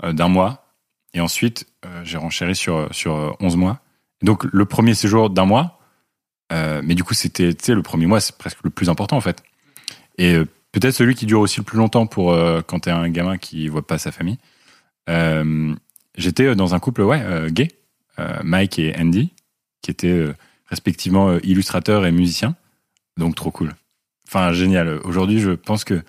[0.04, 0.74] euh, d'un mois.
[1.12, 3.80] Et ensuite, euh, j'ai renchéri sur, sur euh, 11 mois.
[4.22, 5.79] Donc, le premier séjour d'un mois,
[6.52, 9.42] Euh, mais du coup, c'était, le premier mois, c'est presque le plus important en fait.
[10.18, 13.08] Et euh, peut-être celui qui dure aussi le plus longtemps pour euh, quand t'es un
[13.08, 14.38] gamin qui voit pas sa famille.
[16.16, 17.68] J'étais dans un couple, ouais, gay,
[18.42, 19.32] Mike et Andy,
[19.80, 20.26] qui étaient
[20.66, 22.54] respectivement illustrateurs et musiciens.
[23.16, 23.74] Donc trop cool.
[24.28, 25.00] Enfin, génial.
[25.04, 26.02] Aujourd'hui, je pense que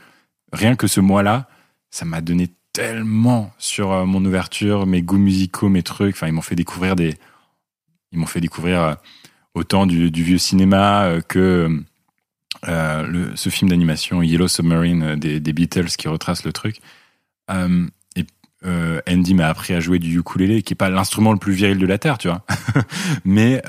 [0.52, 1.48] rien que ce mois-là,
[1.90, 6.16] ça m'a donné tellement sur mon ouverture, mes goûts musicaux, mes trucs.
[6.16, 7.16] Enfin, ils m'ont fait découvrir des,
[8.12, 8.98] ils m'ont fait découvrir
[9.54, 11.84] autant du, vieux cinéma euh, que
[12.68, 16.80] euh, ce film d'animation Yellow Submarine euh, des, Beatles qui retrace le truc.
[19.08, 21.88] Andy m'a appris à jouer du ukulélé, qui est pas l'instrument le plus viril de
[21.88, 22.46] la terre, tu vois,
[23.26, 23.62] mais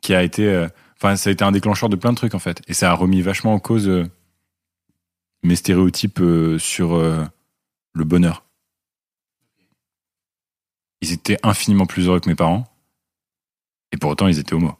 [0.00, 2.62] qui a été, enfin, ça a été un déclencheur de plein de trucs en fait,
[2.68, 3.90] et ça a remis vachement en cause
[5.42, 6.22] mes stéréotypes
[6.58, 8.44] sur le bonheur.
[11.02, 12.64] Ils étaient infiniment plus heureux que mes parents,
[13.92, 14.78] et pour autant ils étaient homo.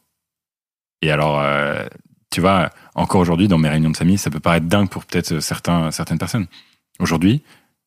[1.03, 1.87] Et alors, euh,
[2.31, 5.41] tu vois, encore aujourd'hui dans mes réunions de famille, ça peut paraître dingue pour peut-être
[5.41, 6.47] certains, certaines personnes.
[6.99, 7.43] Aujourd'hui,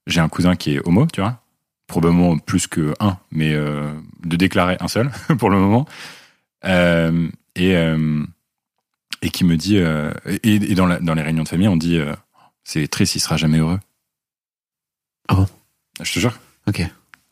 [0.06, 1.42] j'ai un cousin qui est homo, tu vois,
[1.88, 3.92] probablement plus que un, mais euh,
[4.24, 5.86] de déclarer un seul pour le moment,
[6.66, 8.24] Euh, et euh,
[9.22, 11.78] et qui me dit euh, et, et dans, la- dans les réunions de famille, on
[11.78, 12.16] dit euh,
[12.64, 13.80] c'est triste, il sera jamais heureux.
[15.28, 15.48] Ah bon?
[16.02, 16.38] Je te jure,
[16.68, 16.82] Ok.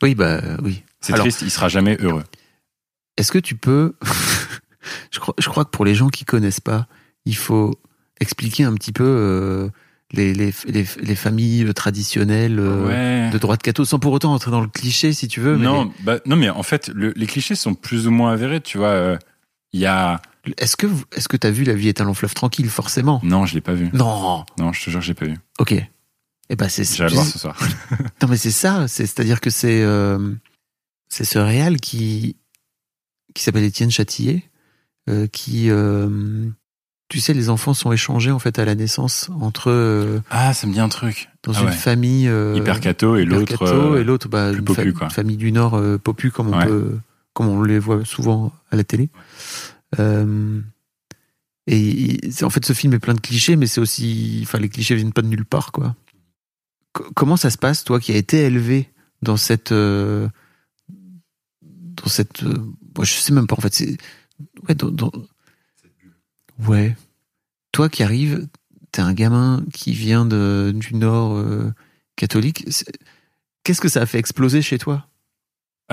[0.02, 0.82] Oui, bah euh, oui.
[1.00, 2.24] c'est triste, il sera jamais heureux.
[3.16, 3.94] Est-ce que tu peux.
[5.10, 6.86] Je, crois, je crois que pour les gens qui connaissent pas,
[7.24, 7.74] il faut
[8.20, 9.68] expliquer un petit peu euh,
[10.12, 13.30] les, les, les, les familles traditionnelles euh, ouais.
[13.30, 15.56] de droite catho, sans pour autant entrer dans le cliché, si tu veux.
[15.56, 18.60] mais Non, bah, non, mais en fait, le- les clichés sont plus ou moins avérés,
[18.60, 18.88] tu vois.
[18.88, 19.18] euh,
[19.72, 20.20] Il y a.
[20.58, 23.20] Est-ce que est-ce que t'as vu La vie est un long fleuve tranquille, forcément?
[23.24, 23.90] Non, je l'ai pas vu.
[23.92, 24.44] Non.
[24.58, 25.34] Non, je te jure, j'ai pas vu.
[25.58, 25.74] Ok.
[26.48, 27.58] Eh ben c'est le voir ce soir.
[28.22, 28.86] non mais c'est ça.
[28.86, 30.32] C'est c'est-à-dire que c'est euh,
[31.08, 32.36] c'est ce réal qui
[33.34, 34.55] qui s'appelle Étienne Châtillier, euh,
[35.32, 36.48] qui euh,
[37.08, 40.66] tu sais les enfants sont échangés en fait à la naissance entre euh, Ah, ça
[40.66, 41.28] me dit un truc.
[41.44, 41.72] dans Ah une ouais.
[41.72, 43.62] famille euh, Hyper catho et l'autre.
[43.62, 45.04] euh, et l'autre bah, une, popu, fa- quoi.
[45.06, 46.66] une famille du Nord euh, popu comme on Ouais.
[46.66, 46.98] peut
[47.32, 49.10] comme on les voit souvent à la télé.
[50.00, 50.60] Euh,
[51.66, 54.94] et en fait, ce film est plein de clichés, mais c'est aussi, enfin, les clichés
[54.94, 55.94] viennent pas de nulle part, quoi.
[56.92, 58.88] Co- comment ça se passe, toi, qui as été élevé
[59.20, 60.28] dans cette, euh,
[61.62, 62.54] dans cette, euh,
[62.96, 63.96] moi, je sais même pas, en fait, c'est,
[64.68, 65.12] ouais, dans, dans-
[66.66, 66.96] ouais.
[67.72, 68.48] Toi qui arrives,
[68.92, 71.72] t'es un gamin qui vient de, du Nord euh,
[72.16, 72.64] catholique.
[73.64, 75.06] Qu'est-ce que ça a fait exploser chez toi?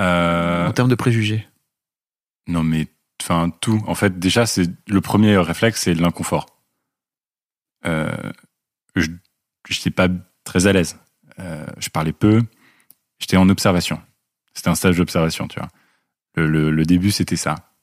[0.00, 1.46] Euh, en termes de préjugés
[2.46, 2.88] non, mais
[3.22, 3.82] enfin tout.
[3.86, 6.44] En fait, déjà, c'est le premier réflexe, c'est l'inconfort.
[7.86, 8.32] Euh,
[8.96, 9.08] je
[9.70, 10.08] n'étais pas
[10.44, 10.98] très à l'aise.
[11.38, 12.42] Euh, je parlais peu.
[13.18, 13.98] J'étais en observation.
[14.52, 15.70] C'était un stage d'observation, tu vois.
[16.34, 17.73] Le, le, le début, c'était ça.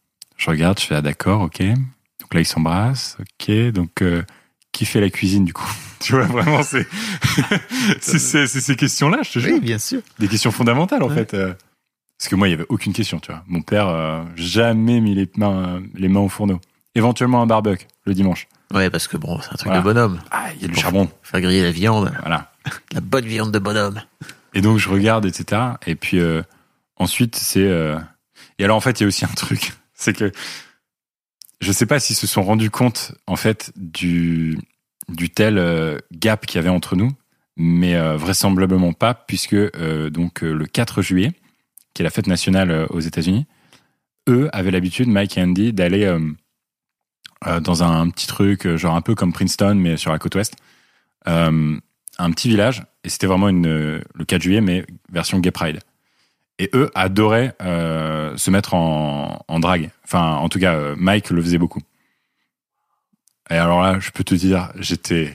[0.42, 1.62] Je regarde, je fais ah d'accord, ok.
[1.62, 3.52] Donc là, ils s'embrassent, ok.
[3.72, 4.24] Donc euh,
[4.72, 5.70] qui fait la cuisine du coup?
[6.02, 6.88] Tu vois, vraiment, c'est
[8.02, 9.54] c'est ces questions-là, je te jure.
[9.54, 10.02] Oui, bien sûr.
[10.18, 11.14] des questions fondamentales en Ouais.
[11.16, 11.36] fait.
[11.36, 11.54] euh.
[12.18, 13.44] Parce que moi, il y avait aucune question, tu vois.
[13.48, 16.60] Mon père, euh, jamais mis les mains, les mains au fourneau.
[16.96, 18.48] Éventuellement un barbecue le dimanche.
[18.74, 19.80] Ouais, parce que bon, c'est un truc Voilà.
[19.80, 20.22] de bonhomme.
[20.32, 21.08] Ah, il y a du charbon.
[21.22, 22.52] Faire griller la viande, Voilà.
[22.94, 24.02] la bonne viande de bonhomme.
[24.56, 25.62] Et donc je regarde, etc.
[25.86, 26.42] Et puis euh,
[26.98, 27.96] ensuite c'est euh,
[28.60, 30.32] et alors en fait il y a aussi un truc, c'est que
[31.62, 34.58] je sais pas s'ils se sont rendus compte en fait du
[35.36, 37.12] tel euh, gap qu'il y avait entre nous,
[37.56, 41.32] mais euh, vraisemblablement pas puisque euh, donc le 4 juillet,
[41.94, 43.46] qui est la fête nationale aux États-Unis,
[44.28, 46.18] eux avaient l'habitude Mike et Andy d'aller
[47.44, 50.56] dans un, petit truc genre un peu comme Princeton mais sur la côte ouest.
[51.26, 55.82] Un petit village et c'était vraiment une, le 4 juillet mais version gay pride
[56.60, 59.90] et eux adoraient euh, se mettre en, en drague.
[60.04, 61.82] Enfin en tout cas euh, Mike le faisait beaucoup.
[63.50, 65.34] Et alors là je peux te dire j'étais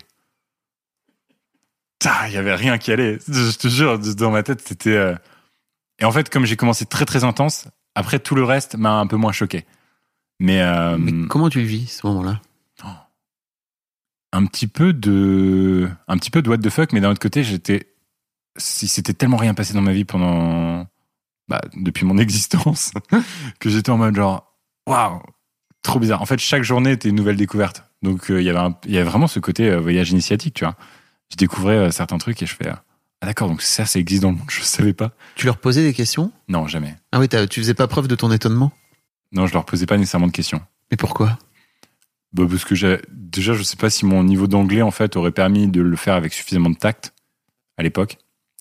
[2.28, 3.18] il y avait rien qui allait.
[3.26, 5.14] Je te jure dans ma tête c'était euh,
[5.98, 9.06] et en fait comme j'ai commencé très très intense après tout le reste m'a un
[9.06, 9.64] peu moins choqué.
[10.38, 10.62] Mais,
[10.98, 12.40] Mais comment tu vis, ce moment-là?
[14.32, 17.42] Un petit peu de un petit peu de what the fuck mais d'un autre côté
[17.42, 17.88] j'étais
[18.58, 20.86] si c'était tellement rien passé dans ma vie pendant
[21.48, 22.92] bah, depuis mon existence
[23.60, 24.54] que j'étais en mode genre
[24.86, 25.20] waouh
[25.82, 26.20] trop bizarre.
[26.22, 27.84] En fait chaque journée était une nouvelle découverte.
[28.02, 30.64] Donc euh, il y avait un- y avait vraiment ce côté euh, voyage initiatique tu
[30.64, 30.74] vois.
[31.30, 34.30] Je découvrais euh, certains trucs et je fais ah d'accord donc ça ça existe dans
[34.30, 35.12] le monde je savais pas.
[35.36, 36.32] Tu leur posais des questions?
[36.48, 36.96] Non jamais.
[37.12, 38.72] Ah oui, tu faisais pas preuve de ton étonnement?
[39.32, 40.60] Non je leur posais pas nécessairement de questions.
[40.90, 41.38] Mais pourquoi?
[42.32, 45.30] Bah, parce que j'ai- déjà, je sais pas si mon niveau d'anglais, en fait, aurait
[45.30, 47.14] permis de le faire avec suffisamment de tact
[47.78, 48.18] à l'époque.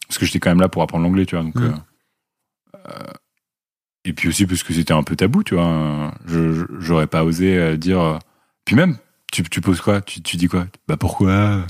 [0.07, 1.43] Parce que j'étais quand même là pour apprendre l'anglais, tu vois.
[1.43, 1.81] Donc, Mm.
[2.87, 3.11] Euh,
[4.03, 6.13] et puis aussi parce que c'était un peu tabou, tu vois.
[6.25, 7.99] Je j'aurais pas osé euh, dire.
[8.01, 8.17] euh,
[8.65, 8.97] Puis même,
[9.31, 10.01] tu, tu poses quoi?
[10.01, 10.67] Tu, tu dis quoi?
[10.87, 11.65] Bah pourquoi?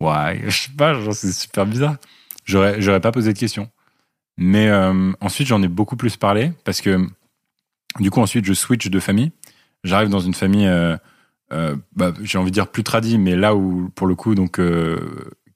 [0.00, 1.96] Ouais, je sais pas, genre, c'est super bizarre.
[2.44, 3.70] J'aurais j'aurais pas posé de questions.
[4.38, 4.70] Mais
[5.20, 7.06] ensuite, j'en ai beaucoup plus parlé parce que
[8.00, 9.30] du coup, ensuite, je switch de famille.
[9.84, 10.68] J'arrive dans une famille,
[11.50, 14.98] bah, j'ai envie de dire plus tradie, mais là où, pour le coup, donc, euh,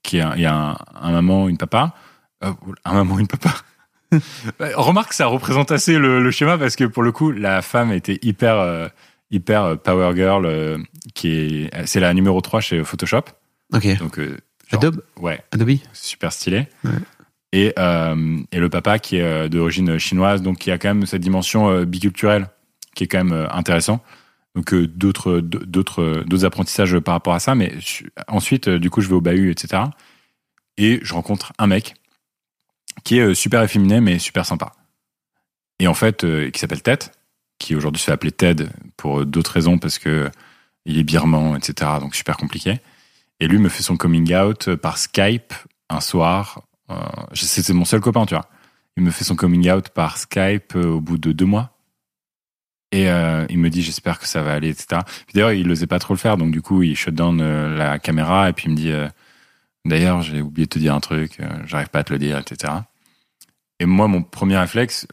[0.03, 1.93] qui a- il y a un, un maman, une papa.
[2.41, 3.53] Un maman, une papa.
[4.59, 7.91] Bah, Remarque, ça représente assez le, le schéma parce que pour le coup, la femme
[7.91, 8.87] était hyper, euh,
[9.31, 10.77] hyper euh, power girl, euh,
[11.13, 13.23] qui est, c'est la numéro 3 chez Photoshop.
[13.73, 13.97] Ok.
[13.99, 14.37] Donc, euh,
[14.71, 16.67] genre- Adobe Ouais, Adobe super stylé.
[16.83, 16.91] Ouais.
[17.53, 21.83] Et, et le papa qui est d'origine chinoise, donc qui a quand même cette dimension
[21.85, 22.49] biculturelle
[22.93, 24.03] qui est quand même intéressant.
[24.53, 27.55] Donc d'autres d'autres d'autres apprentissages par rapport à ça.
[27.55, 29.83] Mais su- ensuite, du coup, je vais au bahut, etc.
[30.77, 31.93] Et je rencontre un mec
[33.03, 34.73] qui est euh, super efféminé mais super sympa.
[35.79, 37.05] Et en fait, euh, qui s'appelle Ted,
[37.59, 40.29] qui aujourd'hui se fait appeler Ted pour euh, d'autres raisons parce que
[40.85, 41.91] il est birman, etc.
[41.99, 42.79] Donc super compliqué.
[43.39, 45.53] Et lui me fait son coming out par Skype
[45.89, 46.63] un soir.
[46.89, 46.95] Euh,
[47.33, 48.49] C'était mon seul copain, tu vois.
[48.95, 51.71] Il me fait son coming out par Skype au bout de deux mois.
[52.93, 53.07] Et
[53.49, 55.01] il me dit j'espère que ça va aller, etc.
[55.33, 58.49] D'ailleurs, il n'osait pas trop le faire, donc du coup, il shut down la caméra
[58.49, 58.93] et puis il me dit
[59.85, 62.37] d'ailleurs, j'ai oublié de te dire un truc, euh, j'arrive pas à te le dire,
[62.37, 62.73] etc.
[63.79, 65.07] Et moi, mon premier réflexe,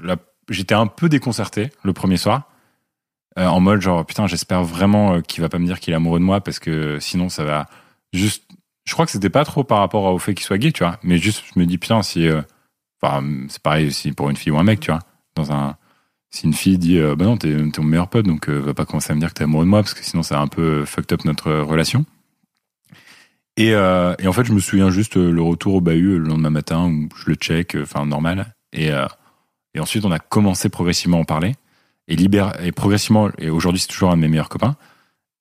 [0.48, 2.48] j'étais un peu déconcerté le premier soir,
[3.38, 5.96] euh, en mode genre putain, j'espère vraiment euh, qu'il va pas me dire qu'il est
[5.96, 7.68] amoureux de moi parce que sinon ça va
[8.12, 8.44] juste.
[8.84, 10.98] Je crois que c'était pas trop par rapport au fait qu'il soit gay, tu vois,
[11.02, 12.28] mais juste je me dis putain si,
[13.48, 15.00] c'est pareil si pour une fille ou un mec, tu vois,
[15.34, 15.76] dans un
[16.30, 19.12] si une fille dit euh, bah non t'es mon meilleur pote donc va pas commencer
[19.12, 20.84] à me dire que t'es amoureux de moi parce que sinon ça a un peu
[20.84, 22.04] fucked up notre relation
[23.56, 26.18] et, euh, et en fait je me souviens juste euh, le retour au bahut euh,
[26.18, 28.54] le lendemain matin où je le check enfin normal.
[28.72, 28.90] Et
[29.78, 31.54] ensuite on a commencé progressivement à en parler.
[32.08, 34.76] Et progressivement et aujourd'hui c'est toujours un de mes meilleurs copains.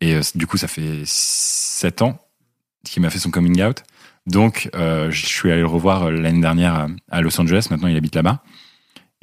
[0.01, 2.19] Et du coup ça fait sept ans
[2.85, 3.83] qu'il m'a fait son coming out.
[4.27, 7.67] Donc je suis allé le revoir l'année dernière à- Los Angeles.
[7.71, 8.43] Maintenant il habite là-bas.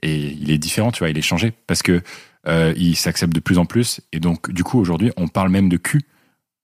[0.02, 1.52] Et il est différent, tu vois, il est changé.
[1.68, 2.02] Parce que
[2.48, 4.00] il s'accepte de plus en plus.
[4.12, 6.02] Et donc du coup aujourd'hui on parle même de cul,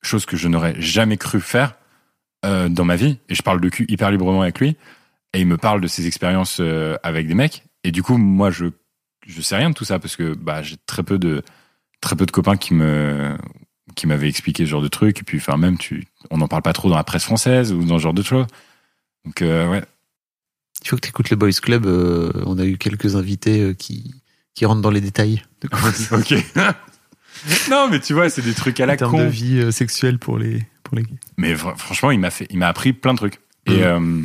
[0.02, 1.74] chose que je n'aurais jamais cru faire
[2.46, 4.76] euh, dans ma vie et je parle de cul hyper librement avec lui
[5.32, 8.50] et il me parle de ses expériences euh, avec des mecs et du coup moi
[8.50, 8.66] je
[9.26, 11.42] je sais rien de tout ça parce que bah j'ai très peu de
[12.00, 13.36] très peu de copains qui me
[13.94, 16.62] qui m'avaient expliqué ce genre de trucs et puis enfin même tu on n'en parle
[16.62, 18.46] pas trop dans la presse française ou dans ce genre de choses.
[19.24, 19.84] Donc euh, ouais.
[20.84, 21.86] Il faut que tu écoutes le Boys Club.
[21.86, 24.14] on a eu quelques invités qui,
[24.54, 25.68] qui rentrent dans les détails de
[26.16, 26.44] ok
[27.70, 29.70] non mais tu vois c'est des trucs à la en termes con de vie euh,
[29.70, 31.18] sexuelle pour les, pour les gays.
[31.36, 33.40] Mais fr- franchement, il m'a fait, il m'a appris plein de trucs.
[33.66, 34.22] Et euh,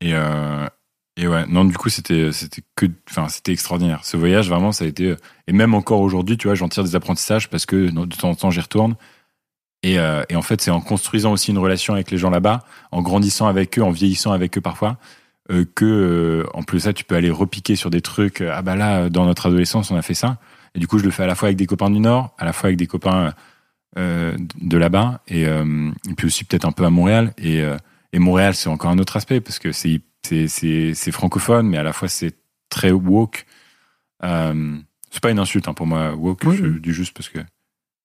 [0.00, 0.66] et euh,
[1.16, 4.00] et ouais, non, du coup, c'était c'était que, enfin, c'était extraordinaire.
[4.04, 5.14] Ce voyage, vraiment, ça a été.
[5.46, 8.34] Et même encore aujourd'hui, tu vois, j'en tire des apprentissages parce que de temps en
[8.34, 8.96] temps, j'y retourne.
[9.84, 12.64] Et, euh, et en fait, c'est en construisant aussi une relation avec les gens là-bas,
[12.90, 14.96] en grandissant avec eux, en vieillissant avec eux parfois,
[15.52, 18.40] euh, que euh, en plus de ça, tu peux aller repiquer sur des trucs.
[18.40, 20.38] euh, Ah bah là, dans notre adolescence, on a fait ça.
[20.74, 22.44] Et du coup, je le fais à la fois avec des copains du Nord, à
[22.44, 23.32] la fois avec des copains
[23.96, 27.32] euh, de là-bas, et, euh, et puis aussi peut-être un peu à Montréal.
[27.38, 27.76] Et, euh,
[28.12, 30.00] et Montréal, c'est encore un autre aspect parce que c'est
[31.12, 32.34] francophone, mais à la fois c'est
[32.70, 33.46] très woke.
[34.22, 36.40] C'est pas une insulte hein, pour moi woke.
[36.44, 37.38] Oui, je dis juste parce que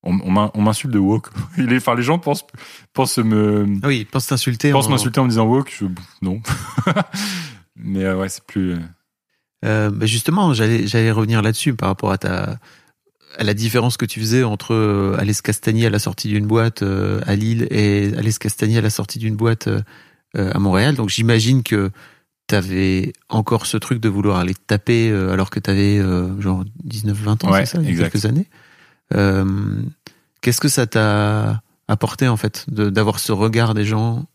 [0.04, 1.30] on, on m'in- on m'insulte de woke.
[1.58, 2.46] Il est, enfin, les gens pensent
[2.94, 4.72] pensent me Ah oui, pense t'insulter.
[4.72, 5.74] pensent en- m'insulter en me disant woke.
[5.76, 5.86] Je,
[6.22, 6.40] non.
[7.76, 8.76] mais ouais, c'est plus.
[9.66, 12.60] Euh, bah justement, j'allais j'allais revenir là-dessus par rapport à ta
[13.38, 16.84] à la différence que tu faisais entre euh, Alès Castagnier à la sortie d'une boîte
[16.84, 19.82] euh, à Lille et Alès Castagnier à la sortie d'une boîte euh,
[20.34, 20.96] à Montréal.
[20.96, 21.92] Donc j'imagine que
[22.48, 26.00] tu avais encore ce truc de vouloir aller te taper alors que tu avais
[26.40, 28.48] genre 19-20 ans, Ouais, c'est ça, il y a quelques années.
[30.42, 34.26] Qu'est-ce que ça t'a apporté en fait d'avoir ce regard des gens?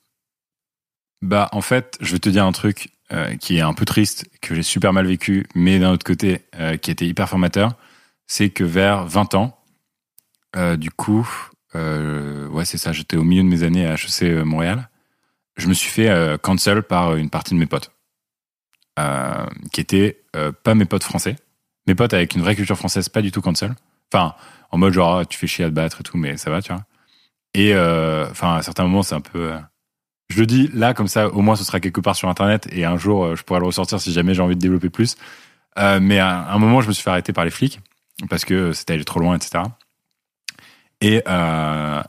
[1.22, 4.26] Bah, en fait, je vais te dire un truc euh, qui est un peu triste,
[4.40, 7.74] que j'ai super mal vécu, mais d'un autre côté, euh, qui était hyper formateur.
[8.26, 9.62] C'est que vers 20 ans,
[10.56, 11.28] euh, du coup,
[11.74, 14.88] ouais, c'est ça, j'étais au milieu de mes années à HEC Montréal.
[15.56, 17.90] Je me suis fait cancel par une partie de mes potes,
[19.72, 20.22] qui étaient
[20.62, 21.36] pas mes potes français.
[21.86, 23.74] Mes potes avec une vraie culture française, pas du tout cancel.
[24.12, 24.34] Enfin,
[24.70, 26.62] en mode genre, ah, tu fais chier à te battre et tout, mais ça va,
[26.62, 26.84] tu vois.
[27.52, 29.52] Et enfin, à certains moments, c'est un peu.
[30.30, 32.68] Euh, je le dis là, comme ça, au moins, ce sera quelque part sur Internet
[32.72, 35.16] et un jour, euh, je pourrai le ressortir si jamais j'ai envie de développer plus.
[35.78, 37.80] Euh, mais à un moment, je me suis fait arrêter par les flics
[38.30, 39.64] parce que c'était allé trop loin, etc.
[41.00, 42.02] Et, euh,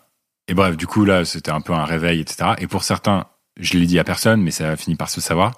[0.47, 2.51] et bref, du coup, là, c'était un peu un réveil, etc.
[2.59, 3.26] Et pour certains,
[3.59, 5.53] je l'ai dit à personne, mais ça a fini par se savoir.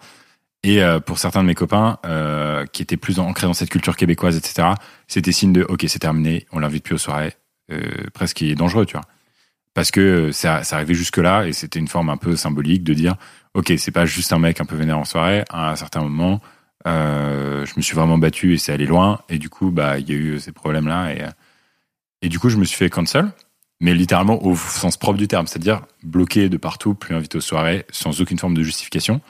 [0.63, 3.95] Et euh, pour certains de mes copains euh, qui étaient plus ancrés dans cette culture
[3.95, 4.69] québécoise, etc.,
[5.07, 7.33] c'était signe de OK, c'est terminé, on l'invite plus aux soirées.
[7.71, 7.79] Euh,
[8.13, 9.05] presque il est dangereux, tu vois.
[9.77, 13.15] Parce que ça, ça arrivait jusque-là et c'était une forme un peu symbolique de dire
[13.53, 15.43] OK, c'est pas juste un mec un peu vénère en soirée.
[15.51, 16.41] À un certain moment,
[16.87, 19.19] euh, je me suis vraiment battu et c'est allé loin.
[19.29, 21.11] Et du coup, bah, il y a eu ces problèmes-là.
[21.13, 21.21] Et,
[22.23, 23.27] et du coup, je me suis fait cancel,
[23.79, 27.85] mais littéralement au sens propre du terme, c'est-à-dire bloqué de partout, plus invité aux soirées,
[27.91, 29.21] sans aucune forme de justification.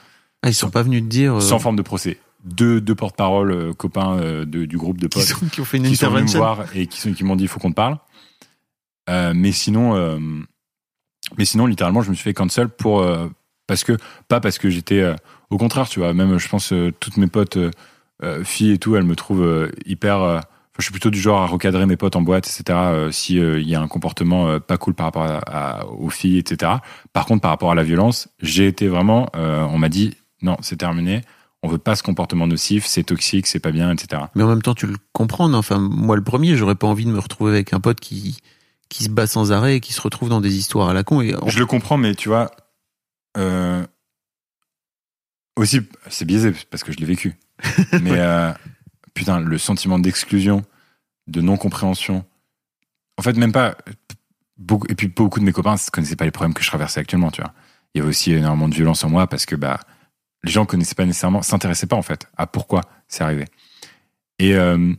[0.42, 1.34] Ah, ils sont pas venus te dire.
[1.34, 2.18] euh, sans forme de procès.
[2.44, 5.64] Deux, deux porte-parole euh, copains euh, de- du groupe de qui, potes sont- qui ont
[5.66, 7.58] fait une qui sont venus me voir et qui, sont, qui m'ont dit il faut
[7.60, 7.98] qu'on te parle.
[9.08, 10.18] Euh, mais sinon, euh,
[11.36, 13.28] mais sinon, littéralement, je me suis fait cancel pour euh,
[13.66, 13.96] parce que
[14.28, 15.04] pas parce que j'étais
[15.50, 16.14] au contraire, tu vois.
[16.14, 17.58] Même, je pense toutes mes potes
[18.44, 20.42] filles et tout, elles me trouvent hyper.
[20.78, 23.10] je suis plutôt du genre à recadrer mes potes en boîte, etc.
[23.10, 26.72] si il y a un comportement pas cool par rapport aux filles, etc.
[27.12, 29.28] Par contre, par rapport à la violence, j'ai été vraiment.
[29.34, 31.20] on m'a dit non, c'est terminé.
[31.62, 34.22] On veut pas ce comportement nocif, c'est toxique, c'est pas bien, etc.
[34.34, 35.52] Mais en même temps, tu le comprends.
[35.52, 38.38] Enfin, moi, le premier, j'aurais pas envie de me retrouver avec un pote qui
[38.88, 41.20] qui se bat sans arrêt et qui se retrouve dans des histoires à la con.
[41.20, 42.50] Et Je le comprends, mais tu vois,
[43.36, 43.86] euh,
[45.56, 47.36] aussi, c'est biaisé parce que je l'ai vécu.
[48.02, 48.52] mais euh,
[49.14, 50.64] putain, le sentiment d'exclusion,
[51.26, 52.24] de non-compréhension.
[53.16, 53.76] En fait, même pas.
[54.56, 56.98] Beaucoup, et puis beaucoup de mes copains ne connaissaient pas les problèmes que je traversais
[56.98, 57.52] actuellement, tu vois.
[57.94, 59.78] Il y avait aussi énormément de violence en moi parce que bah,
[60.42, 63.44] les gens connaissaient pas nécessairement, s'intéressaient pas en fait à pourquoi c'est arrivé.
[64.40, 64.92] Et euh,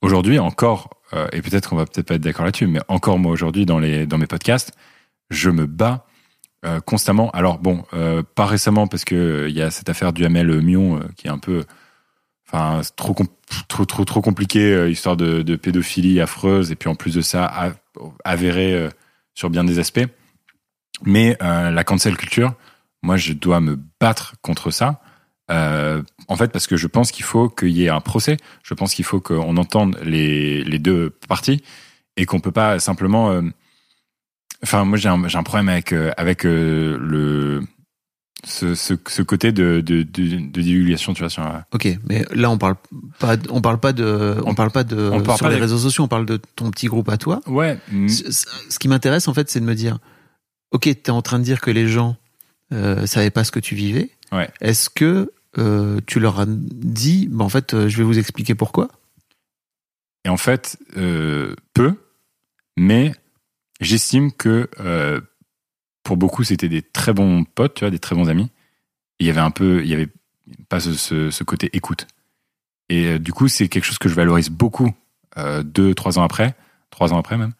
[0.00, 3.32] aujourd'hui, encore, euh, et peut-être qu'on va peut-être pas être d'accord là-dessus, mais encore moi
[3.32, 4.72] aujourd'hui dans, dans mes podcasts,
[5.30, 6.06] je me bats
[6.64, 7.30] euh, constamment.
[7.30, 11.00] Alors bon, euh, pas récemment parce que il y a cette affaire du Hamel Mion
[11.16, 11.64] qui est un peu,
[12.46, 13.14] enfin trop
[13.68, 17.72] trop trop compliqué, histoire de, pédophilie affreuse et puis en plus de ça a-
[18.24, 18.88] avéré
[19.34, 20.06] sur bien des aspects.
[21.04, 22.54] Mais la cancel culture,
[23.02, 25.00] moi je dois me battre contre ça.
[25.50, 28.36] Euh, en fait, parce que je pense qu'il faut qu'il y ait un procès.
[28.62, 31.62] Je pense qu'il faut qu'on entende les, les deux parties
[32.16, 33.30] et qu'on peut pas simplement.
[33.32, 33.42] euh,
[34.62, 37.62] Enfin, moi j'ai un, problème avec euh, avec euh, le
[38.44, 41.30] ce, ce, ce côté de, de, de, de divulgation, tu vois.
[41.30, 41.42] Sur,
[41.72, 42.76] Ok, mais là, on parle
[43.18, 45.62] pas, on parle pas de, on parle pas de on parle sur pas les des-
[45.62, 46.04] réseaux sociaux.
[46.04, 47.40] On parle de ton petit groupe à toi.
[47.46, 47.78] Ouais.
[47.90, 49.98] mm, Ce ce qui m'intéresse, en fait, c'est de me dire,
[50.72, 52.16] ok, t'es en train de dire que les gens
[52.72, 54.10] euh, savaient pas ce que tu vivais.
[54.32, 54.48] Ouais.
[54.60, 58.54] Est-ce que euh, tu leur as dit, bah, en fait, euh, je vais vous expliquer
[58.54, 58.88] pourquoi
[60.24, 61.96] Et en fait, euh, peu,
[62.76, 63.12] mais
[63.80, 64.68] j'estime que
[66.02, 68.50] pour beaucoup, c'était des très bons potes, tu vois, des très bons amis.
[69.18, 70.08] Il y avait un peu, il y avait
[70.68, 72.06] pas ce, côté écoute.
[72.88, 74.92] Et du coup, c'est quelque chose que je valorise beaucoup
[75.62, 76.54] deux, trois ans après,
[76.90, 77.52] trois ans après même,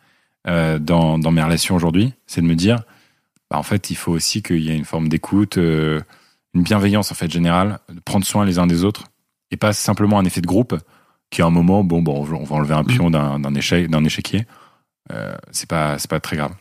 [0.80, 2.82] dans, mes relations aujourd'hui, c'est de me dire,
[3.50, 5.58] bah, en fait, il faut aussi qu'il y ait une forme d'écoute,
[6.54, 9.04] une bienveillance en fait générale, de prendre soin les uns des autres,
[9.50, 10.76] et pas simplement un effet de groupe
[11.30, 14.02] qui à un moment, bon, bon, on va enlever un pion d'un d'un échec, d'un
[14.04, 14.46] échiquier.
[15.12, 16.52] Euh, c'est pas, c'est pas très grave.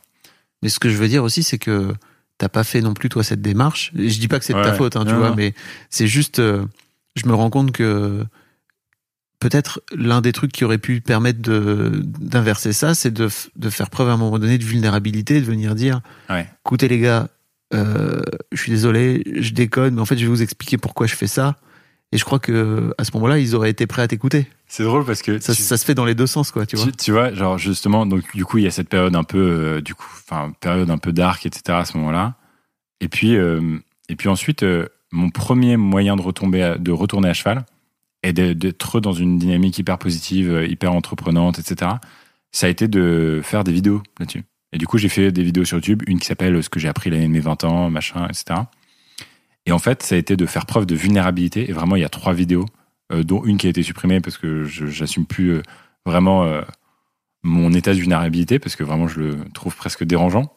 [0.62, 1.92] Mais ce que je veux dire aussi, c'est que
[2.38, 3.90] t'as pas fait non plus toi cette démarche.
[3.94, 5.36] Je dis pas que c'est de ta faute, hein, tu Non, vois, non.
[5.36, 5.54] mais
[5.90, 6.64] c'est juste, euh,
[7.16, 8.24] je me rends compte que
[9.40, 13.88] peut-être l'un des trucs qui aurait pu permettre de d'inverser ça, c'est de, de faire
[13.90, 16.46] preuve à un moment donné de vulnérabilité, de venir dire, Ouais.
[16.64, 17.28] écoutez les gars,
[17.74, 18.20] euh,
[18.52, 21.26] je suis désolé, je déconne, mais en fait je vais vous expliquer pourquoi je fais
[21.26, 21.56] ça.
[22.12, 24.48] Et je crois que à ce moment-là, ils auraient été prêts à t'écouter.
[24.66, 26.74] C'est drôle parce que Ça, tu, ça se fait dans les deux sens, quoi, tu
[26.74, 26.86] vois.
[26.86, 29.38] tu, tu vois, genre justement, donc du coup, il y a cette période un peu,
[29.38, 31.62] euh, du coup, enfin, période un peu dark, etc.
[31.78, 32.34] à ce moment-là.
[33.00, 37.28] Et puis, euh, et puis ensuite, euh, mon premier moyen de retomber, à- de retourner
[37.28, 37.64] à cheval
[38.24, 41.92] et d'être dans une dynamique hyper positive, hyper entreprenante, etc.
[42.50, 44.42] Ça a été de faire des vidéos là-dessus.
[44.72, 46.88] Et du coup, j'ai fait des vidéos sur YouTube, une qui s'appelle Ce que j'ai
[46.88, 48.60] appris l'année de mes 20 ans, machin, etc.
[49.66, 51.68] Et en fait, ça a été de faire preuve de vulnérabilité.
[51.68, 52.66] Et vraiment, il y a trois vidéos,
[53.12, 55.62] euh, dont une qui a été supprimée parce que j'assume plus euh,
[56.06, 56.62] vraiment euh,
[57.42, 60.54] mon état de vulnérabilité, parce que vraiment, je le trouve presque dérangeant,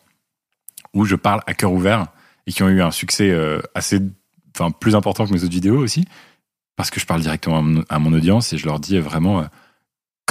[0.93, 2.07] où je parle à cœur ouvert
[2.45, 3.33] et qui ont eu un succès
[3.73, 3.99] assez,
[4.53, 6.05] enfin, plus important que mes autres vidéos aussi,
[6.75, 9.45] parce que je parle directement à mon, audience et je leur dis vraiment,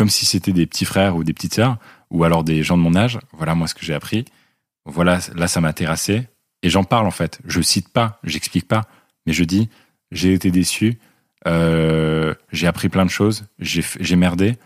[0.03, 1.76] comme si c'était des petits frères ou des petites sœurs,
[2.11, 4.24] ou alors des gens de mon âge, voilà moi ce que j'ai appris,
[4.84, 6.26] voilà, là ça m'a terrassé,
[6.64, 7.38] et j'en parle en fait.
[7.46, 8.88] Je cite pas, j'explique pas,
[9.26, 9.68] mais je dis,
[10.11, 10.98] j'ai été déçu,
[11.46, 14.57] euh, j'ai appris plein de choses, j'ai merdé.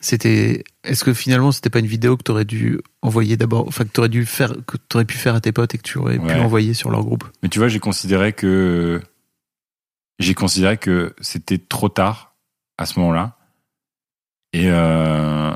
[0.00, 0.62] C'était.
[0.84, 4.08] Est-ce que finalement c'était pas une vidéo que t'aurais dû envoyer d'abord, enfin que t'aurais
[4.08, 6.72] dû faire, que t'aurais pu faire à tes potes et que tu aurais pu envoyer
[6.72, 7.24] sur leur groupe?
[7.42, 9.02] Mais tu vois, j'ai considéré que
[10.20, 12.36] j'ai considéré que c'était trop tard
[12.78, 13.38] à ce moment-là
[14.52, 15.54] et euh,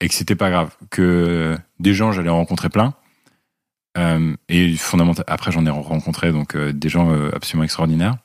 [0.00, 2.94] et que c'était pas grave, que des gens j'allais en rencontrer plein,
[3.98, 8.16] Euh, et fondamentalement, après, j'en ai rencontré donc euh, des gens euh, absolument extraordinaires.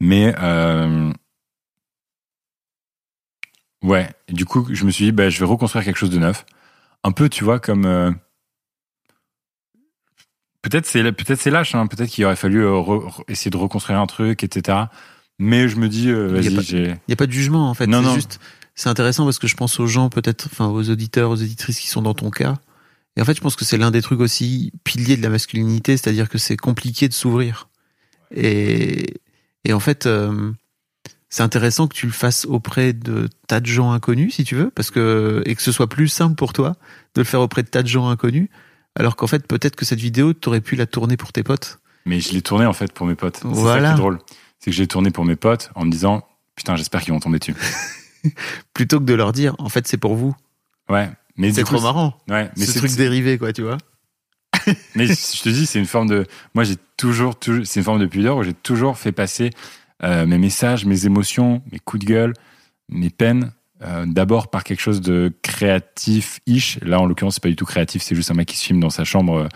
[0.00, 0.34] Mais
[3.82, 6.44] ouais, du coup, je me suis dit, bah, je vais reconstruire quelque chose de neuf.
[7.04, 7.84] Un peu, tu vois, comme
[10.62, 14.06] peut-être c'est peut-être c'est lâche, hein, peut-être qu'il aurait fallu re- essayer de reconstruire un
[14.06, 14.78] truc, etc.
[15.38, 17.86] Mais je me dis, euh, vas-y, Il n'y a pas de jugement en fait.
[17.86, 18.14] Non, non.
[18.14, 18.40] juste,
[18.74, 21.88] c'est intéressant parce que je pense aux gens peut-être, enfin aux auditeurs, aux auditrices qui
[21.88, 22.56] sont dans ton cas.
[23.16, 25.96] Et en fait, je pense que c'est l'un des trucs aussi piliers de la masculinité,
[25.96, 27.68] c'est-à-dire que c'est compliqué de s'ouvrir.
[28.34, 29.14] Et,
[29.64, 30.50] et en fait, euh,
[31.28, 34.70] c'est intéressant que tu le fasses auprès de tas de gens inconnus, si tu veux,
[34.70, 36.76] parce que et que ce soit plus simple pour toi
[37.14, 38.48] de le faire auprès de tas de gens inconnus,
[38.96, 41.78] alors qu'en fait, peut-être que cette vidéo, t'aurais pu la tourner pour tes potes.
[42.06, 43.36] Mais je l'ai tourné en fait pour mes potes.
[43.36, 43.88] C'est ça Voilà.
[43.90, 44.18] qui est drôle.
[44.58, 46.24] C'est que j'ai tourné pour mes potes en me disant
[46.56, 47.54] putain, j'espère qu'ils vont tomber dessus.
[48.74, 50.34] plutôt que de leur dire, en fait, c'est pour vous.
[50.88, 51.10] Ouais.
[51.36, 52.14] Mais C'est coup, trop marrant.
[52.28, 52.50] Ouais.
[52.56, 53.78] Mais ce c'est truc dérivé, quoi, tu vois.
[54.94, 56.26] Mais je te dis, c'est une forme de.
[56.54, 59.50] Moi, j'ai toujours, toujours c'est une forme de pudeur où j'ai toujours fait passer
[60.02, 62.32] euh, mes messages, mes émotions, mes coups de gueule,
[62.88, 63.50] mes peines,
[63.82, 66.78] euh, d'abord par quelque chose de créatif-ish.
[66.82, 68.80] Là, en l'occurrence, c'est pas du tout créatif, c'est juste un mec qui se filme
[68.80, 69.48] dans sa chambre.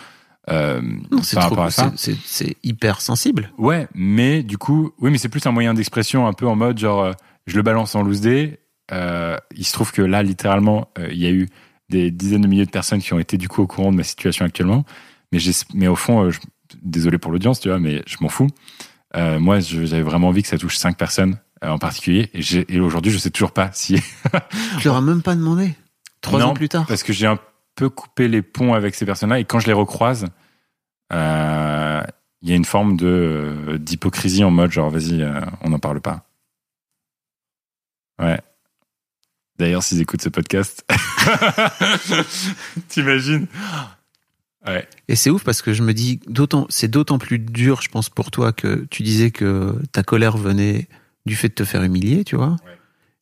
[0.50, 1.92] euh, Non, par trop, rapport à ça.
[1.96, 3.50] c'est- hyper sensible.
[3.58, 6.78] Ouais, mais du coup, oui, mais c'est plus un moyen d'expression un peu en mode
[6.78, 7.14] genre,
[7.48, 8.60] je le balance en loose day.
[8.92, 11.48] Euh, il se trouve que là, littéralement, euh, il y a eu
[11.90, 14.02] des dizaines de milliers de personnes qui ont été du coup au courant de ma
[14.02, 14.84] situation actuellement.
[15.32, 16.40] Mais, j'ai- mais au fond, euh, je-
[16.82, 18.48] désolé pour l'audience, tu vois, mais je m'en fous.
[19.16, 22.30] Moi, j'avais vraiment envie que ça touche cinq personnes en particulier.
[22.68, 23.94] Et, aujourd'hui, je sais toujours pas si.
[24.80, 25.74] Tu leur as même pas demandé.
[26.20, 26.86] Trois Non, ans plus tard.
[26.86, 27.38] Parce que j'ai un
[27.74, 29.40] peu coupé les ponts avec ces personnes-là.
[29.40, 30.26] Et quand je les recroise,
[31.10, 31.16] il
[32.48, 35.26] y a une forme de d'hypocrisie en mode genre, vas-y,
[35.62, 36.27] on n'en parle pas.
[38.18, 38.40] Ouais.
[39.58, 40.84] D'ailleurs, s'ils écoutent ce podcast,
[42.88, 43.46] t'imagines
[44.66, 44.86] Ouais.
[45.08, 48.10] Et c'est ouf parce que je me dis, d'autant, c'est d'autant plus dur, je pense,
[48.10, 50.88] pour toi que tu disais que ta colère venait
[51.26, 52.50] du fait de te faire humilier, tu vois.
[52.50, 52.78] Ouais.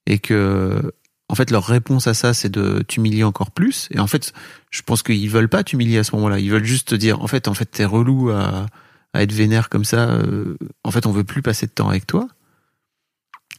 [0.06, 0.92] Et que,
[1.28, 3.88] en fait, leur réponse à ça, c'est de t'humilier encore plus.
[3.92, 4.32] Et en fait,
[4.70, 6.38] je pense qu'ils veulent pas t'humilier à ce moment-là.
[6.40, 8.66] Ils veulent juste te dire, en fait, en fait, t'es relou à,
[9.12, 10.10] à être vénère comme ça.
[10.10, 12.26] euh, en fait, on veut plus passer de temps avec toi.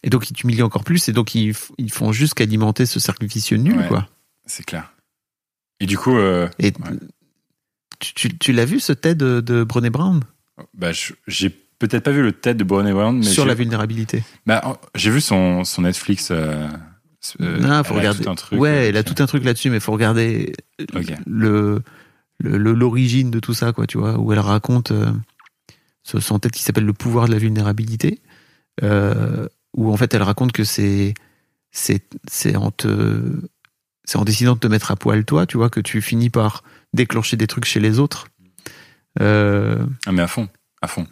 [0.04, 1.10] Et donc, ils t'humilient encore plus.
[1.10, 3.88] Et donc, ils, ils font juste qu'alimenter ce cercle vicieux nul, Ouais.
[3.88, 4.08] quoi.
[4.46, 4.94] C'est clair.
[5.80, 6.98] Et du coup, euh, Et Ouais.
[8.00, 10.24] tu, tu, tu l'as vu, ce TED de, de Brené Brown?
[10.74, 10.92] Bah,
[11.28, 15.12] j'ai peut-être pas vu le TED de Brené Brown, mais sur la vulnérabilité bah, j'ai
[15.12, 16.30] vu son, son Netflix.
[16.32, 16.68] Euh,
[17.42, 18.24] euh, Non, faut regarder.
[18.24, 20.54] tout un truc, ouais, euh, elle a tout un truc là-dessus, mais faut regarder
[20.96, 21.14] Ok.
[21.28, 21.82] le
[22.40, 25.12] l'origine de tout ça, quoi, tu vois, où elle raconte euh,
[26.04, 28.22] son tête qui s'appelle le pouvoir de la vulnérabilité,
[28.84, 31.14] euh, où en fait elle raconte que c'est
[31.72, 33.22] c'est c'est en te
[34.06, 36.64] c'est en décidant de te mettre à poil toi, tu vois, que tu finis par
[36.94, 38.28] déclencher des trucs chez les autres.
[39.20, 40.48] Euh, Ah, mais à fond,
[40.82, 41.06] à fond.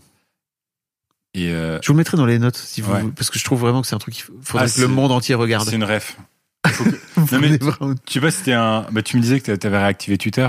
[1.34, 3.04] Et euh, je vous le mettrai dans les notes si vous, Ouais.
[3.16, 5.12] parce que je trouve vraiment que c'est un truc qu'il faudrait Ah, que le monde
[5.12, 5.68] entier regarde.
[5.68, 6.18] c'est une ref.
[7.32, 7.58] Non, mais-.
[8.06, 8.86] Tu sais pas, c'était un.
[8.92, 10.48] Bah, tu me disais que tu avais réactivé Twitter,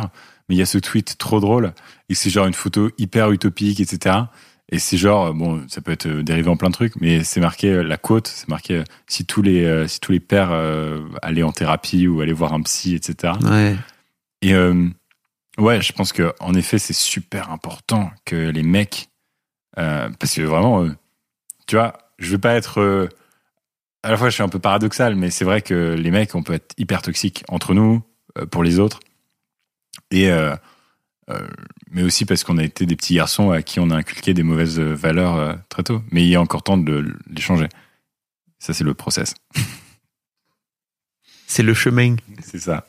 [0.49, 1.73] mais il y a ce tweet trop drôle
[2.09, 4.17] et c'est genre une photo hyper utopique, etc.
[4.71, 7.41] Et c'est genre, bon, ça peut être euh, dérivé en plein de trucs, mais c'est
[7.41, 10.51] marqué euh, la quote, c'est marqué euh, si tous les euh, si tous les pères
[10.51, 13.35] euh, allaient en thérapie ou allaient voir un psy, etc.
[13.45, 13.77] Ouais.
[14.43, 14.89] Et euh,
[15.59, 19.09] ouais, je pense que en effet, c'est super important que les mecs,
[19.79, 20.91] euh, parce que vraiment, euh,
[21.69, 23.09] tu vois, je veux pas être euh,
[24.03, 26.43] à la fois, je suis un peu paradoxal, mais c'est vrai que les mecs, on
[26.43, 28.03] peut être hyper toxiques entre nous,
[28.39, 28.99] euh, pour les autres,
[30.11, 30.55] et euh,
[31.31, 31.47] euh,
[31.91, 34.43] mais aussi parce qu'on a été des petits garçons à qui on a inculqué des
[34.43, 36.03] mauvaises euh, valeurs euh, très tôt.
[36.11, 37.69] Mais il y a encore temps de le- les changer.
[38.59, 39.35] Ça, c'est le process.
[41.49, 42.17] C'est le chemin.
[42.43, 42.87] C'est ça.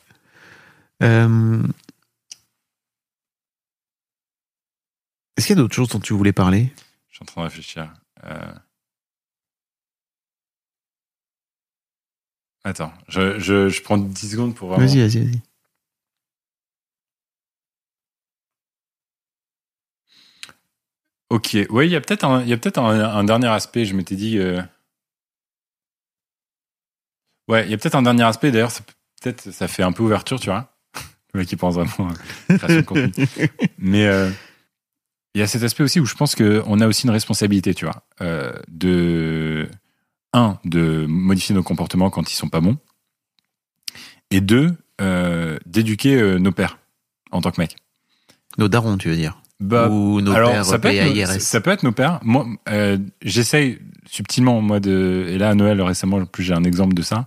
[1.02, 1.62] Euh,
[5.36, 6.72] Est-ce qu'il y a d'autres choses dont tu voulais parler?
[7.08, 7.92] Je suis en train de réfléchir.
[8.24, 8.52] Euh,
[12.64, 14.84] Attends, je, je, je prends 10 secondes pour vraiment.
[14.86, 15.40] Vas-y, vas-y, vas-y.
[21.30, 23.84] Ok, oui, il y a peut-être un, il y a peut-être un, un dernier aspect.
[23.84, 24.38] Je m'étais dit.
[24.38, 24.62] euh,
[27.48, 28.50] Ouais, il y a peut-être un dernier aspect.
[28.50, 28.72] D'ailleurs,
[29.22, 30.74] peut-être ça fait un peu ouverture, tu vois.
[31.34, 32.10] Le mec qui pense vraiment
[32.48, 33.26] à création de contenu.
[33.78, 34.30] Mais euh,
[35.34, 37.84] il y a cet aspect aussi où je pense qu'on a aussi une responsabilité, tu
[37.84, 39.68] vois, euh, de
[40.34, 42.78] un de modifier nos comportements quand ils sont pas bons,
[44.30, 44.76] et deux
[45.64, 46.78] d'éduquer nos pères
[47.30, 47.76] en tant que mecs.
[48.58, 51.60] Nos darons, tu veux dire Bah, Ou nos alors, pères ça peut, être nos, ça
[51.60, 52.20] peut être nos pères.
[52.22, 55.26] Moi, euh, j'essaye subtilement, moi, de.
[55.28, 57.26] Et là, à Noël, récemment, en plus, j'ai un exemple de ça,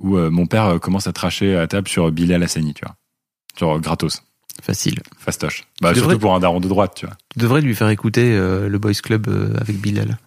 [0.00, 2.96] où euh, mon père euh, commence à tracher à table sur Bilal Hassani, tu vois.
[3.58, 4.22] Genre, gratos.
[4.60, 5.00] Facile.
[5.18, 5.64] Fastoche.
[5.80, 7.16] Bah, surtout devrais- pour un daron de droite, tu vois.
[7.30, 9.28] Tu devrais lui faire écouter euh, le Boys Club
[9.60, 10.18] avec Bilal.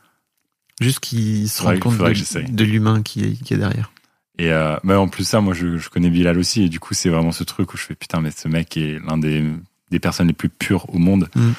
[0.79, 3.91] Juste qu'il se rende compte de, l'humain qui est, qui est derrière.
[4.37, 6.93] Et euh, mais en plus ça, moi je, je connais Bilal aussi, et du coup
[6.93, 9.45] c'est vraiment ce truc où je fais putain, mais ce mec est l'un des,
[9.91, 11.51] des personnes les plus pures au monde, Mm.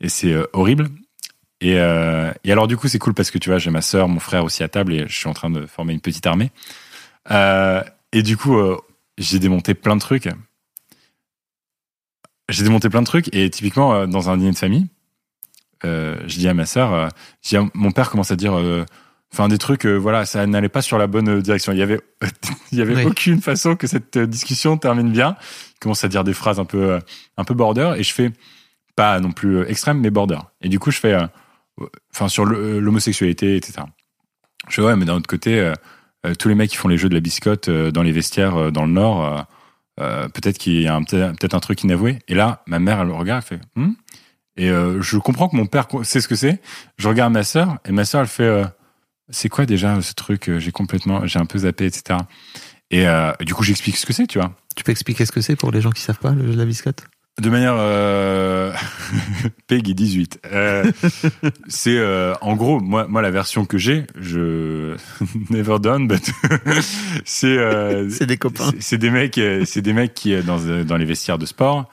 [0.00, 0.88] et c'est euh, horrible.
[1.60, 4.08] Et, euh, et alors du coup c'est cool parce que tu vois j'ai ma sœur,
[4.08, 6.50] mon frère aussi à table, et je suis en train de former une petite armée.
[7.30, 7.82] Euh,
[8.12, 8.76] et du coup euh,
[9.18, 10.28] j'ai démonté plein de trucs.
[12.50, 14.86] J'ai démonté plein de trucs, et typiquement dans un dîner de famille,
[15.82, 18.54] je dis à ma dis à- mon père commence à dire.
[19.32, 21.72] Enfin, des trucs, voilà, ça n'allait pas sur la bonne direction.
[21.72, 22.00] Il y avait,
[22.72, 23.04] il y avait Oui.
[23.06, 25.36] aucune façon que cette discussion termine bien.
[25.84, 26.98] Commence à dire des phrases un peu, euh,
[27.36, 28.32] un peu border, et je fais
[28.96, 30.38] pas non plus euh, extrême, mais border.
[30.62, 31.26] Et du coup, je fais, euh,
[32.12, 33.82] enfin, sur le- l'homosexualité, etc.
[34.68, 35.72] Je fais ouais, mais d'un autre côté,
[36.38, 38.92] tous les mecs qui font les jeux de la biscotte dans les vestiaires dans le
[38.92, 39.46] Nord,
[39.98, 42.18] peut-être qu'il y a peut-être un truc inavoué.
[42.28, 43.92] Et là, ma mère, elle me regarde, elle fait, Hmm
[44.56, 46.62] et je comprends que mon père sait ce que c'est.
[46.96, 48.62] Je regarde ma sœur, et ma sœur, elle fait.
[49.28, 52.20] c'est quoi déjà ce truc J'ai complètement, j'ai un peu zappé, etc.
[52.90, 53.04] Et
[53.44, 54.54] du coup, j'explique ce que c'est, tu vois.
[54.76, 56.58] Tu peux expliquer ce que c'est pour les gens qui savent pas, le jeu de
[56.58, 57.04] la biscotte?
[57.40, 58.72] De manière euh...
[59.66, 60.40] Peggy 18.
[60.52, 60.84] Euh,
[61.68, 64.94] c'est euh, en gros, moi, moi, la version que j'ai, je
[65.50, 66.30] never done, but
[67.24, 68.70] c'est euh, C'est des copains.
[68.78, 71.88] c'est- des mecs, c'est des mecs qui dans dans les vestiaires de sport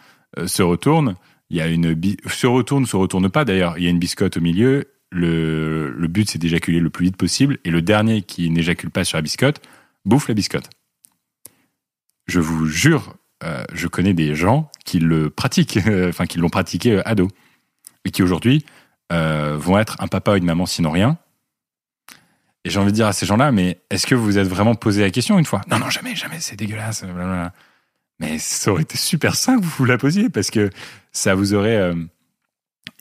[0.46, 1.16] se retournent.
[1.50, 3.78] Il y a une bi- se retourne, se retourne pas d'ailleurs.
[3.78, 4.86] Il y a une biscotte au milieu.
[5.14, 9.04] Le, le but c'est d'éjaculer le plus vite possible et le dernier qui n'éjacule pas
[9.04, 9.60] sur la biscotte
[10.06, 10.70] bouffe la biscotte.
[12.32, 15.78] Je vous jure, euh, je connais des gens qui le pratiquent,
[16.08, 17.28] enfin qui l'ont pratiqué euh, ado
[18.06, 18.66] et qui aujourd'hui
[19.12, 21.18] euh, vont être un papa ou une maman sinon rien.
[22.64, 24.76] Et j'ai envie de dire à ces gens-là, mais est-ce que vous vous êtes vraiment
[24.76, 25.60] posé la question une fois?
[25.70, 27.04] Non, non, jamais, jamais, c'est dégueulasse.
[28.22, 30.70] Mais ça aurait été super simple que vous vous la posiez parce que
[31.12, 31.94] ça vous aurait.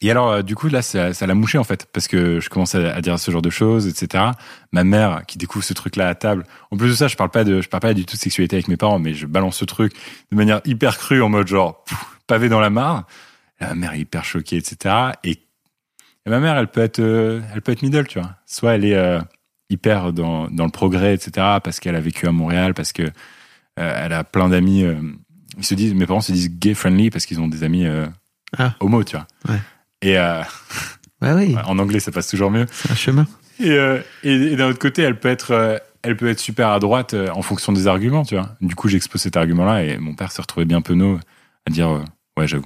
[0.03, 2.49] Et alors, euh, du coup, là, ça, ça l'a mouché en fait parce que je
[2.49, 4.25] commence à, à dire ce genre de choses, etc.
[4.73, 6.45] Ma mère qui découvre ce truc-là à table.
[6.71, 8.57] En plus de ça, je parle pas de, je parle pas du tout de sexualité
[8.57, 9.93] avec mes parents, mais je balance ce truc
[10.33, 13.05] de manière hyper crue en mode genre pff, pavé dans la mare.
[13.61, 14.95] Ma mère est hyper choquée, etc.
[15.23, 18.31] Et, et ma mère, elle peut être, euh, elle peut être middle, tu vois.
[18.47, 19.21] Soit elle est euh,
[19.69, 21.31] hyper dans, dans le progrès, etc.
[21.63, 24.83] Parce qu'elle a vécu à Montréal, parce que euh, elle a plein d'amis.
[25.59, 27.87] ils se disent, mes parents se disent gay friendly parce qu'ils ont des amis
[28.57, 28.75] Ah.
[28.81, 29.27] homo, tu vois.
[29.49, 29.61] Ouais.
[30.03, 30.43] Et euh,
[31.23, 32.67] oui, en anglais, ça passe toujours mieux.
[32.73, 33.27] c'est un chemin.
[33.59, 36.69] Et, euh, et, et d'un autre côté, elle peut être, euh, elle peut être super
[36.69, 38.57] à droite en fonction des arguments, tu vois.
[38.61, 41.19] Du coup, j'expose cet argument-là et mon père s'est retrouvé bien penaud
[41.67, 42.05] à dire, euh,
[42.39, 42.65] ouais, j'avoue.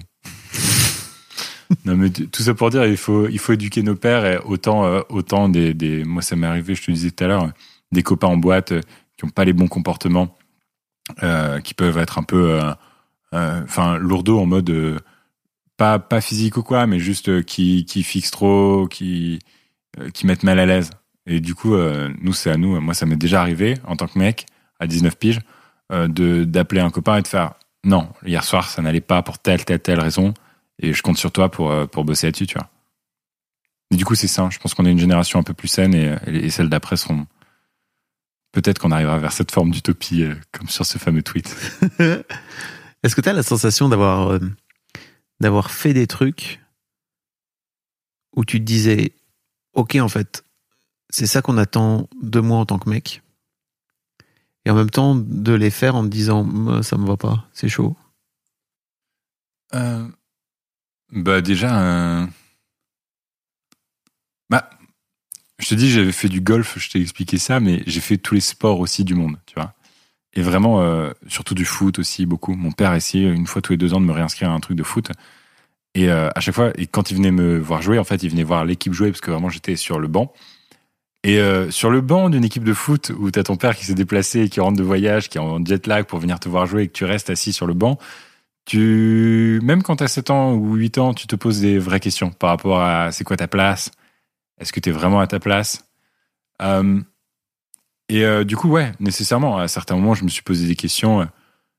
[1.85, 5.03] non, mais tout ça pour dire, il faut, il faut éduquer nos pères et autant,
[5.09, 7.51] autant des, des, moi, ça m'est arrivé, je te disais tout à l'heure,
[7.91, 8.73] des copains en boîte
[9.17, 10.37] qui n'ont pas les bons comportements,
[11.65, 12.61] qui peuvent être un peu,
[13.33, 15.01] enfin, lourdeaux en mode,
[15.77, 19.39] pas, pas physique ou quoi, mais juste euh, qui, qui fixent trop, qui,
[19.99, 20.91] euh, qui mettent mal à l'aise.
[21.27, 22.81] Et du coup, euh, nous, c'est à nous.
[22.81, 24.47] Moi, ça m'est déjà arrivé, en tant que mec,
[24.79, 25.41] à 19 piges,
[25.91, 27.55] de d'appeler un copain et de faire
[27.85, 30.35] non, hier soir, ça n'allait pas pour telle, telle, telle raison.
[30.81, 32.69] Et je compte sur toi pour, pour bosser là-dessus, tu vois.
[33.91, 34.49] Et du coup, c'est ça.
[34.51, 37.27] Je pense qu'on est une génération un peu plus saine et, et celles d'après seront.
[38.53, 41.55] Peut-être qu'on arrivera vers cette forme d'utopie, comme sur ce fameux tweet.
[43.03, 44.39] Est-ce que tu as la sensation d'avoir
[45.45, 46.59] d'avoir fait des trucs
[48.35, 49.13] où tu te disais
[49.75, 50.43] OK en fait,
[51.11, 53.21] c'est ça qu'on attend de moi en tant que mec
[54.65, 57.69] et en même temps de les faire en te disant ça me va pas, c'est
[57.69, 57.95] chaud.
[59.75, 60.09] Euh,
[61.13, 61.83] bah déjà,
[62.23, 62.27] euh,
[64.49, 64.71] bah,
[65.59, 68.35] je te dis, j'avais fait du golf, je t'ai expliqué ça, mais j'ai fait tous
[68.35, 69.75] les sports aussi du monde, tu vois.
[70.35, 72.55] Et vraiment, euh, surtout du foot aussi, beaucoup.
[72.55, 74.77] Mon père essayait une fois tous les deux ans de me réinscrire à un truc
[74.77, 75.11] de foot.
[75.95, 78.31] Et euh, à chaque fois, et quand il venait me voir jouer, en fait, il
[78.31, 80.33] venait voir l'équipe jouer parce que vraiment j'étais sur le banc.
[81.23, 83.95] Et euh, sur le banc d'une équipe de foot où t'as ton père qui s'est
[83.95, 86.83] déplacé, qui rentre de voyage, qui est en jet lag pour venir te voir jouer
[86.83, 87.99] et que tu restes assis sur le banc,
[88.67, 92.31] tu même quand t'as 7 ans ou 8 ans, tu te poses des vraies questions
[92.31, 93.91] par rapport à c'est quoi ta place?
[94.59, 95.87] Est-ce que t'es vraiment à ta place?
[96.63, 97.01] Euh,
[98.09, 101.23] Et euh, du coup, ouais, nécessairement, à certains moments, je me suis posé des questions.
[101.23, 101.27] euh,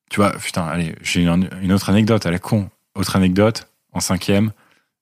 [0.10, 2.70] Tu vois, putain, allez, j'ai une, une autre anecdote à la con.
[2.96, 4.52] Autre anecdote, en cinquième,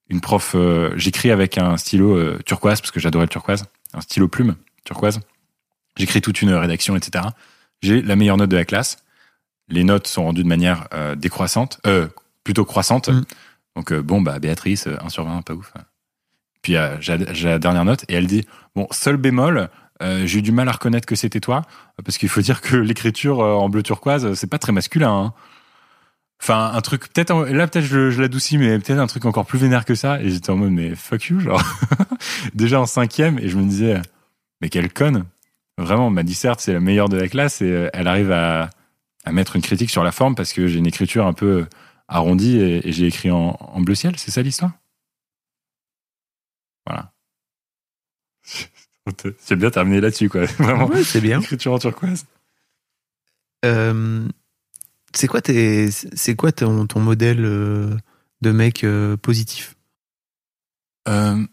[0.09, 4.27] une prof, euh, j'écris avec un stylo turquoise, parce que j'adorais le turquoise, un stylo
[4.27, 5.19] plume turquoise.
[5.95, 7.25] J'écris toute une rédaction, etc.
[7.81, 8.97] J'ai la meilleure note de la classe.
[9.69, 10.87] Les notes sont rendues de manière
[11.17, 12.07] décroissante, euh,
[12.43, 13.09] plutôt croissante.
[13.09, 13.23] Mm.
[13.75, 15.73] Donc, bon, bah, Béatrice, euh, 1 sur 20, pas ouf.
[16.61, 17.17] Puis, j'ai
[17.49, 18.45] la dernière note, et elle dit,
[18.75, 19.69] bon, seul bémol,
[20.03, 21.63] euh, j'ai eu du mal à reconnaître que c'était toi,
[22.03, 25.11] parce qu'il faut dire que l'écriture euh, en bleu turquoise, c'est pas très masculin.
[25.11, 25.33] Hein.
[26.41, 29.85] Enfin, un truc, peut-être, là, peut-être je, l'adoucis, mais peut-être un truc encore plus vénère
[29.85, 30.21] que ça.
[30.21, 31.63] Et j'étais en mode, mais fuck you, genre.
[32.53, 34.01] Déjà en cinquième, et je me disais,
[34.61, 35.25] mais quelle conne.
[35.77, 38.69] Vraiment, ma disserte, c'est la meilleure de la classe, et euh, elle arrive à,
[39.31, 41.65] mettre une critique sur la forme parce que j'ai une écriture un peu
[42.09, 44.17] arrondie et, j'ai écrit en bleu ciel.
[44.17, 44.71] C'est ça l'histoire?
[46.85, 47.12] Voilà.
[49.39, 50.45] C'est bien terminé là-dessus, quoi.
[50.59, 50.87] Vraiment.
[50.87, 51.39] Ouais, c'est bien.
[51.41, 52.25] Écriture en turquoise.
[53.65, 54.27] Euh,
[55.13, 57.95] c'est quoi, tes, c'est quoi ton, ton modèle euh,
[58.41, 59.75] de mec euh, positif?
[61.07, 61.45] Euh,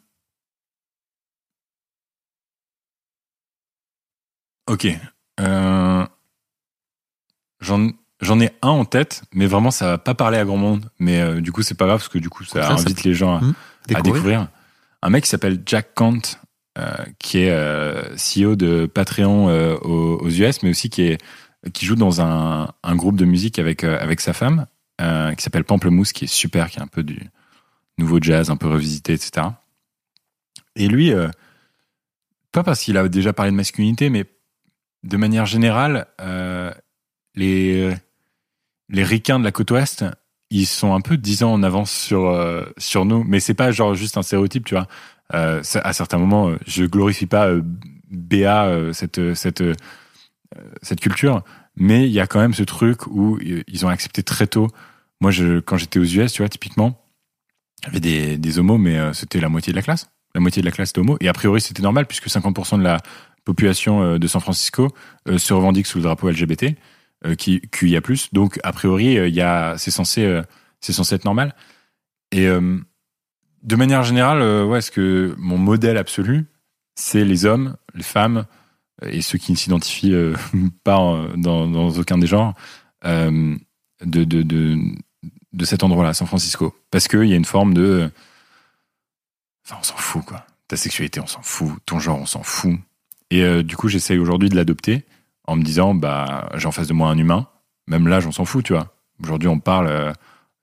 [4.68, 4.86] Ok.
[5.40, 6.06] Euh,
[7.60, 7.90] J'en
[8.20, 10.90] j'en ai un en tête, mais vraiment ça va pas parler à grand monde.
[10.98, 13.02] Mais euh, du coup c'est pas grave parce que du coup ça Ça, ça invite
[13.04, 13.54] les gens à, Hmm,
[13.94, 14.48] à découvrir.
[15.02, 16.20] Un mec qui s'appelle Jack Kant,
[17.18, 21.18] qui est euh, CEO de Patreon euh, aux, US, mais aussi qui
[21.80, 24.66] joue dans un, groupe de musique avec euh, sa femme,
[25.00, 27.20] euh, qui s'appelle Pamplemousse, qui est super, qui est un peu du
[27.98, 29.48] nouveau jazz, un peu revisité, etc.
[30.76, 31.28] Et lui, euh,
[32.52, 34.24] pas parce qu'il a déjà parlé de masculinité, mais
[35.02, 36.72] de manière générale, euh,
[37.34, 37.94] les
[38.88, 40.04] les de la côte ouest,
[40.50, 43.70] ils sont un peu dix ans en avance sur euh, sur nous, mais c'est pas
[43.70, 44.88] genre juste un stéréotype, tu vois.
[45.34, 47.62] Euh, à certains moments, euh, je glorifie pas euh,
[48.10, 49.62] BA cette cette
[50.82, 51.44] cette culture,
[51.76, 54.66] mais il y a quand même ce truc où ils ont accepté très tôt.
[55.20, 57.00] Moi, je quand j'étais aux US, tu vois, typiquement,
[57.82, 60.10] il y avait des des homos, mais c'était la moitié de la classe.
[60.34, 62.82] La moitié de la classe était homo, et a priori c'était normal puisque 50% de
[62.84, 62.98] la
[63.44, 64.88] population de San Francisco
[65.26, 66.76] se revendique sous le drapeau LGBT
[67.38, 68.00] qui QIA+.
[68.32, 70.42] Donc a priori, il y a c'est censé
[70.80, 71.54] c'est censé être normal.
[72.32, 72.78] Et euh,
[73.62, 76.46] de manière générale, euh, ouais, est-ce que mon modèle absolu,
[76.94, 78.46] c'est les hommes, les femmes
[79.02, 80.34] euh, et ceux qui ne s'identifient euh,
[80.84, 82.54] pas dans, aucun des genres
[83.04, 83.58] de,
[84.02, 84.78] de, de,
[85.52, 86.74] de cet endroit-là, San Francisco.
[86.90, 88.10] Parce qu'il y a une forme de...
[89.66, 90.46] Enfin, on s'en fout, quoi.
[90.68, 91.72] Ta sexualité, on s'en fout.
[91.86, 92.78] Ton genre, on s'en fout.
[93.30, 95.04] Et du coup, j'essaye aujourd'hui de l'adopter
[95.46, 97.48] en me disant, bah, j'ai en face de moi un humain.
[97.86, 98.94] Même l'âge, on s'en fout, tu vois.
[99.22, 100.14] Aujourd'hui, on parle,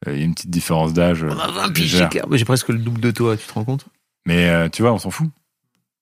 [0.06, 1.24] il y a une petite différence d'âge.
[1.24, 3.86] euh, On a 20 piges J'ai presque le double de toi, tu te rends compte?
[4.26, 5.30] Mais euh, tu vois, on s'en fout.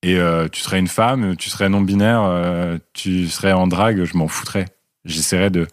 [0.03, 4.17] Et euh, tu serais une femme, tu serais non-binaire, euh, tu serais en drague, je
[4.17, 4.65] m'en foutrais.
[5.05, 5.67] J'essaierais de,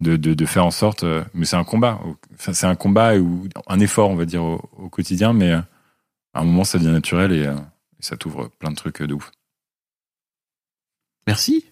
[0.00, 1.02] de, de, de faire en sorte.
[1.04, 1.98] euh, mais c'est un combat.
[2.34, 5.32] Enfin, c'est un combat ou un effort, on va dire, au, au quotidien.
[5.32, 5.60] Mais euh,
[6.34, 9.06] à un moment, ça devient naturel et, euh, et ça t'ouvre plein de trucs euh,
[9.06, 9.30] de ouf.
[11.26, 11.64] Merci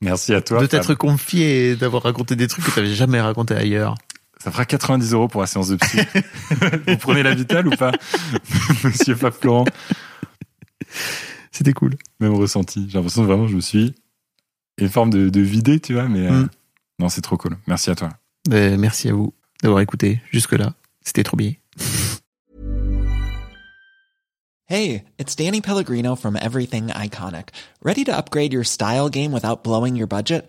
[0.00, 0.60] Merci à toi.
[0.60, 3.94] de t'être confié et d'avoir raconté des trucs que tu n'avais jamais raconté ailleurs.
[4.42, 5.98] Ça fera 90 euros pour la séance de psy.
[6.88, 7.92] Vous prenez la vitale ou pas
[8.84, 9.64] Monsieur Fab Florent
[11.52, 11.94] C'était cool.
[12.18, 12.86] Même ressenti.
[12.88, 13.94] J'ai l'impression que vraiment, je me suis
[14.78, 16.08] une forme de, de vidé, tu vois.
[16.08, 16.48] Mais euh, Mm.
[16.98, 17.56] non, c'est trop cool.
[17.68, 18.08] Merci à toi.
[18.52, 19.32] Euh, merci à vous
[19.62, 20.74] d'avoir écouté jusque-là.
[21.04, 21.52] C'était trop bien.
[24.68, 27.50] Hey, it's Danny Pellegrino from Everything Iconic.
[27.84, 30.48] Ready to upgrade your style game without blowing your budget?